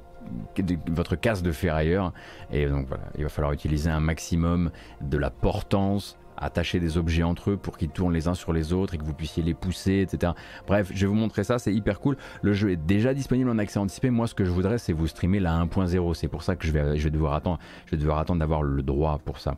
[0.88, 2.12] votre casse de ferrailleur
[2.52, 4.70] et donc voilà il va falloir utiliser un maximum
[5.00, 8.72] de la portance attacher des objets entre eux pour qu'ils tournent les uns sur les
[8.72, 10.32] autres et que vous puissiez les pousser, etc.
[10.66, 12.16] Bref, je vais vous montrer ça, c'est hyper cool.
[12.42, 14.10] Le jeu est déjà disponible en accès anticipé.
[14.10, 16.14] Moi, ce que je voudrais, c'est vous streamer la 1.0.
[16.14, 19.38] C'est pour ça que je vais, devoir attendre, je vais attendre d'avoir le droit pour
[19.38, 19.56] ça.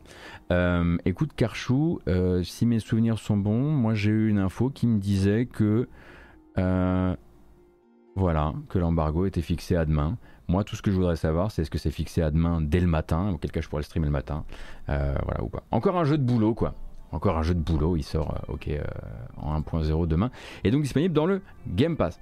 [0.51, 4.87] Euh, écoute, Karchou, euh, si mes souvenirs sont bons, moi j'ai eu une info qui
[4.87, 5.87] me disait que
[6.57, 7.15] euh,
[8.15, 10.17] voilà, que l'embargo était fixé à demain.
[10.47, 12.79] Moi, tout ce que je voudrais savoir, c'est est-ce que c'est fixé à demain dès
[12.79, 14.43] le matin, auquel cas je pourrais le streamer le matin,
[14.89, 15.63] euh, voilà ou pas.
[15.71, 16.75] Encore un jeu de boulot, quoi.
[17.11, 18.81] Encore un jeu de boulot, il sort euh, ok euh,
[19.37, 20.31] en 1.0 demain
[20.63, 22.19] et donc disponible dans le Game Pass.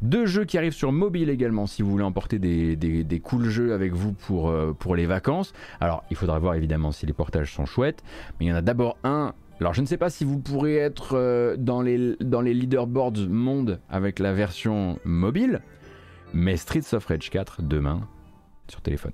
[0.00, 3.74] Deux jeux qui arrivent sur mobile également si vous voulez emporter des, des, cool jeux
[3.74, 5.52] avec vous pour, pour les vacances.
[5.78, 8.02] Alors il faudra voir évidemment si les portages sont chouettes,
[8.38, 10.76] mais il y en a d'abord un alors je ne sais pas si vous pourrez
[10.76, 15.60] être dans, les, dans les leaderboards monde avec la version mobile,
[16.32, 18.08] mais Streets of Rage 4 demain
[18.68, 19.12] sur téléphone.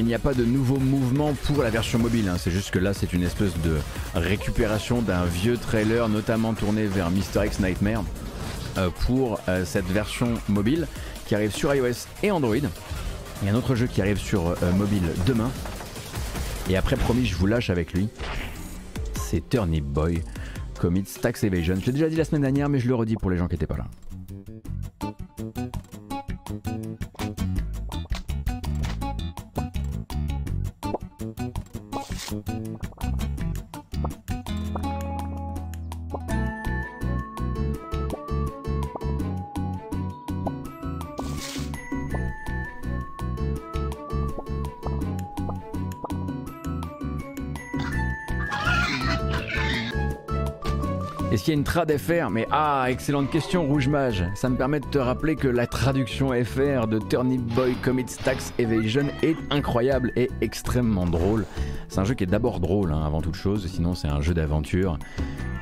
[0.00, 2.36] Il n'y a pas de nouveau mouvement pour la version mobile, hein.
[2.38, 3.76] c'est juste que là c'est une espèce de
[4.14, 7.46] récupération d'un vieux trailer notamment tourné vers Mr.
[7.46, 8.04] X Nightmare
[8.76, 10.86] euh, pour euh, cette version mobile
[11.26, 12.56] qui arrive sur iOS et Android.
[12.56, 15.50] Il y a un autre jeu qui arrive sur euh, mobile demain.
[16.68, 18.08] Et après promis je vous lâche avec lui.
[19.14, 20.22] C'est Turnip Boy
[20.78, 21.76] Commits Tax Evasion.
[21.80, 23.54] Je l'ai déjà dit la semaine dernière mais je le redis pour les gens qui
[23.54, 23.86] n'étaient pas là.
[51.68, 54.24] Est-ce qu'il y a une trad FR Mais ah, excellente question, Rouge Mage.
[54.34, 58.54] Ça me permet de te rappeler que la traduction FR de Turnip Boy Commit Stacks
[58.58, 61.44] Evasion est incroyable et extrêmement drôle.
[61.88, 64.32] C'est un jeu qui est d'abord drôle hein, avant toute chose, sinon c'est un jeu
[64.32, 64.98] d'aventure.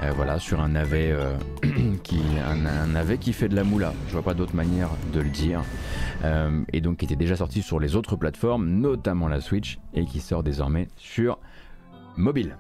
[0.01, 1.37] Euh, voilà, sur un navet, euh,
[2.05, 3.93] qui, un, navet qui fait de la moula.
[4.07, 5.63] Je vois pas d'autre manière de le dire.
[6.25, 10.05] Euh, et donc qui était déjà sorti sur les autres plateformes, notamment la Switch, et
[10.05, 11.39] qui sort désormais sur
[12.17, 12.57] mobile.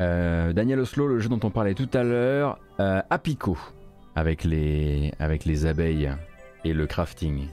[0.00, 3.58] Euh, Daniel Oslo, le jeu dont on parlait tout à l'heure, euh, Apico,
[4.14, 5.12] avec les,
[5.66, 6.12] abeilles
[6.64, 7.48] et le crafting.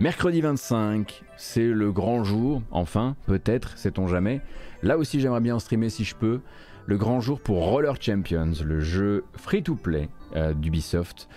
[0.00, 4.40] Mercredi 25, c'est le grand jour, enfin, peut-être, sait-on jamais.
[4.82, 6.40] Là aussi, j'aimerais bien en streamer si je peux.
[6.86, 11.28] Le grand jour pour Roller Champions, le jeu free-to-play euh, d'Ubisoft.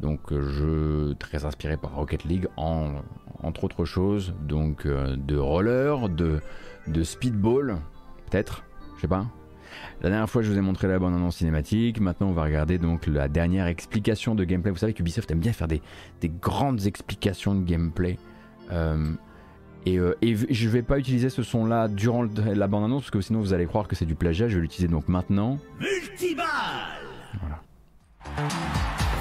[0.00, 3.02] Donc, jeu très inspiré par Rocket League, en,
[3.46, 4.34] entre autres choses.
[4.42, 6.40] Donc, euh, de roller, de,
[6.88, 7.76] de speedball,
[8.30, 8.64] peut-être,
[8.96, 9.26] je sais pas.
[10.02, 12.00] La dernière fois, je vous ai montré la bande-annonce cinématique.
[12.00, 14.70] Maintenant, on va regarder donc la dernière explication de gameplay.
[14.70, 15.82] Vous savez qu'Ubisoft aime bien faire des,
[16.20, 18.18] des, grandes explications de gameplay.
[18.72, 19.12] Euh,
[19.84, 23.40] et, euh, et, je vais pas utiliser ce son-là durant la bande-annonce parce que sinon
[23.40, 24.48] vous allez croire que c'est du plagiat.
[24.48, 25.58] Je vais l'utiliser donc maintenant.
[25.80, 26.46] Multiball.
[27.40, 27.62] Voilà.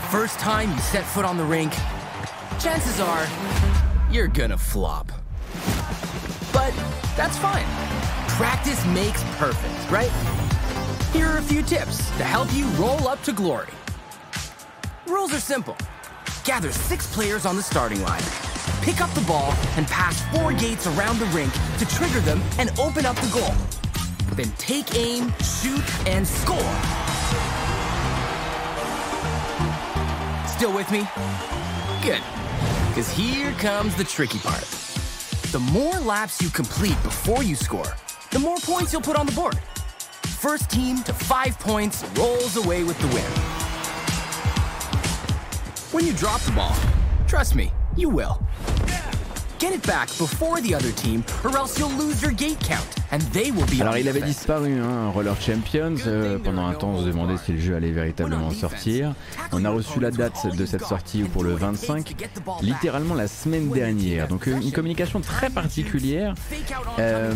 [0.09, 1.71] First time you set foot on the rink,
[2.59, 3.74] chances are
[4.11, 5.11] you're gonna flop.
[6.51, 6.73] But
[7.15, 7.65] that's fine.
[8.29, 10.11] Practice makes perfect, right?
[11.13, 13.69] Here are a few tips to help you roll up to glory.
[15.07, 15.77] Rules are simple.
[16.43, 18.21] Gather six players on the starting line.
[18.81, 22.71] Pick up the ball and pass four gates around the rink to trigger them and
[22.79, 23.53] open up the goal.
[24.35, 26.57] Then take aim, shoot, and score.
[30.47, 31.07] Still with me?
[32.01, 32.21] Good.
[32.95, 34.63] Because here comes the tricky part.
[35.51, 37.93] The more laps you complete before you score,
[38.31, 39.59] the more points you'll put on the board.
[40.39, 43.25] First team to five points rolls away with the win.
[45.91, 46.73] When you drop the ball,
[47.27, 48.41] trust me, you will.
[49.59, 52.95] Get it back before the other team, or else you'll lose your gate count,
[53.79, 55.95] Alors il avait disparu, hein, Roller Champions.
[56.07, 59.13] Euh, pendant un temps, on se demandait si le jeu allait véritablement sortir.
[59.51, 62.15] On a reçu la date de cette sortie pour le 25,
[62.61, 64.27] littéralement la semaine dernière.
[64.27, 66.35] Donc une communication très particulière.
[66.99, 67.33] Euh,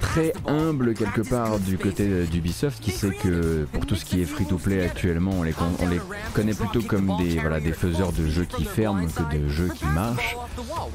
[0.00, 4.24] très humble quelque part du côté d'Ubisoft qui sait que pour tout ce qui est
[4.24, 6.00] free-to-play actuellement, on les, on les
[6.32, 9.86] connaît plutôt comme des, voilà, des faiseurs de jeux qui ferment que de jeux qui
[9.86, 10.36] marchent.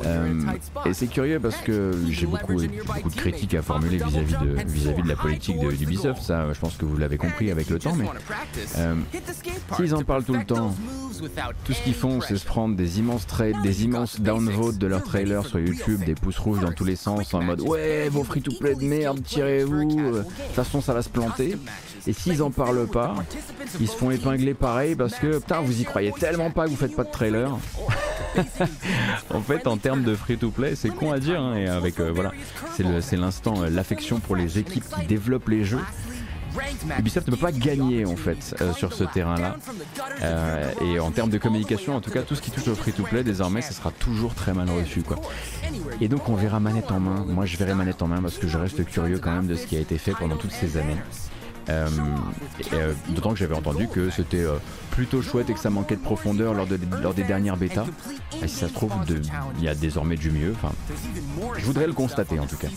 [0.06, 0.42] Euh,
[0.86, 5.04] et c'est curieux parce que j'ai beaucoup, beaucoup de critiques à formuler vis-à-vis de, vis-à-vis
[5.04, 8.06] de la politique d'Ubisoft, ça je pense que vous l'avez compris avec le temps, mais
[8.78, 8.96] euh,
[9.76, 10.76] s'ils en parlent tout le temps,
[11.66, 15.04] tout ce qu'ils font c'est se prendre des immenses trades, des immenses downvotes de leurs
[15.04, 18.42] trailers sur YouTube, des pouces rouges dans tous les sens en mode ouais vos free
[18.42, 21.58] to play de merde, tirez-vous, euh, de toute façon ça va se planter.
[22.08, 23.14] Et s'ils en parlent pas,
[23.80, 26.76] ils se font épingler pareil parce que putain vous y croyez tellement pas que vous
[26.76, 27.52] faites pas de trailer.
[29.34, 32.00] en fait en termes de free to play c'est con à dire hein, et avec
[32.00, 32.32] euh, voilà
[32.72, 35.82] c'est l'instant euh, l'affection pour les équipes qui développent les jeux
[36.98, 39.58] Ubisoft ne peut pas gagner en fait euh, sur ce terrain-là.
[40.22, 43.24] Euh, et en termes de communication, en tout cas, tout ce qui touche au free-to-play,
[43.24, 45.02] désormais, ça sera toujours très mal reçu.
[45.02, 45.18] Quoi.
[46.02, 47.26] Et donc on verra manette en main.
[47.28, 49.66] Moi, je verrai manette en main parce que je reste curieux quand même de ce
[49.68, 50.98] qui a été fait pendant toutes ces années.
[51.70, 51.88] Euh,
[53.10, 54.46] D'autant que j'avais entendu que c'était
[54.92, 57.86] plutôt chouette et que ça manquait de profondeur lors, de, lors des dernières bêtas.
[58.42, 58.92] Et si ça se trouve,
[59.58, 60.54] il y a désormais du mieux.
[60.56, 60.74] Enfin,
[61.58, 62.70] je voudrais le constater en tout cas.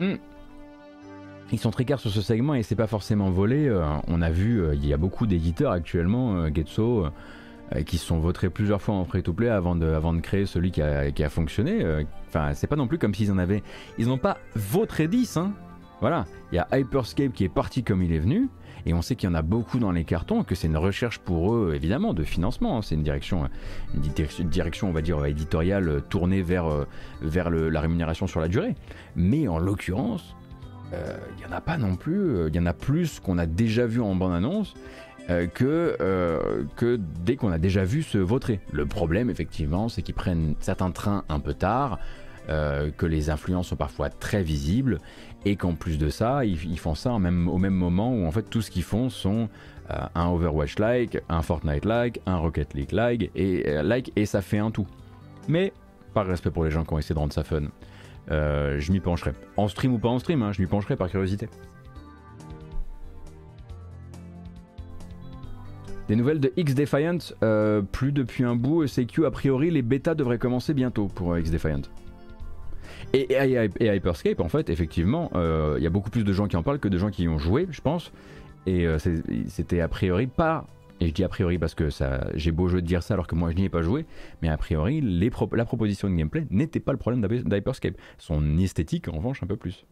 [0.00, 0.16] Hmm.
[1.50, 3.68] Ils sont très clairs sur ce segment et c'est pas forcément volé.
[3.68, 7.06] Euh, on a vu, euh, il y a beaucoup d'éditeurs actuellement, euh, Getso,
[7.84, 10.80] qui se sont votés plusieurs fois en free-to-play avant de, avant de créer celui qui
[10.80, 11.84] a, qui a fonctionné.
[12.26, 13.62] Enfin, c'est pas non plus comme s'ils en avaient.
[13.98, 15.52] Ils n'ont pas voté 10, hein.
[16.00, 16.24] Voilà.
[16.50, 18.48] Il y a Hyperscape qui est parti comme il est venu.
[18.86, 21.18] Et on sait qu'il y en a beaucoup dans les cartons, que c'est une recherche
[21.18, 22.78] pour eux, évidemment, de financement.
[22.78, 22.82] Hein.
[22.82, 23.48] C'est une direction,
[23.94, 26.86] une direction, on va dire, éditoriale tournée vers, euh,
[27.20, 28.74] vers la rémunération sur la durée.
[29.16, 30.36] Mais en l'occurrence,
[30.92, 32.30] euh, il n'y en a pas non plus.
[32.30, 34.74] Euh, il y en a plus qu'on a déjà vu en bande-annonce.
[35.52, 35.94] que,
[36.76, 38.60] que dès qu'on a déjà vu se voter.
[38.72, 41.98] Le problème, effectivement, c'est qu'ils prennent certains trains un peu tard,
[42.46, 45.00] que les influences sont parfois très visibles
[45.44, 48.62] et qu'en plus de ça, ils, font ça au même moment où en fait tout
[48.62, 49.48] ce qu'ils font sont
[49.90, 54.70] euh, un Overwatch-like, un Fortnite-like, un Rocket League-like, et, euh, like, et ça fait un
[54.70, 54.86] tout.
[55.48, 55.72] Mais,
[56.12, 57.62] par respect pour les gens qui ont essayé de rendre ça fun,
[58.30, 59.32] euh, je m'y pencherai.
[59.56, 61.48] En stream ou pas en stream, hein, je m'y pencherai par curiosité.
[66.08, 67.18] Des nouvelles de X Defiant,
[67.92, 71.82] plus depuis un bout, CQ, a priori les bêtas devraient commencer bientôt pour X Defiant.
[73.14, 76.56] Et, et, Hyperscape, en fait, effectivement, euh, il y a beaucoup plus de gens qui
[76.56, 78.12] en parlent que de gens qui y ont joué, je pense.
[78.66, 78.86] Et
[79.48, 80.66] c'était a priori pas.
[81.00, 81.88] Et je dis a priori parce que
[82.34, 84.04] j'ai beau jeu de dire ça alors que moi je n'y ai pas joué,
[84.42, 87.94] mais a priori, la proposition de gameplay n'était pas le problème d'Hyperscape.
[88.18, 89.86] Son esthétique, en revanche, un peu plus.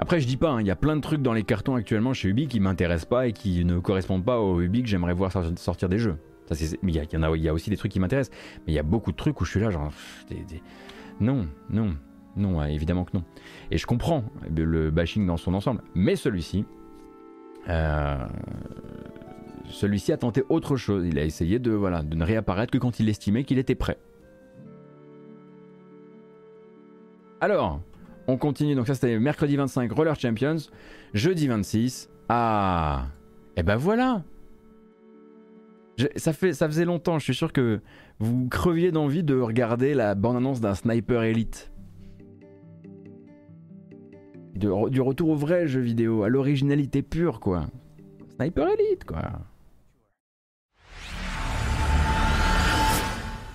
[0.00, 2.12] Après, je dis pas, hein, il y a plein de trucs dans les cartons actuellement
[2.12, 5.32] chez Ubi qui m'intéressent pas et qui ne correspondent pas au Ubi que j'aimerais voir
[5.56, 6.16] sortir des jeux.
[6.46, 8.76] Ça, il y, en a, il y a aussi des trucs qui m'intéressent, mais il
[8.76, 9.90] y a beaucoup de trucs où je suis là, genre,
[11.20, 11.96] non, non,
[12.36, 13.24] non, évidemment que non.
[13.70, 16.66] Et je comprends le bashing dans son ensemble, mais celui-ci,
[17.68, 18.26] euh,
[19.68, 21.06] celui-ci a tenté autre chose.
[21.06, 23.98] Il a essayé de, voilà, de ne réapparaître que quand il estimait qu'il était prêt.
[27.40, 27.80] Alors,
[28.26, 30.56] on continue, donc ça c'était mercredi 25, Roller Champions.
[31.12, 33.06] Jeudi 26, ah,
[33.56, 34.22] et eh ben voilà
[36.16, 37.80] ça, fait, ça faisait longtemps, je suis sûr que
[38.18, 41.70] vous creviez d'envie de regarder la bande-annonce d'un Sniper Elite.
[44.54, 47.66] du retour au vrai jeu vidéo, à l'originalité pure quoi.
[48.36, 49.22] Sniper Elite quoi.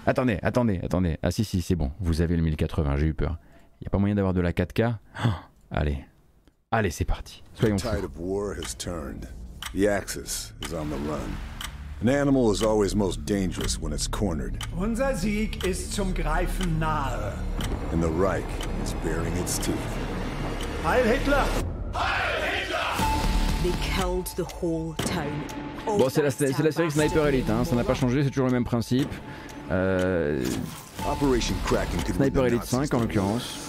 [0.05, 1.17] Attendez, attendez, attendez.
[1.21, 3.37] Ah si si c'est bon, vous avez le 1080, j'ai eu peur.
[3.79, 4.95] Il n'y a pas moyen d'avoir de la 4K
[5.71, 6.03] Allez.
[6.71, 7.41] Allez, c'est parti.
[7.53, 7.89] Soyons fous.
[7.89, 9.27] tide of war has turned.
[9.73, 11.37] The Axis is on the run.
[12.01, 14.63] An animal is always most dangerous when it's cornered.
[14.77, 17.33] Unser Sieg ist zum Greifen nahe.
[17.91, 18.45] And the Reich
[18.83, 19.75] is baring its teeth.
[20.83, 21.45] Heil Hitler!
[21.93, 23.63] Heil Hitler!
[23.63, 25.43] They killed the whole town.
[25.85, 26.29] Bon, c'est la,
[26.63, 27.63] la, série Sniper Elite, hein.
[27.65, 29.09] ça n'a pas changé, c'est toujours le même principe.
[29.71, 30.43] Euh,
[32.15, 33.68] Sniper Elite 5 en l'occurrence.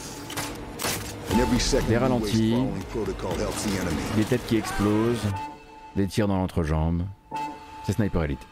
[1.88, 2.54] Des ralentis,
[4.16, 5.26] des têtes qui explosent,
[5.96, 7.02] des tirs dans l'entrejambe.
[7.86, 8.46] C'est Sniper Elite.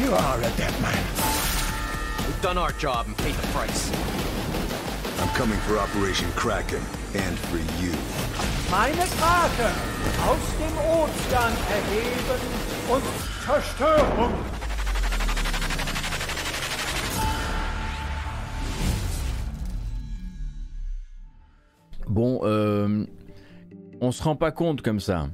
[0.00, 0.96] You are a dead man.
[2.26, 3.90] We've done our job and paid the price.
[5.20, 6.80] I'm coming for Operation Kraken
[7.14, 7.92] and for you.
[8.70, 9.68] Meine Krake
[10.22, 12.18] aus dem Ozean erheben
[22.08, 23.04] Bon, euh,
[24.00, 25.28] on se rend pas compte comme ça.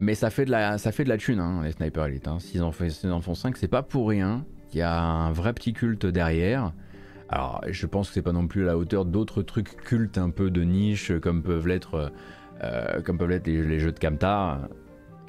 [0.00, 2.28] Mais ça fait de la, ça fait de la thune, hein, les Sniper Elite.
[2.28, 2.38] Hein.
[2.40, 4.44] S'ils en, en, font 5, c'est pas pour rien.
[4.72, 6.72] Il y a un vrai petit culte derrière.
[7.28, 10.30] Alors, je pense que c'est pas non plus à la hauteur d'autres trucs cultes un
[10.30, 12.12] peu de niche, comme peuvent l'être,
[12.62, 14.68] euh, comme peuvent l'être les, jeux de Kamta.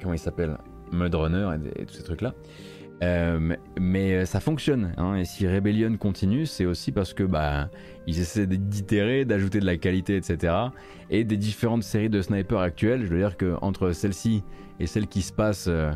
[0.00, 0.58] Comment ils s'appellent?
[0.92, 2.34] Mud Runner et, tous ces trucs-là.
[3.02, 4.92] Euh, mais, ça fonctionne.
[4.96, 7.70] Hein, et si Rebellion continue, c'est aussi parce que bah
[8.06, 10.54] ils essaient d'itérer, d'ajouter de la qualité, etc.
[11.10, 13.04] Et des différentes séries de snipers actuelles.
[13.04, 14.42] Je veux dire que entre celle-ci
[14.80, 15.92] et celle qui se passe euh,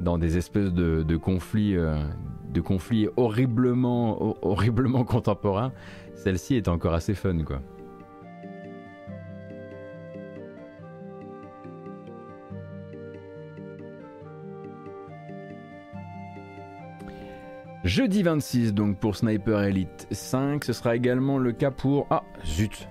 [0.00, 5.72] dans des espèces de, conflits, de conflits horriblement, horriblement contemporains,
[6.14, 7.60] celle-ci est encore assez fun, quoi.
[17.84, 22.06] Jeudi 26 donc pour Sniper Elite 5, ce sera également le cas pour...
[22.08, 22.88] Ah, zut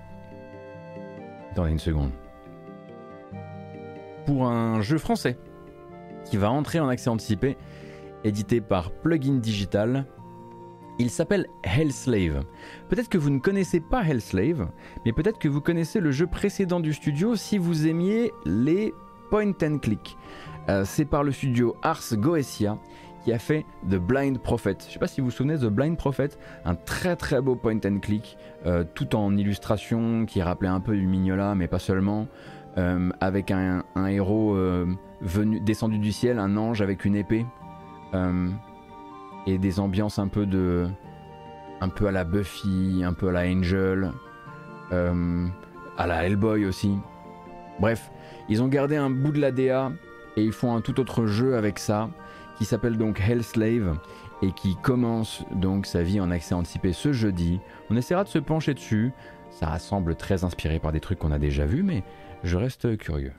[1.50, 2.12] Attendez une seconde.
[4.24, 5.36] Pour un jeu français
[6.24, 7.56] qui va entrer en accès anticipé,
[8.24, 10.06] édité par Plugin Digital.
[10.98, 12.44] Il s'appelle Hellslave.
[12.88, 14.68] Peut-être que vous ne connaissez pas Hellslave,
[15.04, 18.94] mais peut-être que vous connaissez le jeu précédent du studio si vous aimiez les
[19.30, 20.16] point and click.
[20.68, 22.78] Euh, c'est par le studio Ars Goetia
[23.24, 24.76] qui a fait The Blind Prophet.
[24.80, 26.28] Je ne sais pas si vous vous souvenez de The Blind Prophet,
[26.64, 28.36] un très très beau point and click,
[28.66, 32.28] euh, tout en illustration qui rappelait un peu du Mignola, mais pas seulement,
[32.78, 34.86] euh, avec un, héros euh,
[35.20, 37.46] venu, descendu du ciel, un ange avec une épée,
[39.46, 40.86] et des ambiances un peu de,
[41.80, 44.12] un peu à la Buffy, un peu à la Angel,
[44.92, 46.96] à la Hellboy aussi.
[47.80, 48.12] Bref,
[48.48, 49.90] ils ont gardé un bout de la DA
[50.36, 52.08] et ils font un tout autre jeu avec ça
[52.56, 53.98] qui s'appelle donc Hellslave
[54.42, 57.60] et qui commence donc sa vie en accès anticipé ce jeudi.
[57.90, 59.12] On essaiera de se pencher dessus.
[59.50, 62.02] Ça semble très inspiré par des trucs qu'on a déjà vus, mais
[62.44, 63.32] je reste curieux.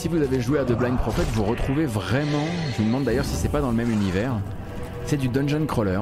[0.00, 3.26] Si vous avez joué à The Blind Prophet, vous retrouvez vraiment, je me demande d'ailleurs
[3.26, 4.32] si c'est pas dans le même univers,
[5.04, 6.00] c'est du dungeon crawler.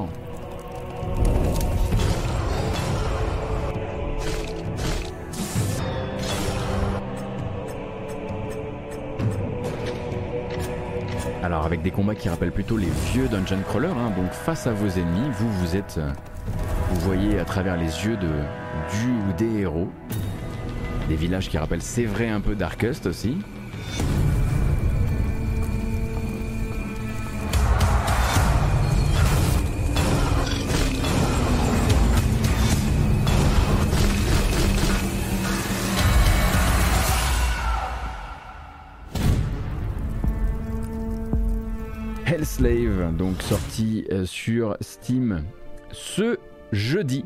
[11.42, 14.72] Alors avec des combats qui rappellent plutôt les vieux dungeon crawlers, hein, donc face à
[14.72, 16.12] vos ennemis, vous vous êtes, euh,
[16.90, 19.88] vous voyez à travers les yeux de du ou des héros,
[21.08, 23.38] des villages qui rappellent c'est vrai un peu Darkest aussi.
[43.18, 45.42] Donc sorti euh, sur Steam
[45.90, 46.38] ce
[46.70, 47.24] jeudi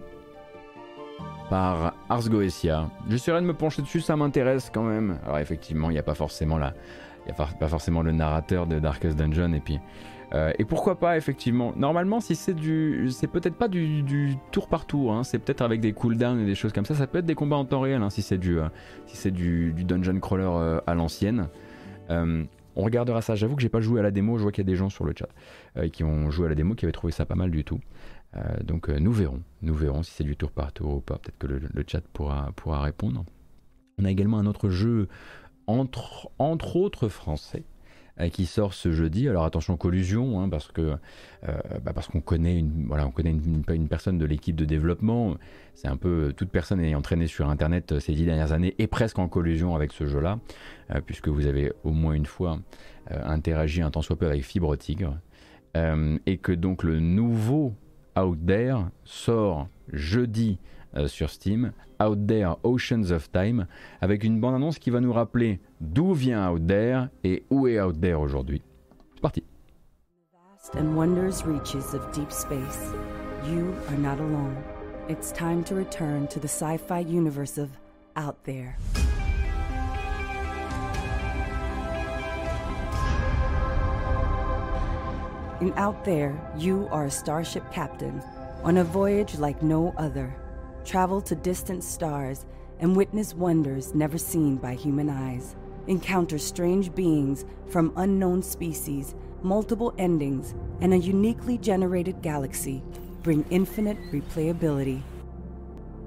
[1.51, 2.89] par Ars Goetia.
[3.11, 5.19] J'essaierai de me pencher dessus, ça m'intéresse quand même.
[5.25, 6.73] Alors effectivement, il n'y a pas forcément la,
[7.27, 9.79] il y a pas forcément le narrateur de Darkest Dungeon et puis
[10.33, 11.75] euh, et pourquoi pas effectivement.
[11.77, 15.25] Normalement, si c'est du, c'est peut-être pas du, tour par tour, hein.
[15.25, 16.95] c'est peut-être avec des cooldowns et des choses comme ça.
[16.95, 18.69] Ça peut être des combats en temps réel hein, si c'est du, euh,
[19.05, 21.49] si c'est du, dungeon crawler à l'ancienne.
[22.77, 23.35] On regardera ça.
[23.35, 24.39] J'avoue que j'ai pas joué à la démo.
[24.39, 25.29] Je vois qu'il y a des gens sur le chat
[25.77, 27.81] euh, qui ont joué à la démo, qui avaient trouvé ça pas mal du tout.
[28.37, 29.43] Euh, donc euh, nous verrons.
[29.61, 31.19] Nous verrons si c'est du tour par tour ou pas.
[31.19, 33.25] Peut-être que le, chat pourra, répondre.
[33.99, 35.09] On a également un autre jeu,
[35.67, 37.65] entre, autres français,
[38.31, 39.29] qui sort ce jeudi.
[39.29, 40.97] Alors attention collusion, hein, parce que
[41.49, 41.53] euh,
[41.85, 45.37] bah, parce qu'on connaît une voilà on connaît une, une, personne de l'équipe de développement.
[45.75, 48.87] C'est un peu toute personne ayant entraîné sur Internet euh, ces dix dernières années est
[48.87, 50.39] presque en collusion avec ce jeu-là,
[51.07, 52.59] puisque vous avez au moins une fois
[53.11, 55.17] interagi un temps soit peu avec Fibre Tigre,
[55.75, 57.75] et que donc le nouveau
[58.17, 60.59] Out There sort jeudi
[60.97, 63.67] euh, sur Steam, Out There Oceans of Time,
[64.01, 68.01] avec une bande-annonce qui va nous rappeler d'où vient Out There et où est Out
[68.01, 68.63] There aujourd'hui.
[69.15, 69.45] C'est parti.
[70.75, 72.95] And wonders reaches of deep space.
[73.45, 74.57] You are not alone.
[75.09, 77.71] It's time to return to the sci-fi universe of
[78.17, 78.77] Out There.
[85.61, 88.23] In Out There, you are a starship captain
[88.65, 90.33] on a voyage like no other
[90.85, 92.47] travel to distant stars,
[92.81, 95.57] and witness wonders never seen by human eyes.
[95.87, 102.83] Encounter strange beings from unknown species, multiple endings, and a uniquely generated galaxy
[103.23, 105.03] bring infinite replayability.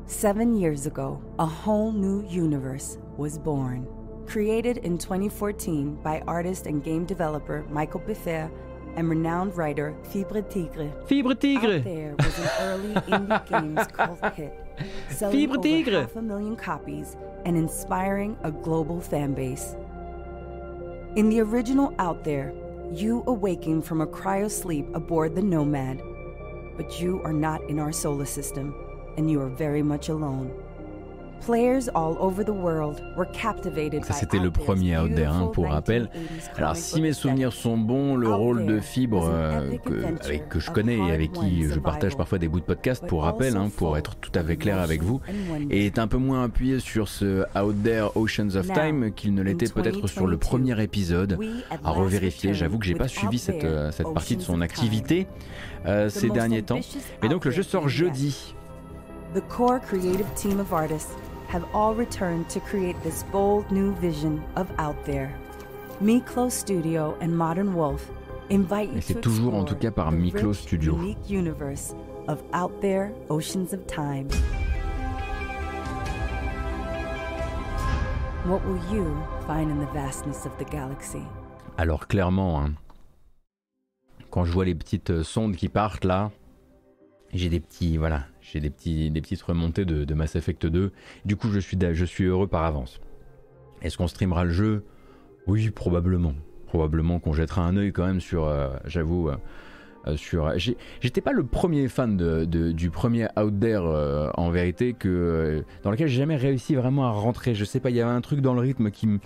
[0.07, 3.88] Seven years ago, a whole new universe was born.
[4.27, 8.52] Created in 2014 by artist and game developer Michael Biffer
[8.95, 10.91] and renowned writer Fibre Tigre.
[11.07, 11.77] Fibre Tigre!
[11.77, 14.65] Out There was an early indie games cult hit,
[15.10, 15.95] selling Fibre Tigre.
[15.95, 17.15] over half a million copies
[17.45, 19.76] and inspiring a global fan base.
[21.15, 22.53] In the original Out There,
[22.91, 26.02] you awaken from a cryo sleep aboard the Nomad,
[26.77, 28.76] but you are not in our solar system,
[29.18, 30.53] and you are very much alone.
[34.03, 36.09] Ça, c'était le premier Out There, hein, pour rappel.
[36.57, 40.72] Alors, si mes souvenirs sont bons, le rôle de Fibre, euh, que, avec, que je
[40.72, 43.97] connais et avec qui je partage parfois des bouts de podcast, pour rappel, hein, pour
[43.97, 45.22] être tout à fait clair avec vous,
[45.69, 49.69] est un peu moins appuyé sur ce Out There Oceans of Time qu'il ne l'était
[49.69, 51.38] peut-être sur le premier épisode.
[51.84, 55.27] À revérifier, j'avoue que j'ai pas suivi cette, euh, cette partie de son activité
[55.85, 56.80] euh, ces derniers temps.
[57.22, 58.55] Mais donc, le jeu sort jeudi.
[59.34, 61.11] The core creative team of artists
[61.56, 65.34] have all returned to create this bold new vision of Out There.
[66.02, 68.11] Miklo Studio and Modern Wolf
[68.49, 70.98] invite you to toujours en tout cas par Miklo Studio.
[70.98, 71.95] unique universe
[72.27, 74.27] of Out There Oceans of Time.
[78.44, 79.06] What will you
[79.48, 81.23] find in the vastness of the galaxy?
[81.77, 82.73] Alors clairement, hein,
[84.30, 86.32] quand je vois les petites sondes qui partent là,
[87.32, 90.91] j'ai des petits voilà, j'ai des, petits, des petites remontées de, Mass Effect 2.
[91.26, 92.99] Du coup, je suis, je suis heureux par avance.
[93.81, 94.84] Est-ce qu'on streamera le jeu?
[95.47, 96.34] Oui, probablement.
[96.67, 99.38] Probablement qu'on jettera un œil quand même sur, euh, j'avoue, euh,
[100.07, 100.51] euh, sur.
[100.57, 106.17] J'étais pas le premier fan du premier Out There en vérité que dans lequel j'ai
[106.17, 107.55] jamais réussi vraiment à rentrer.
[107.55, 109.19] Je sais pas, il y avait un truc dans le rythme qui me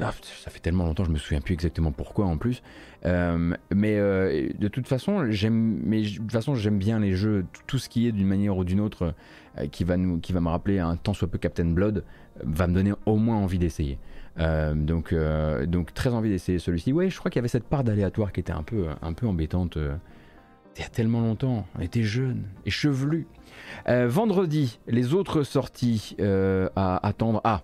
[0.00, 2.62] ah, ça fait tellement longtemps, je me souviens plus exactement pourquoi en plus.
[3.04, 7.78] Euh, mais euh, de toute façon, j'aime, de toute façon, j'aime bien les jeux, tout
[7.78, 9.14] ce qui est d'une manière ou d'une autre
[9.58, 12.04] euh, qui va nous, qui va me rappeler un temps soit peu Captain Blood,
[12.42, 13.98] va me donner au moins envie d'essayer.
[14.38, 15.14] donc,
[15.66, 16.92] donc très envie d'essayer celui-ci.
[16.92, 19.26] Ouais, je crois qu'il y avait cette part d'aléatoire qui était un peu, un peu
[19.26, 19.76] embêtante.
[20.76, 23.26] Il y a tellement longtemps, on était jeunes et chevelus.
[23.86, 27.42] vendredi, les autres sorties à attendre.
[27.44, 27.62] Ah,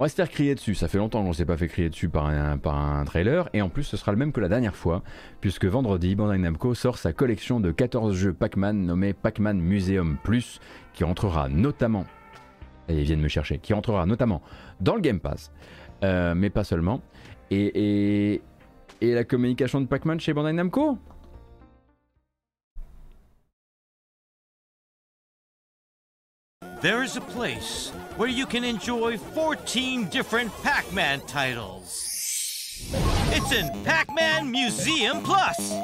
[0.00, 2.08] On va se faire crier dessus, ça fait longtemps qu'on s'est pas fait crier dessus
[2.08, 4.76] par un, par un trailer, et en plus ce sera le même que la dernière
[4.76, 5.02] fois,
[5.40, 10.60] puisque vendredi, Bandai Namco sort sa collection de 14 jeux Pac-Man nommé Pac-Man Museum Plus,
[10.94, 12.04] qui entrera notamment,
[12.88, 14.40] et ils viennent me chercher, qui entrera notamment
[14.80, 15.50] dans le Game Pass,
[16.04, 17.00] euh, mais pas seulement,
[17.50, 18.40] et,
[19.00, 20.96] et la communication de Pac-Man chez Bandai Namco?
[26.80, 32.04] There is a place where you can enjoy 14 different Pac Man titles.
[33.32, 35.74] It's in Pac Man Museum Plus.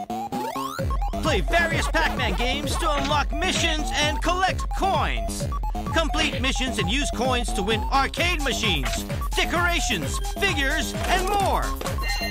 [1.21, 5.49] Play various Pac Man games to unlock missions and collect coins.
[5.97, 9.05] Complete missions and use coins to win arcade machines,
[9.35, 11.65] decorations, figures, and more.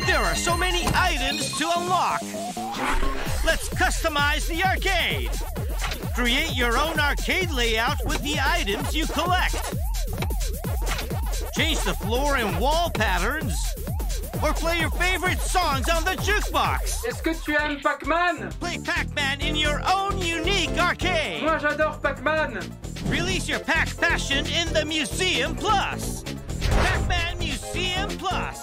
[0.05, 2.21] There are so many items to unlock.
[3.43, 5.31] Let's customize the arcade.
[6.15, 9.55] Create your own arcade layout with the items you collect.
[11.57, 13.55] Change the floor and wall patterns.
[14.43, 17.03] Or play your favorite songs on the jukebox.
[17.05, 21.43] Est-ce que tu aimes Pac-Man Play Pac-Man in your own unique arcade.
[21.43, 22.59] Moi j'adore Pac-Man
[23.07, 26.23] Release your Pac passion in the Museum Plus.
[26.69, 28.62] Pac-Man Museum Plus.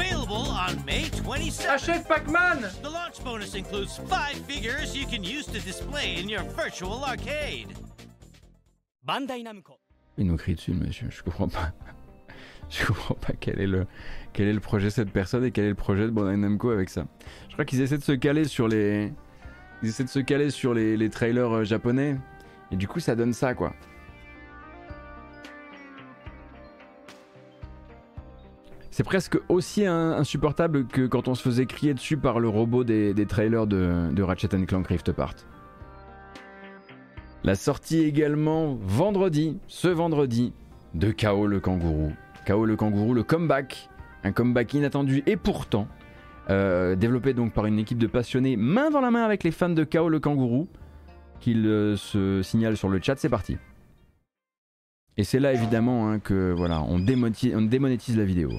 [0.00, 1.68] Available on May 27th.
[1.68, 6.42] Achète Pac-Man The launch bonus includes five figures you can use to display in your
[6.56, 7.74] virtual arcade.
[9.06, 9.78] Bandai Namco.
[10.16, 11.08] Il nous crie dessus, monsieur.
[11.10, 11.72] Je comprends pas.
[12.70, 13.86] Je comprends pas quel est le,
[14.32, 16.70] quel est le projet de cette personne et quel est le projet de Bandai Namco
[16.70, 17.04] avec ça.
[17.48, 19.12] Je crois qu'ils essaient de se caler sur les.
[19.82, 22.16] Ils essaient de se caler sur les, les trailers euh, japonais.
[22.70, 23.74] Et du coup, ça donne ça, quoi.
[29.00, 32.84] C'est presque aussi in- insupportable que quand on se faisait crier dessus par le robot
[32.84, 35.32] des, trailers de, Ratchet Clank Rift Apart.
[37.42, 40.52] La sortie également vendredi, ce vendredi,
[40.92, 42.12] de KO le kangourou.
[42.46, 43.88] KO le kangourou, le comeback.
[44.22, 45.88] Un comeback inattendu et pourtant
[46.50, 49.70] euh, développé donc par une équipe de passionnés main dans la main avec les fans
[49.70, 50.68] de KO le kangourou
[51.40, 53.16] qu'il euh, se signale sur le chat.
[53.16, 53.56] C'est parti.
[55.16, 58.50] Et c'est là évidemment hein, que voilà, on, démoti- on démonétise la vidéo.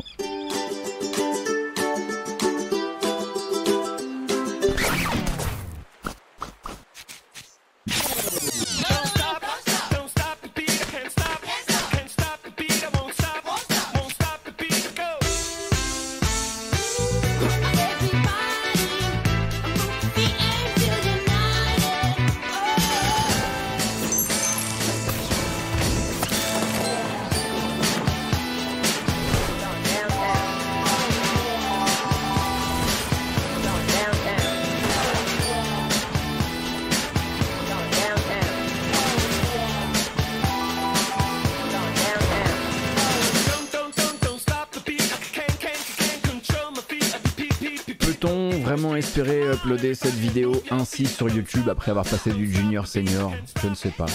[49.77, 53.31] Cette vidéo ainsi sur YouTube après avoir passé du junior senior
[53.61, 54.05] Je ne sais pas.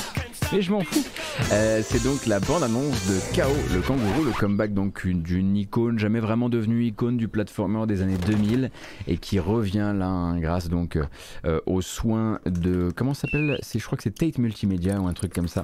[0.52, 1.04] Mais je m'en fous.
[1.52, 5.98] Euh, c'est donc la bande-annonce de KO, le kangourou, le comeback donc une- d'une icône,
[5.98, 8.70] jamais vraiment devenue icône du platformer des années 2000
[9.06, 10.98] et qui revient là hein, grâce donc
[11.44, 13.58] euh, aux soins de comment s'appelle?
[13.62, 15.62] C'est je crois que c'est Tate Multimedia ou un truc comme ça.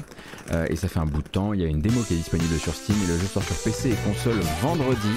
[0.51, 1.53] Euh, et ça fait un bout de temps.
[1.55, 3.57] Il y a une démo qui est disponible sur Steam et le jeu sort sur
[3.57, 5.09] PC et console vendredi.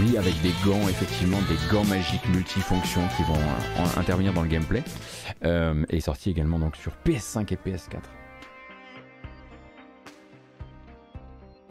[0.00, 3.38] Oui, avec des gants, effectivement, des gants magiques multifonctions qui vont
[3.78, 4.82] en- intervenir dans le gameplay.
[5.90, 8.00] Et sorti également donc sur PS5 et PS4.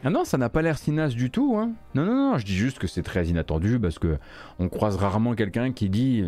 [0.02, 1.56] Ah non, ça n'a pas l'air si du tout.
[1.58, 1.72] Hein.
[1.94, 4.18] Non, non, non, je dis juste que c'est très inattendu parce que
[4.58, 6.24] on croise rarement quelqu'un qui dit,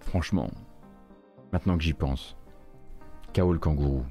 [0.00, 0.50] franchement,
[1.52, 2.36] maintenant que j'y pense,
[3.34, 4.04] KO le kangourou.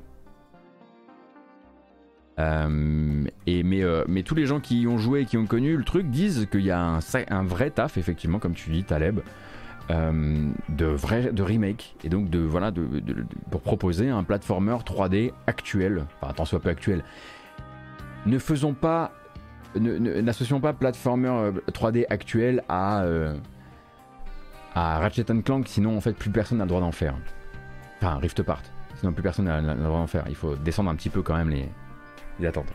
[2.39, 5.83] Euh, euh, mais tous les gens qui y ont joué et qui ont connu le
[5.83, 9.19] truc disent qu'il y a un, vrai taf, effectivement, comme tu dis, Taleb,
[9.89, 12.71] euh, de vrai remake et donc de voilà
[13.49, 16.05] pour proposer un platformer 3D actuel.
[16.21, 17.03] Enfin, tant soit peu actuel.
[18.25, 19.11] Ne faisons pas,
[19.75, 23.35] n'associons pas platformer euh, 3D actuel à euh,
[24.75, 27.15] à Ratchet Clank, sinon en fait plus personne n'a le droit d'en faire.
[27.97, 28.61] Enfin, Rift Apart.
[28.95, 30.25] Sinon plus personne n'a le droit d'en faire.
[30.27, 31.67] Il faut descendre un petit peu quand même les,
[32.39, 32.71] les attentes.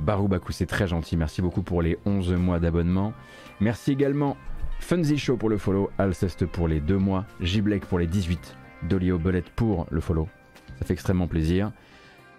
[0.00, 1.16] Barou Baku, c'est très gentil.
[1.16, 3.12] Merci beaucoup pour les 11 mois d'abonnement.
[3.60, 4.36] Merci également
[4.80, 8.56] Funzy Show pour le follow, Alceste pour les 2 mois, J-Blake pour les 18,
[8.88, 10.28] Dolio Bullet pour le follow.
[10.78, 11.70] Ça fait extrêmement plaisir.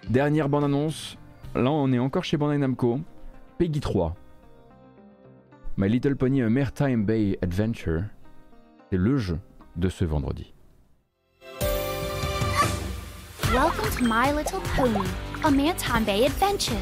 [0.10, 1.18] Dernière bande-annonce.
[1.56, 3.00] Là, on est encore chez Bandai Namco.
[3.60, 4.16] Peggy 3.
[5.78, 8.06] My Little Pony A Maritime Bay Adventure.
[8.90, 9.40] C'est le jeu
[9.76, 10.52] de ce vendredi.
[13.54, 15.06] Welcome to My Little Pony,
[15.44, 16.82] a Maritime Bay adventure.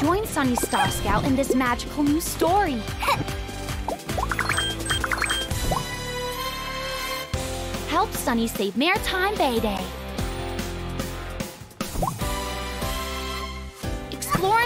[0.00, 2.76] Join Sunny Star Scout in this magical new story.
[7.88, 10.05] Help Sunny save Maritime Bay Day.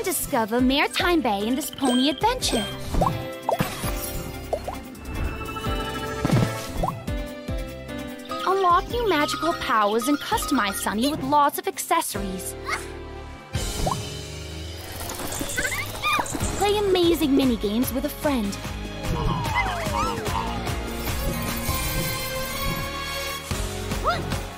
[0.01, 2.65] And discover Maritime Bay in this pony adventure.
[8.47, 12.55] Unlock new magical powers and customize Sunny with lots of accessories.
[16.57, 18.57] Play amazing mini games with a friend.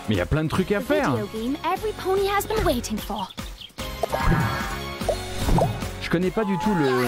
[0.09, 1.10] Mais il y a plein de trucs à faire.
[1.10, 3.27] video game every pony has been waiting for.
[6.12, 7.06] Je connais pas du tout le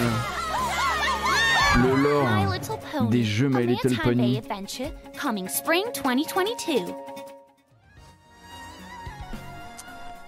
[1.83, 4.31] le lore des jeux My Little Pony?
[4.31, 4.91] Bay Adventure
[5.21, 6.91] coming spring 2022.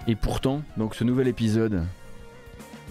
[0.05, 1.87] Et pourtant, donc ce nouvel épisode,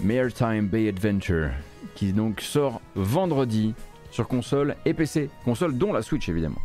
[0.02, 1.50] Maritime Bay Adventure,
[1.94, 3.72] qui donc sort vendredi
[4.10, 6.62] sur console et PC, console dont la Switch évidemment.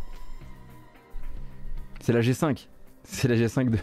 [2.00, 2.66] C'est la G5,
[3.04, 3.78] c'est la G5 de.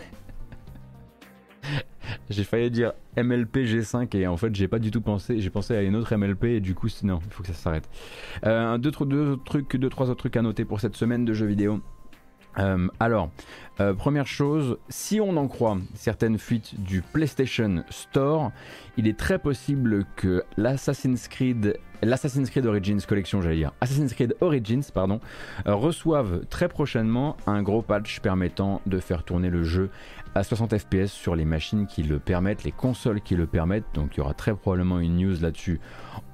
[2.29, 5.75] J'ai failli dire MLP G5 et en fait j'ai pas du tout pensé, j'ai pensé
[5.75, 7.89] à une autre MLP et du coup non, il faut que ça s'arrête.
[8.45, 11.81] Euh, deux, trucs, deux trois autres trucs à noter pour cette semaine de jeux vidéo.
[12.57, 13.29] Euh, alors,
[13.79, 18.51] euh, première chose, si on en croit certaines fuites du PlayStation Store,
[18.97, 24.35] il est très possible que l'Assassin's Creed, l'Assassin's Creed Origins Collection, j'allais dire, Assassin's Creed
[24.41, 25.19] Origins, pardon,
[25.67, 29.89] euh, reçoive très prochainement un gros patch permettant de faire tourner le jeu
[30.35, 33.85] à 60 fps sur les machines qui le permettent, les consoles qui le permettent.
[33.93, 35.79] Donc il y aura très probablement une news là-dessus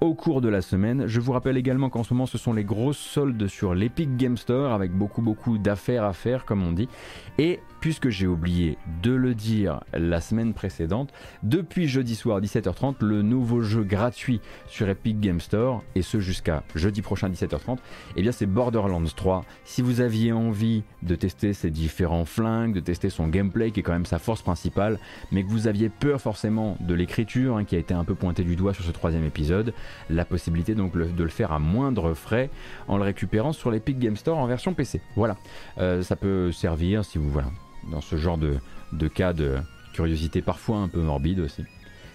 [0.02, 1.08] au cours de la semaine.
[1.08, 4.38] Je vous rappelle également qu'en ce moment ce sont les grosses soldes sur l'Epic Game
[4.38, 6.90] Store avec beaucoup beaucoup d'affaires à faire comme on dit.
[7.38, 11.14] Et puisque j'ai oublié de le dire la semaine précédente,
[11.44, 16.64] depuis jeudi soir 17h30, le nouveau jeu gratuit sur Epic Game Store, et ce jusqu'à
[16.74, 17.78] jeudi prochain 17h30,
[18.16, 19.46] eh bien c'est Borderlands 3.
[19.66, 23.84] Si vous aviez envie de tester ses différents flingues, de tester son gameplay qui est
[23.84, 24.98] quand même sa force principale,
[25.32, 28.44] mais que vous aviez peur forcément de l'écriture hein, qui a été un peu pointée
[28.44, 29.75] du doigt sur ce troisième épisode,
[30.10, 32.50] la possibilité donc de le faire à moindre frais
[32.88, 35.02] en le récupérant sur l'Epic Game Store en version PC.
[35.16, 35.38] Voilà,
[35.78, 37.50] Euh, ça peut servir si vous voilà
[37.92, 38.60] dans ce genre de,
[39.08, 39.58] cas de
[39.94, 41.64] curiosité parfois un peu morbide aussi.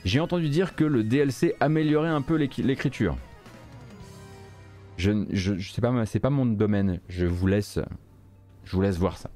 [0.05, 3.16] J'ai entendu dire que le DLC améliorait un peu l'écriture.
[4.97, 7.01] Je, je, sais pas, c'est pas mon domaine.
[7.09, 7.78] Je vous laisse
[8.99, 9.31] voir ça.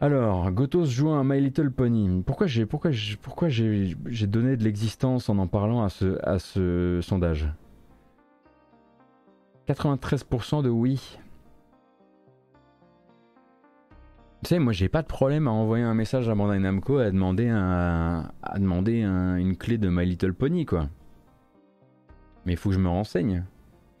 [0.00, 2.22] Alors, Gotos joue à My Little Pony.
[2.24, 2.66] Pourquoi j'ai,
[4.06, 5.88] j'ai, donné de l'existence en en parlant à
[6.38, 7.48] ce, sondage?
[9.66, 11.18] 93% de oui.
[14.44, 17.10] Tu sais, moi j'ai pas de problème à envoyer un message à Bandai Namco à
[17.10, 20.88] demander, à demander un- une clé de My Little Pony, quoi.
[22.46, 23.44] Mais il faut que je me renseigne.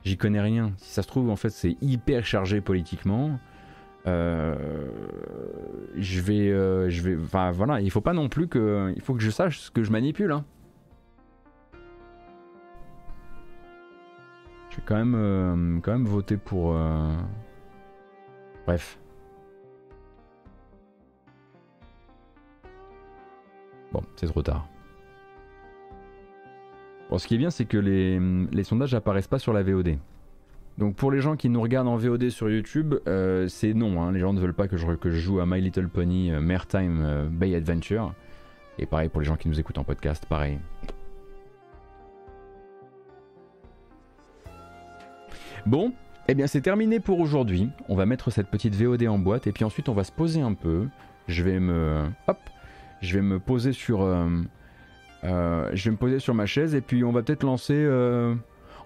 [0.04, 0.72] J'y connais rien.
[0.76, 3.40] Si ça se trouve, en fait, c'est hyper chargé politiquement.
[4.06, 4.54] Euh,
[5.96, 9.14] je vais, euh, je vais, enfin voilà, il faut pas non plus que, il faut
[9.14, 10.32] que je sache ce que je manipule.
[10.32, 10.44] Hein.
[14.70, 16.76] Je vais quand même, euh, quand même voter pour.
[18.66, 18.98] Bref.
[23.92, 24.68] Bon, c'est trop tard.
[27.10, 28.20] Bon, ce qui est bien, c'est que les,
[28.52, 29.98] les sondages apparaissent pas sur la VOD.
[30.78, 34.00] Donc pour les gens qui nous regardent en VOD sur YouTube, euh, c'est non.
[34.00, 34.12] hein.
[34.12, 37.56] Les gens ne veulent pas que je, joue à My Little Pony euh, euh, Bay
[37.56, 38.14] Adventure.
[38.78, 40.60] Et pareil pour les gens qui nous écoutent en podcast, pareil.
[45.66, 45.92] Bon,
[46.28, 47.70] eh bien c'est terminé pour aujourd'hui.
[47.88, 50.42] On va mettre cette petite VOD en boîte et puis ensuite on va se poser
[50.42, 50.86] un peu.
[51.26, 52.38] Je vais me, hop,
[53.00, 54.28] je vais me poser sur, euh,
[55.24, 57.84] je vais me poser sur ma chaise et puis on va peut-être lancer.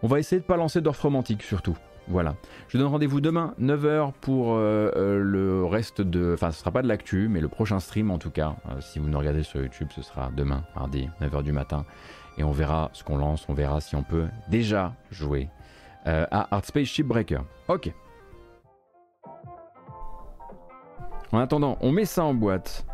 [0.02, 1.76] On va essayer de pas lancer d'offre romantique surtout.
[2.08, 2.34] Voilà.
[2.68, 6.32] Je donne rendez-vous demain 9h pour euh, euh, le reste de.
[6.34, 8.56] Enfin, ce sera pas de l'actu, mais le prochain stream en tout cas.
[8.70, 11.84] Euh, si vous nous regardez sur YouTube, ce sera demain, mardi, 9h du matin.
[12.38, 15.48] Et on verra ce qu'on lance, on verra si on peut déjà jouer
[16.04, 17.44] à Art Space Shipbreaker.
[17.68, 17.92] Ok.
[21.30, 22.84] En attendant, on met ça en boîte.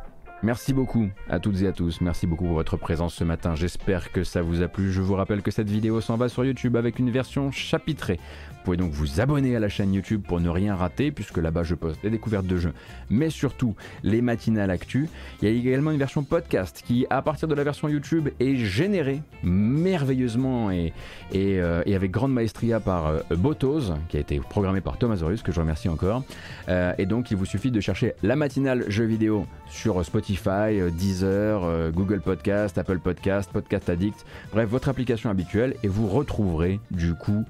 [0.44, 2.00] Merci beaucoup à toutes et à tous.
[2.00, 3.56] Merci beaucoup pour votre présence ce matin.
[3.56, 4.92] J'espère que ça vous a plu.
[4.92, 8.20] Je vous rappelle que cette vidéo s'en va sur YouTube avec une version chapitrée.
[8.68, 11.62] Vous pouvez donc vous abonner à la chaîne YouTube pour ne rien rater, puisque là-bas
[11.62, 12.74] je poste les découvertes de jeux,
[13.08, 15.08] mais surtout les matinales actu.
[15.40, 18.56] Il y a également une version podcast qui, à partir de la version YouTube, est
[18.56, 20.92] générée merveilleusement et,
[21.34, 25.50] euh, avec grande maestria par euh, Botos, qui a été programmé par Thomas Zorus, que
[25.50, 26.22] je remercie encore.
[26.68, 30.80] Euh, et donc il vous suffit de chercher la matinale jeux vidéo sur Spotify Spotify,
[30.80, 36.06] euh, Deezer, euh, Google Podcast, Apple Podcast, Podcast Addict, bref, votre application habituelle et vous
[36.06, 37.44] retrouverez du coup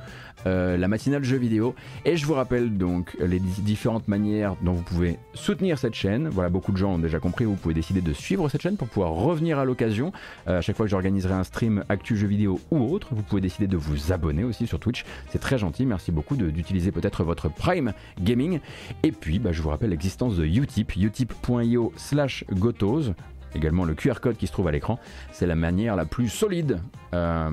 [0.47, 1.75] euh, la matinale jeux vidéo.
[2.05, 6.29] Et je vous rappelle donc les di- différentes manières dont vous pouvez soutenir cette chaîne.
[6.29, 8.89] Voilà, beaucoup de gens ont déjà compris, vous pouvez décider de suivre cette chaîne pour
[8.89, 10.13] pouvoir revenir à l'occasion.
[10.47, 13.41] Euh, à chaque fois que j'organiserai un stream actu jeux vidéo ou autre, vous pouvez
[13.41, 15.05] décider de vous abonner aussi sur Twitch.
[15.31, 18.61] C'est très gentil, merci beaucoup d'utiliser peut-être votre Prime Gaming.
[19.03, 23.13] Et puis, bah, je vous rappelle l'existence de Utip, utip.io slash gotos.
[23.55, 24.99] Également le QR code qui se trouve à l'écran.
[25.33, 26.81] C'est la manière la plus solide
[27.15, 27.51] euh,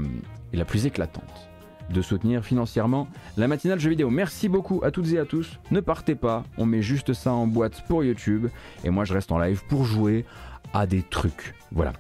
[0.54, 1.50] et la plus éclatante
[1.90, 3.08] de soutenir financièrement
[3.38, 4.10] la matinale jeux vidéo.
[4.10, 5.60] Merci beaucoup à toutes et à tous.
[5.72, 8.48] Ne partez pas, on met juste ça en boîte pour YouTube.
[8.84, 10.26] Et moi, je reste en live pour jouer
[10.74, 11.54] à des trucs.
[11.72, 11.94] Voilà.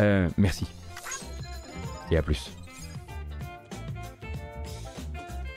[0.00, 0.66] Euh, merci.
[2.10, 2.57] Et à plus.